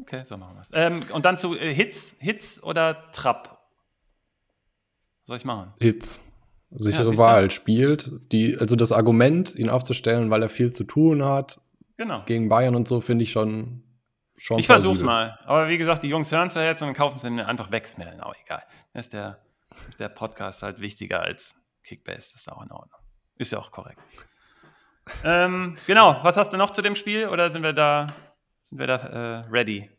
[0.01, 0.69] Okay, so machen wir es.
[0.73, 3.61] Ähm, und dann zu äh, Hits, Hits oder Trapp?
[5.21, 5.73] Was soll ich machen?
[5.79, 6.28] Hits
[6.71, 8.11] sichere ja, Wahl spielt.
[8.33, 11.61] Die, also das Argument, ihn aufzustellen, weil er viel zu tun hat,
[11.97, 12.23] genau.
[12.27, 13.83] gegen Bayern und so, finde ich schon.
[14.37, 15.39] schon ich versuch's mal.
[15.45, 17.85] Aber wie gesagt, die Jungs hören es ja jetzt und kaufen es dann einfach weg.
[17.85, 18.63] Ist mir dann auch egal.
[18.93, 19.39] Da ist der,
[19.89, 21.55] ist der Podcast halt wichtiger als
[21.85, 22.31] Kickbase.
[22.33, 23.01] Das ist auch in Ordnung.
[23.37, 24.01] Ist ja auch korrekt.
[25.25, 28.09] Ähm, genau, was hast du noch zu dem Spiel oder sind wir da,
[28.61, 29.91] sind wir da äh, ready?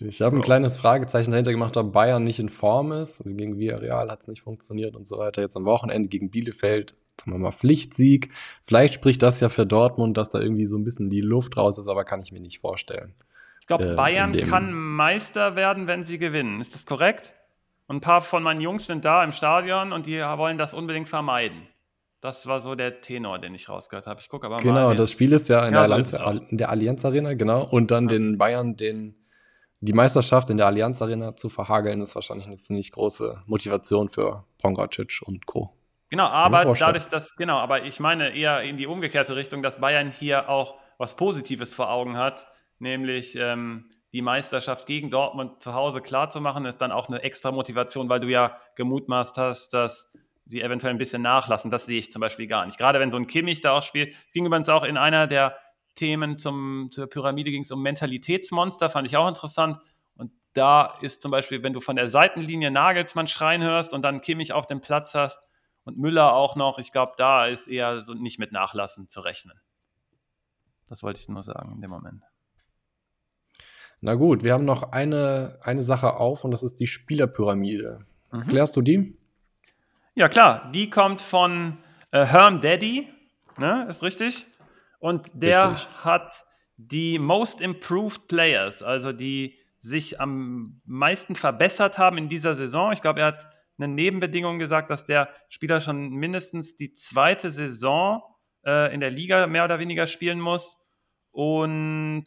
[0.00, 3.22] Ich habe ein kleines Fragezeichen dahinter gemacht, ob Bayern nicht in Form ist.
[3.24, 5.42] Gegen Villarreal hat es nicht funktioniert und so weiter.
[5.42, 8.30] Jetzt am Wochenende gegen Bielefeld, sagen wir mal, Pflichtsieg.
[8.62, 11.78] Vielleicht spricht das ja für Dortmund, dass da irgendwie so ein bisschen die Luft raus
[11.78, 13.14] ist, aber kann ich mir nicht vorstellen.
[13.60, 16.60] Ich glaube, äh, Bayern kann Meister werden, wenn sie gewinnen.
[16.60, 17.32] Ist das korrekt?
[17.86, 21.08] Und ein paar von meinen Jungs sind da im Stadion und die wollen das unbedingt
[21.08, 21.68] vermeiden.
[22.20, 24.20] Das war so der Tenor, den ich rausgehört habe.
[24.20, 24.80] Ich gucke aber genau, mal.
[24.82, 27.64] Genau, das Spiel ist ja in, ja, der, Allianz, in der Allianz Arena, genau.
[27.64, 28.10] Und dann ja.
[28.10, 29.16] den Bayern den
[29.82, 34.44] die Meisterschaft in der Allianz Arena zu verhageln, ist wahrscheinlich eine ziemlich große Motivation für
[34.58, 35.74] Pongracic und Co.
[36.08, 40.10] Genau, aber dadurch, dass, genau, aber ich meine eher in die umgekehrte Richtung, dass Bayern
[40.10, 42.46] hier auch was Positives vor Augen hat,
[42.78, 48.08] nämlich ähm, die Meisterschaft gegen Dortmund zu Hause klarzumachen, ist dann auch eine extra Motivation,
[48.08, 50.12] weil du ja gemutmaßt hast, dass
[50.46, 51.70] sie eventuell ein bisschen nachlassen.
[51.72, 52.78] Das sehe ich zum Beispiel gar nicht.
[52.78, 54.14] Gerade wenn so ein Kimmich da auch spielt.
[54.28, 55.56] Es ging übrigens auch in einer der
[55.94, 59.78] Themen zum, zur Pyramide ging es um Mentalitätsmonster, fand ich auch interessant.
[60.14, 64.20] Und da ist zum Beispiel, wenn du von der Seitenlinie Nagelsmann schreien hörst und dann
[64.20, 65.40] Kimmich auf dem Platz hast
[65.84, 69.60] und Müller auch noch, ich glaube, da ist eher so nicht mit Nachlassen zu rechnen.
[70.88, 72.22] Das wollte ich nur sagen in dem Moment.
[74.00, 78.04] Na gut, wir haben noch eine, eine Sache auf und das ist die Spielerpyramide.
[78.32, 78.48] Mhm.
[78.48, 79.16] Klärst du die?
[80.14, 80.70] Ja, klar.
[80.74, 81.78] Die kommt von
[82.10, 83.08] äh, Herm Daddy,
[83.58, 83.86] ne?
[83.88, 84.46] Ist richtig?
[85.02, 85.88] Und der Richtig.
[86.04, 86.44] hat
[86.76, 92.92] die Most Improved Players, also die sich am meisten verbessert haben in dieser Saison.
[92.92, 93.48] Ich glaube, er hat
[93.78, 98.22] eine Nebenbedingung gesagt, dass der Spieler schon mindestens die zweite Saison
[98.64, 100.78] äh, in der Liga mehr oder weniger spielen muss.
[101.32, 102.24] Und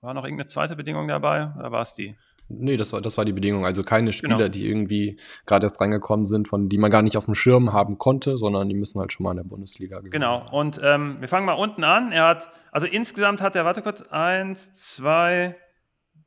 [0.00, 1.48] war noch irgendeine zweite Bedingung dabei?
[1.58, 2.16] Oder war es die?
[2.58, 3.64] Nee, das war, das war die Bedingung.
[3.64, 4.48] Also keine Spieler, genau.
[4.48, 7.98] die irgendwie gerade erst reingekommen sind, von die man gar nicht auf dem Schirm haben
[7.98, 10.12] konnte, sondern die müssen halt schon mal in der Bundesliga gewinnen.
[10.12, 10.48] Genau.
[10.50, 12.12] Und ähm, wir fangen mal unten an.
[12.12, 15.56] Er hat, also insgesamt hat er, warte kurz, eins, zwei,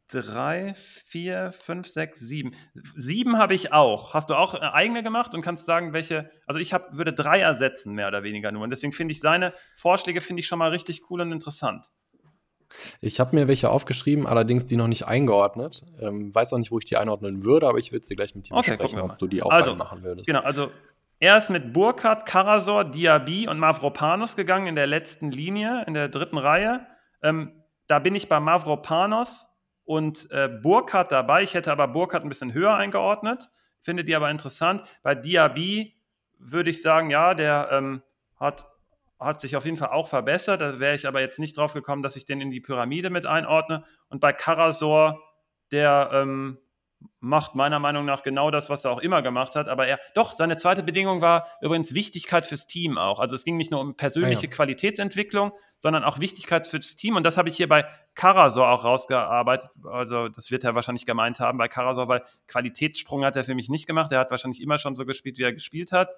[0.08, 2.54] drei, vier, fünf, sechs, sieben.
[2.96, 4.14] Sieben habe ich auch.
[4.14, 7.40] Hast du auch eine eigene gemacht und kannst sagen, welche, also ich hab, würde drei
[7.40, 8.64] ersetzen, mehr oder weniger nur.
[8.64, 11.88] Und deswegen finde ich seine Vorschläge finde ich schon mal richtig cool und interessant.
[13.02, 15.84] Ich habe mir welche aufgeschrieben, allerdings die noch nicht eingeordnet.
[16.00, 18.50] Ähm, weiß auch nicht, wo ich die einordnen würde, aber ich würde sie gleich mit
[18.50, 20.28] dir okay, besprechen, ob du die auch also, machen würdest.
[20.28, 20.70] Genau, also
[21.20, 26.10] er ist mit Burkhardt, Karasor, Diaby und Mavropanos gegangen in der letzten Linie, in der
[26.10, 26.86] dritten Reihe.
[27.24, 29.48] Ähm, da bin ich bei Mavropanos
[29.86, 31.44] und äh, Burkhardt dabei.
[31.44, 33.50] Ich hätte aber Burkhardt ein bisschen höher eingeordnet,
[33.82, 34.84] finde die aber interessant.
[35.04, 35.96] Bei Diaby
[36.38, 38.02] würde ich sagen, ja, der ähm,
[38.38, 38.66] hat
[39.20, 40.62] hat sich auf jeden Fall auch verbessert.
[40.62, 43.26] Da wäre ich aber jetzt nicht drauf gekommen, dass ich den in die Pyramide mit
[43.26, 43.84] einordne.
[44.10, 45.22] Und bei Karasor,
[45.72, 46.58] der ähm,
[47.20, 49.68] macht meiner Meinung nach genau das, was er auch immer gemacht hat.
[49.68, 53.20] Aber er, doch, seine zweite Bedingung war übrigens Wichtigkeit fürs Team auch.
[53.20, 54.56] Also es ging nicht nur um persönliche ah, ja.
[54.56, 57.16] Qualitätsentwicklung, sondern auch Wichtigkeit fürs Team.
[57.16, 59.70] Und das habe ich hier bei Karasor auch rausgearbeitet.
[59.84, 63.70] Also das wird er wahrscheinlich gemeint haben bei Karasor, weil Qualitätssprung hat er für mich
[63.70, 64.12] nicht gemacht.
[64.12, 66.10] Er hat wahrscheinlich immer schon so gespielt, wie er gespielt hat.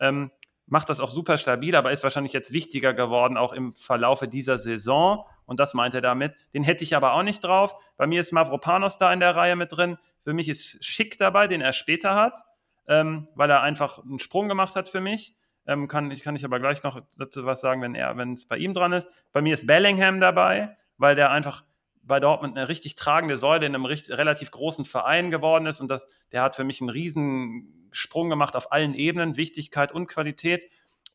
[0.00, 0.30] Ähm,
[0.66, 4.58] macht das auch super stabil, aber ist wahrscheinlich jetzt wichtiger geworden, auch im Verlaufe dieser
[4.58, 5.24] Saison.
[5.44, 6.34] Und das meint er damit.
[6.54, 7.76] Den hätte ich aber auch nicht drauf.
[7.96, 9.98] Bei mir ist Mavropanos da in der Reihe mit drin.
[10.24, 12.40] Für mich ist Schick dabei, den er später hat,
[12.86, 15.36] ähm, weil er einfach einen Sprung gemacht hat für mich.
[15.66, 18.74] Ähm, kann, ich kann ich aber gleich noch dazu was sagen, wenn es bei ihm
[18.74, 19.08] dran ist.
[19.32, 21.64] Bei mir ist Bellingham dabei, weil der einfach
[22.02, 25.88] bei Dortmund eine richtig tragende Säule in einem richtig, relativ großen Verein geworden ist und
[25.88, 30.64] das, der hat für mich einen riesen Sprung gemacht auf allen Ebenen, Wichtigkeit und Qualität.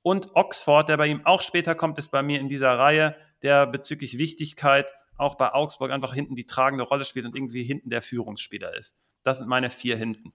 [0.02, 3.68] Und Oxford, der bei ihm auch später kommt, ist bei mir in dieser Reihe, der
[3.68, 8.02] bezüglich Wichtigkeit auch bei Augsburg einfach hinten die tragende Rolle spielt und irgendwie hinten der
[8.02, 8.96] Führungsspieler ist.
[9.24, 10.34] Das sind meine vier hinten.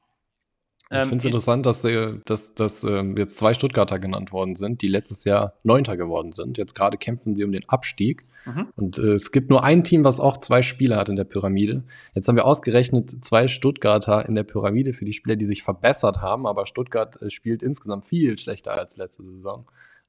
[0.93, 1.87] Ich ähm, finde es interessant, dass,
[2.27, 6.59] dass, dass ähm, jetzt zwei Stuttgarter genannt worden sind, die letztes Jahr Neunter geworden sind.
[6.59, 8.27] Jetzt gerade kämpfen sie um den Abstieg.
[8.45, 8.69] Mhm.
[8.77, 11.85] Und äh, es gibt nur ein Team, was auch zwei Spieler hat in der Pyramide.
[12.15, 16.21] Jetzt haben wir ausgerechnet zwei Stuttgarter in der Pyramide für die Spieler, die sich verbessert
[16.21, 19.65] haben, aber Stuttgart äh, spielt insgesamt viel schlechter als letzte Saison.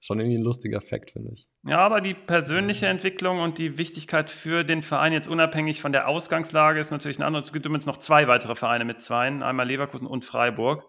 [0.06, 1.48] Schon irgendwie ein lustiger Fakt, finde ich.
[1.66, 6.10] Ja, aber die persönliche Entwicklung und die Wichtigkeit für den Verein jetzt unabhängig von der
[6.10, 7.46] Ausgangslage ist natürlich ein anderes.
[7.46, 10.86] Es gibt übrigens noch zwei weitere Vereine mit Zweien, einmal Leverkusen und Freiburg.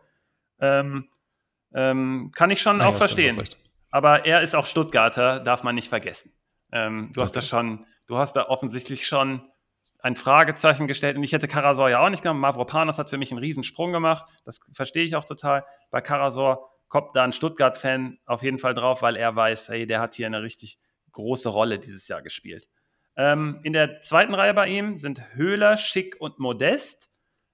[0.58, 1.08] Ähm,
[1.72, 3.40] ähm, kann ich schon ah, auch ja, verstehen.
[3.92, 6.32] Aber er ist auch Stuttgarter, darf man nicht vergessen.
[6.72, 7.26] Ähm, du okay.
[7.26, 9.42] hast da schon, du hast da offensichtlich schon
[10.00, 12.40] ein Fragezeichen gestellt und ich hätte Karasor ja auch nicht genommen.
[12.40, 15.64] Mavropanos hat für mich einen Riesensprung gemacht, das verstehe ich auch total.
[15.92, 20.00] Bei Karasor kommt da ein Stuttgart-Fan auf jeden Fall drauf, weil er weiß, hey, der
[20.00, 20.78] hat hier eine richtig
[21.12, 22.68] große Rolle dieses Jahr gespielt.
[23.16, 27.10] Ähm, in der zweiten Reihe bei ihm sind Höhler, Schick und Modest.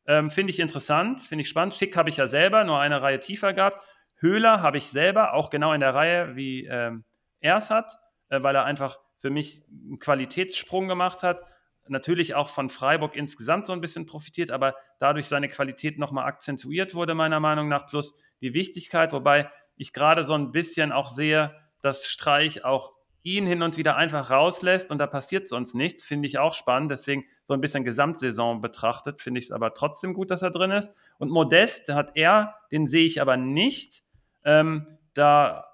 [0.07, 1.75] Ähm, finde ich interessant, finde ich spannend.
[1.75, 3.85] Schick habe ich ja selber, nur eine Reihe tiefer gehabt.
[4.17, 7.05] Höhler habe ich selber, auch genau in der Reihe, wie ähm,
[7.41, 7.99] er es hat.
[8.31, 11.43] äh, weil er einfach für mich einen Qualitätssprung gemacht hat.
[11.89, 16.95] Natürlich auch von Freiburg insgesamt so ein bisschen profitiert, aber dadurch seine Qualität nochmal akzentuiert
[16.95, 21.55] wurde, meiner Meinung nach, plus die Wichtigkeit, wobei ich gerade so ein bisschen auch sehe,
[21.83, 22.93] dass Streich auch
[23.23, 26.91] ihn hin und wieder einfach rauslässt und da passiert sonst nichts, finde ich auch spannend.
[26.91, 30.71] Deswegen so ein bisschen Gesamtsaison betrachtet, finde ich es aber trotzdem gut, dass er drin
[30.71, 30.93] ist.
[31.19, 34.03] Und Modest hat er, den sehe ich aber nicht.
[34.45, 35.67] Ähm, da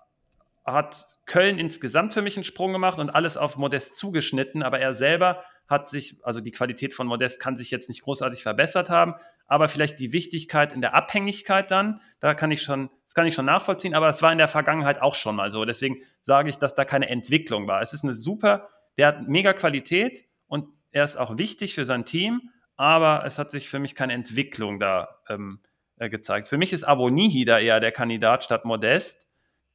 [0.64, 4.94] hat Köln insgesamt für mich einen Sprung gemacht und alles auf Modest zugeschnitten, aber er
[4.94, 9.14] selber hat sich, also die Qualität von Modest kann sich jetzt nicht großartig verbessert haben,
[9.46, 13.34] aber vielleicht die Wichtigkeit in der Abhängigkeit dann, da kann ich schon, das kann ich
[13.34, 15.64] schon nachvollziehen, aber es war in der Vergangenheit auch schon mal so.
[15.64, 17.82] Deswegen sage ich, dass da keine Entwicklung war.
[17.82, 22.04] Es ist eine super, der hat mega Qualität und er ist auch wichtig für sein
[22.04, 25.60] Team, aber es hat sich für mich keine Entwicklung da ähm,
[25.96, 26.48] äh, gezeigt.
[26.48, 29.26] Für mich ist Avonihi da eher der Kandidat statt Modest,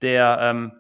[0.02, 0.74] der, ähm,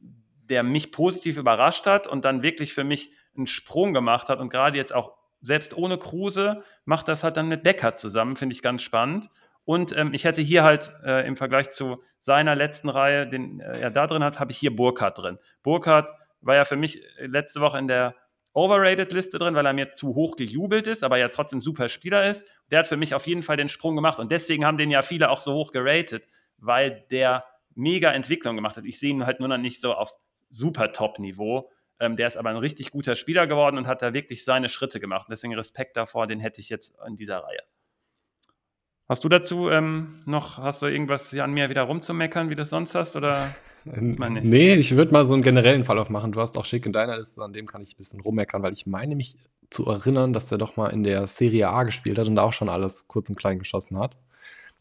[0.00, 4.50] der mich positiv überrascht hat und dann wirklich für mich einen Sprung gemacht hat und
[4.50, 8.62] gerade jetzt auch selbst ohne Kruse macht das halt dann mit Becker zusammen, finde ich
[8.62, 9.28] ganz spannend.
[9.64, 13.80] Und ähm, ich hätte hier halt äh, im Vergleich zu seiner letzten Reihe, den äh,
[13.80, 15.38] er da drin hat, habe ich hier Burkhardt drin.
[15.62, 18.14] Burkhardt war ja für mich äh, letzte Woche in der
[18.52, 22.44] Overrated-Liste drin, weil er mir zu hoch gejubelt ist, aber ja trotzdem super Spieler ist.
[22.70, 25.02] Der hat für mich auf jeden Fall den Sprung gemacht und deswegen haben den ja
[25.02, 26.24] viele auch so hoch geratet,
[26.58, 27.44] weil der
[27.74, 28.84] mega Entwicklung gemacht hat.
[28.84, 30.12] Ich sehe ihn halt nur noch nicht so auf
[30.50, 31.68] super Top-Niveau.
[32.04, 35.00] Ähm, der ist aber ein richtig guter Spieler geworden und hat da wirklich seine Schritte
[35.00, 35.26] gemacht.
[35.30, 37.60] Deswegen Respekt davor, den hätte ich jetzt in dieser Reihe.
[39.06, 42.70] Hast du dazu ähm, noch, hast du irgendwas an mir wieder rumzumeckern, wie du das
[42.70, 43.16] sonst hast?
[43.16, 43.54] Oder
[43.84, 46.32] nee, ich würde mal so einen generellen Fall aufmachen.
[46.32, 48.72] Du hast auch Schick in deiner Liste, an dem kann ich ein bisschen rummeckern, weil
[48.72, 49.36] ich meine mich
[49.68, 52.54] zu erinnern, dass der doch mal in der Serie A gespielt hat und da auch
[52.54, 54.16] schon alles kurz und klein geschossen hat.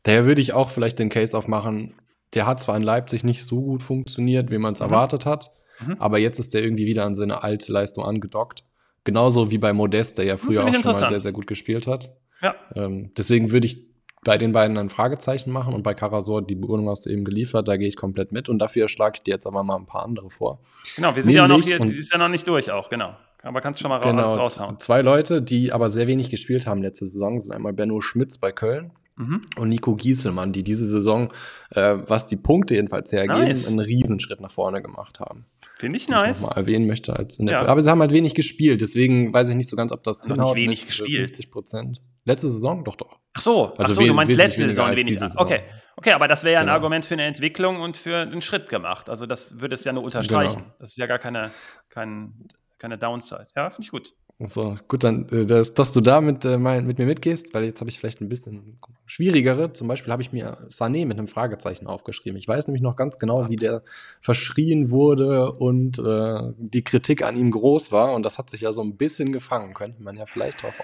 [0.03, 1.93] Daher würde ich auch vielleicht den Case aufmachen,
[2.33, 4.85] der hat zwar in Leipzig nicht so gut funktioniert, wie man es mhm.
[4.85, 5.95] erwartet hat, Mhm.
[5.99, 8.63] Aber jetzt ist der irgendwie wieder an seine alte Leistung angedockt.
[9.03, 12.15] Genauso wie bei Modest, der ja früher auch schon mal sehr, sehr gut gespielt hat.
[12.41, 12.55] Ja.
[12.75, 13.93] Ähm, deswegen würde ich
[14.23, 17.67] bei den beiden ein Fragezeichen machen und bei Karasor, die Begründung hast du eben geliefert,
[17.67, 20.05] da gehe ich komplett mit und dafür schlage ich dir jetzt aber mal ein paar
[20.05, 20.59] andere vor.
[20.95, 23.17] Genau, wir sind Nämlich, ja noch hier, die ist ja noch nicht durch auch, genau.
[23.41, 24.79] Aber kannst du schon mal genau, raushauen.
[24.79, 28.53] Zwei Leute, die aber sehr wenig gespielt haben letzte Saison, sind einmal Benno Schmitz bei
[28.53, 29.41] Köln Mhm.
[29.57, 31.31] Und Nico Gieselmann, die diese Saison,
[31.71, 33.67] äh, was die Punkte jedenfalls hergeben, nice.
[33.67, 35.45] einen Riesenschritt nach vorne gemacht haben.
[35.77, 36.37] Finde ich nice.
[36.37, 37.65] Ich mal erwähnen möchte als in der ja.
[37.65, 40.25] Aber sie haben halt wenig gespielt, deswegen weiß ich nicht so ganz, ob das.
[40.27, 41.27] Nicht wenig gespielt.
[41.27, 42.01] 50 Prozent.
[42.25, 43.19] Letzte Saison doch doch.
[43.33, 45.19] Ach so, also Ach so du meinst letzte Saison wenig.
[45.19, 45.41] Saison.
[45.41, 45.61] Okay.
[45.95, 46.71] Okay, aber das wäre ja genau.
[46.71, 49.09] ein Argument für eine Entwicklung und für einen Schritt gemacht.
[49.09, 50.63] Also das würde es ja nur unterstreichen.
[50.63, 50.75] Genau.
[50.79, 51.51] Das ist ja gar keine,
[51.89, 52.47] kein,
[52.79, 53.47] keine Downside.
[53.55, 54.13] Ja, finde ich gut.
[54.39, 57.79] So, gut, dann, äh, dass, dass du da mit, äh, mit mir mitgehst, weil jetzt
[57.79, 59.73] habe ich vielleicht ein bisschen schwierigere.
[59.73, 62.37] Zum Beispiel habe ich mir Sané mit einem Fragezeichen aufgeschrieben.
[62.37, 63.83] Ich weiß nämlich noch ganz genau, wie der
[64.19, 68.13] verschrien wurde und äh, die Kritik an ihm groß war.
[68.13, 69.73] Und das hat sich ja so ein bisschen gefangen.
[69.73, 70.81] Könnte man ja vielleicht drauf,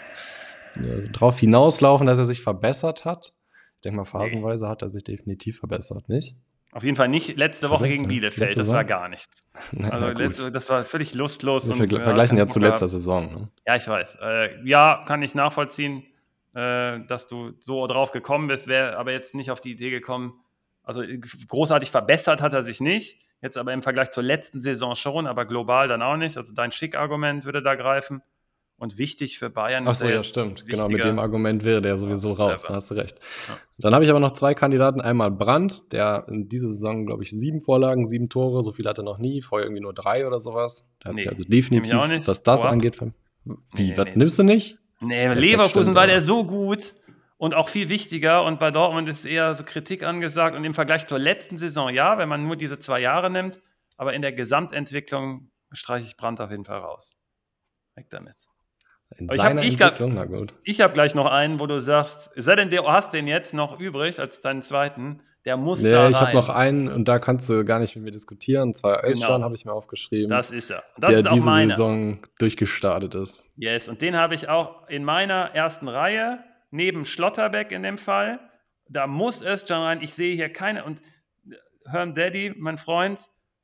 [0.76, 3.34] äh, drauf hinauslaufen, dass er sich verbessert hat.
[3.76, 6.36] Ich denke mal, phasenweise hat er sich definitiv verbessert, nicht?
[6.72, 9.44] Auf jeden Fall nicht letzte Woche gegen Bielefeld, das war gar nichts.
[9.90, 11.68] Also letzte, das war völlig lustlos.
[11.68, 13.34] Wir und, vergleichen ja, zu letzter Saison.
[13.34, 13.50] Ne?
[13.66, 14.18] Ja, ich weiß.
[14.22, 16.04] Äh, ja, kann ich nachvollziehen,
[16.54, 20.40] äh, dass du so drauf gekommen bist, wäre aber jetzt nicht auf die Idee gekommen.
[20.84, 21.04] Also
[21.48, 25.46] großartig verbessert hat er sich nicht, jetzt aber im Vergleich zur letzten Saison schon, aber
[25.46, 26.38] global dann auch nicht.
[26.38, 28.22] Also dein Schick-Argument würde da greifen
[28.80, 29.88] und wichtig für Bayern.
[29.88, 30.66] Ach so, ja, stimmt.
[30.66, 32.64] Genau, mit dem Argument wäre der sowieso raus.
[32.68, 33.20] Da hast du recht.
[33.48, 33.58] Ja.
[33.78, 35.02] Dann habe ich aber noch zwei Kandidaten.
[35.02, 38.64] Einmal Brandt, der in dieser Saison, glaube ich, sieben Vorlagen, sieben Tore.
[38.64, 39.42] So viel hatte er noch nie.
[39.42, 40.88] Vorher irgendwie nur drei oder sowas.
[41.04, 41.94] Der hat nee, sich also definitiv,
[42.28, 42.70] was das Boah.
[42.70, 43.00] angeht.
[43.00, 44.14] Wie, nee, was nee.
[44.16, 44.78] nimmst du nicht?
[45.02, 46.96] Nee, ja, Leverkusen war der so gut
[47.38, 48.44] und auch viel wichtiger.
[48.46, 50.56] Und bei Dortmund ist eher so Kritik angesagt.
[50.56, 53.62] Und im Vergleich zur letzten Saison, ja, wenn man nur diese zwei Jahre nimmt.
[53.98, 57.18] Aber in der Gesamtentwicklung streiche ich Brandt auf jeden Fall raus.
[57.96, 58.49] Weg damit.
[59.18, 60.54] In ich seiner hab, ich Entwicklung, na gut.
[60.64, 63.80] Ich habe gleich noch einen, wo du sagst, sei denn, du hast den jetzt noch
[63.80, 66.12] übrig als deinen zweiten, der muss nee, da rein.
[66.12, 68.70] ich habe noch einen und da kannst du gar nicht mit mir diskutieren.
[68.70, 69.46] Und zwar Özcan genau.
[69.46, 70.30] habe ich mir aufgeschrieben.
[70.30, 70.84] Das ist er.
[70.98, 71.72] Das der ist auch diese meine.
[71.72, 73.46] Saison durchgestartet ist.
[73.56, 78.40] Yes, und den habe ich auch in meiner ersten Reihe, neben Schlotterbeck in dem Fall.
[78.90, 80.02] Da muss Özcan rein.
[80.02, 80.84] Ich sehe hier keine.
[80.84, 81.00] Und
[81.86, 83.20] Herm Daddy, mein Freund,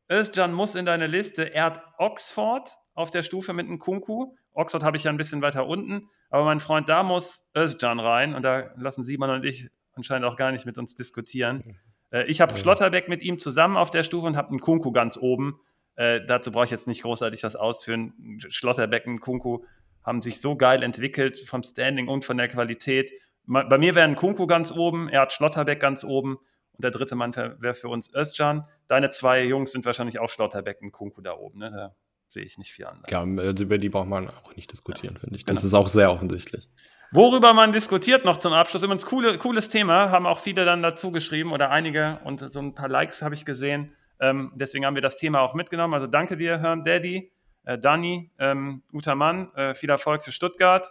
[0.09, 1.53] Özcan muss in deine Liste.
[1.53, 5.41] Er hat Oxford auf der Stufe mit einem Kunku Oxford habe ich ja ein bisschen
[5.41, 9.69] weiter unten, aber mein Freund, da muss Özcan rein und da lassen Simon und ich
[9.93, 11.77] anscheinend auch gar nicht mit uns diskutieren.
[12.11, 12.57] Äh, ich habe ja.
[12.57, 15.59] Schlotterbeck mit ihm zusammen auf der Stufe und habe einen Kunku ganz oben.
[15.95, 18.39] Äh, dazu brauche ich jetzt nicht großartig was ausführen.
[18.49, 19.63] Schlotterbeck und Kunku
[20.03, 23.11] haben sich so geil entwickelt vom Standing und von der Qualität.
[23.47, 26.37] Bei mir wäre ein Kunku ganz oben, er hat Schlotterbeck ganz oben
[26.71, 28.67] und der dritte Mann wäre für uns Özcan.
[28.87, 31.59] Deine zwei Jungs sind wahrscheinlich auch Schlotterbeck und Kunku da oben.
[31.59, 31.93] Ne?
[32.35, 33.11] Sehe ich nicht viel anders.
[33.11, 35.45] Ja, also über die braucht man auch nicht diskutieren, ja, finde ich.
[35.45, 35.67] Das genau.
[35.67, 36.69] ist auch sehr offensichtlich.
[37.11, 41.11] Worüber man diskutiert noch zum Abschluss, übrigens coole, cooles Thema, haben auch viele dann dazu
[41.11, 43.95] geschrieben oder einige und so ein paar Likes habe ich gesehen.
[44.19, 45.93] Ähm, deswegen haben wir das Thema auch mitgenommen.
[45.93, 47.31] Also danke dir, Herrn Daddy,
[47.63, 50.89] äh, Dani, ähm, guter Mann, äh, viel Erfolg für Stuttgart.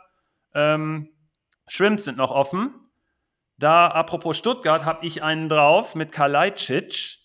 [0.55, 1.11] Ähm,
[1.69, 2.75] Shrimps sind noch offen.
[3.59, 7.19] Da, apropos Stuttgart, habe ich einen drauf mit Kalajdzic.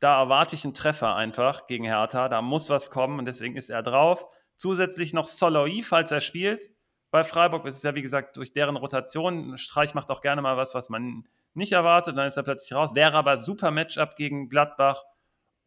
[0.00, 2.28] Da erwarte ich einen Treffer einfach gegen Hertha.
[2.28, 4.26] Da muss was kommen und deswegen ist er drauf.
[4.56, 6.70] Zusätzlich noch Soloi, falls er spielt.
[7.10, 9.58] Bei Freiburg ist es ja, wie gesagt, durch deren Rotation.
[9.58, 11.24] Streich macht auch gerne mal was, was man
[11.54, 12.16] nicht erwartet.
[12.16, 12.94] Dann ist er plötzlich raus.
[12.94, 15.02] Wäre aber super Matchup gegen Gladbach.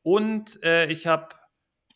[0.01, 1.29] Und äh, ich habe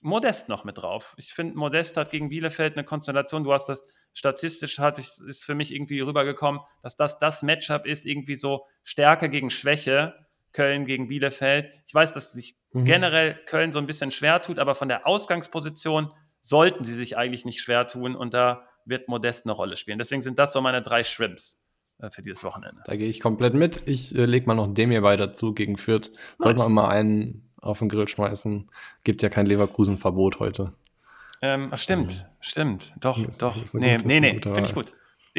[0.01, 1.15] Modest noch mit drauf.
[1.18, 3.43] Ich finde, Modest hat gegen Bielefeld eine Konstellation.
[3.43, 3.84] Du hast das
[4.14, 9.30] statistisch, hat, ist für mich irgendwie rübergekommen, dass das das Matchup ist, irgendwie so Stärke
[9.30, 10.26] gegen Schwäche.
[10.57, 11.71] Köln gegen Bielefeld.
[11.85, 12.85] Ich weiß, dass sich mhm.
[12.85, 16.11] generell Köln so ein bisschen schwer tut, aber von der Ausgangsposition
[16.41, 19.99] sollten sie sich eigentlich nicht schwer tun und da wird Modest eine Rolle spielen.
[19.99, 21.61] Deswegen sind das so meine drei Shrimps
[21.99, 22.81] äh, für dieses Wochenende.
[22.88, 23.84] Da gehe ich komplett mit.
[23.85, 26.11] Ich äh, lege mal noch Demir weiter zu gegen Fürth.
[26.39, 28.65] Sollte man mal einen auf den Grill schmeißen.
[29.03, 30.73] Gibt ja kein Leverkusen-Verbot heute.
[31.43, 32.95] Ähm, ach, stimmt, ähm, stimmt.
[32.99, 33.61] Doch, ist, doch.
[33.61, 34.95] Ist nee, gut, nee, nee, finde ich gut.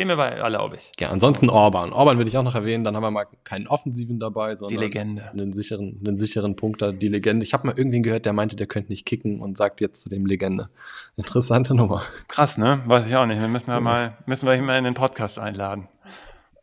[0.07, 0.93] Bei erlaube ich.
[1.01, 1.93] Ja, ansonsten Orban.
[1.93, 2.85] Orban würde ich auch noch erwähnen.
[2.85, 5.29] Dann haben wir mal keinen Offensiven dabei, sondern die Legende.
[5.31, 6.93] Einen sicheren, einen sicheren Punkter.
[6.93, 7.45] Die Legende.
[7.45, 10.09] Ich habe mal irgendwen gehört, der meinte, der könnte nicht kicken und sagt jetzt zu
[10.09, 10.71] dem Legende.
[11.17, 12.05] Interessante Nummer.
[12.29, 12.81] Krass, ne?
[12.87, 13.41] Weiß ich auch nicht.
[13.41, 15.89] Wir müssen wir mal, müssen wir ihn mal in den Podcast einladen.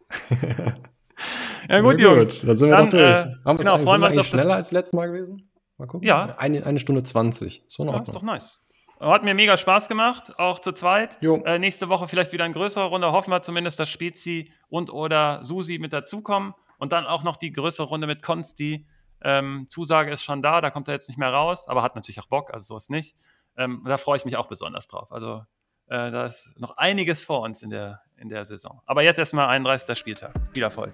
[1.70, 2.42] ja, gut, ja, Jungs.
[2.42, 3.20] Dann sind wir dann, doch durch.
[3.20, 5.50] Äh, haben genau, sind wir eigentlich schneller als letztes Mal gewesen?
[5.78, 6.08] Mal gucken.
[6.08, 6.36] Ja.
[6.38, 7.64] Eine, eine Stunde 20.
[7.68, 8.06] So in Ordnung.
[8.06, 8.62] Ja, ist doch nice.
[9.00, 11.18] Hat mir mega Spaß gemacht, auch zu zweit.
[11.46, 13.12] Äh, nächste Woche vielleicht wieder eine größere Runde.
[13.12, 16.54] Hoffen wir zumindest, dass Spezi und oder Susi mit dazukommen.
[16.78, 18.88] Und dann auch noch die größere Runde mit Konsti.
[19.22, 22.20] Ähm, Zusage ist schon da, da kommt er jetzt nicht mehr raus, aber hat natürlich
[22.20, 23.16] auch Bock, also so ist nicht.
[23.58, 25.12] Ähm, da freue ich mich auch besonders drauf.
[25.12, 25.46] Also
[25.88, 28.82] äh, da ist noch einiges vor uns in der, in der Saison.
[28.86, 29.98] Aber jetzt erstmal 31.
[29.98, 30.34] Spieltag.
[30.54, 30.92] Viel Erfolg.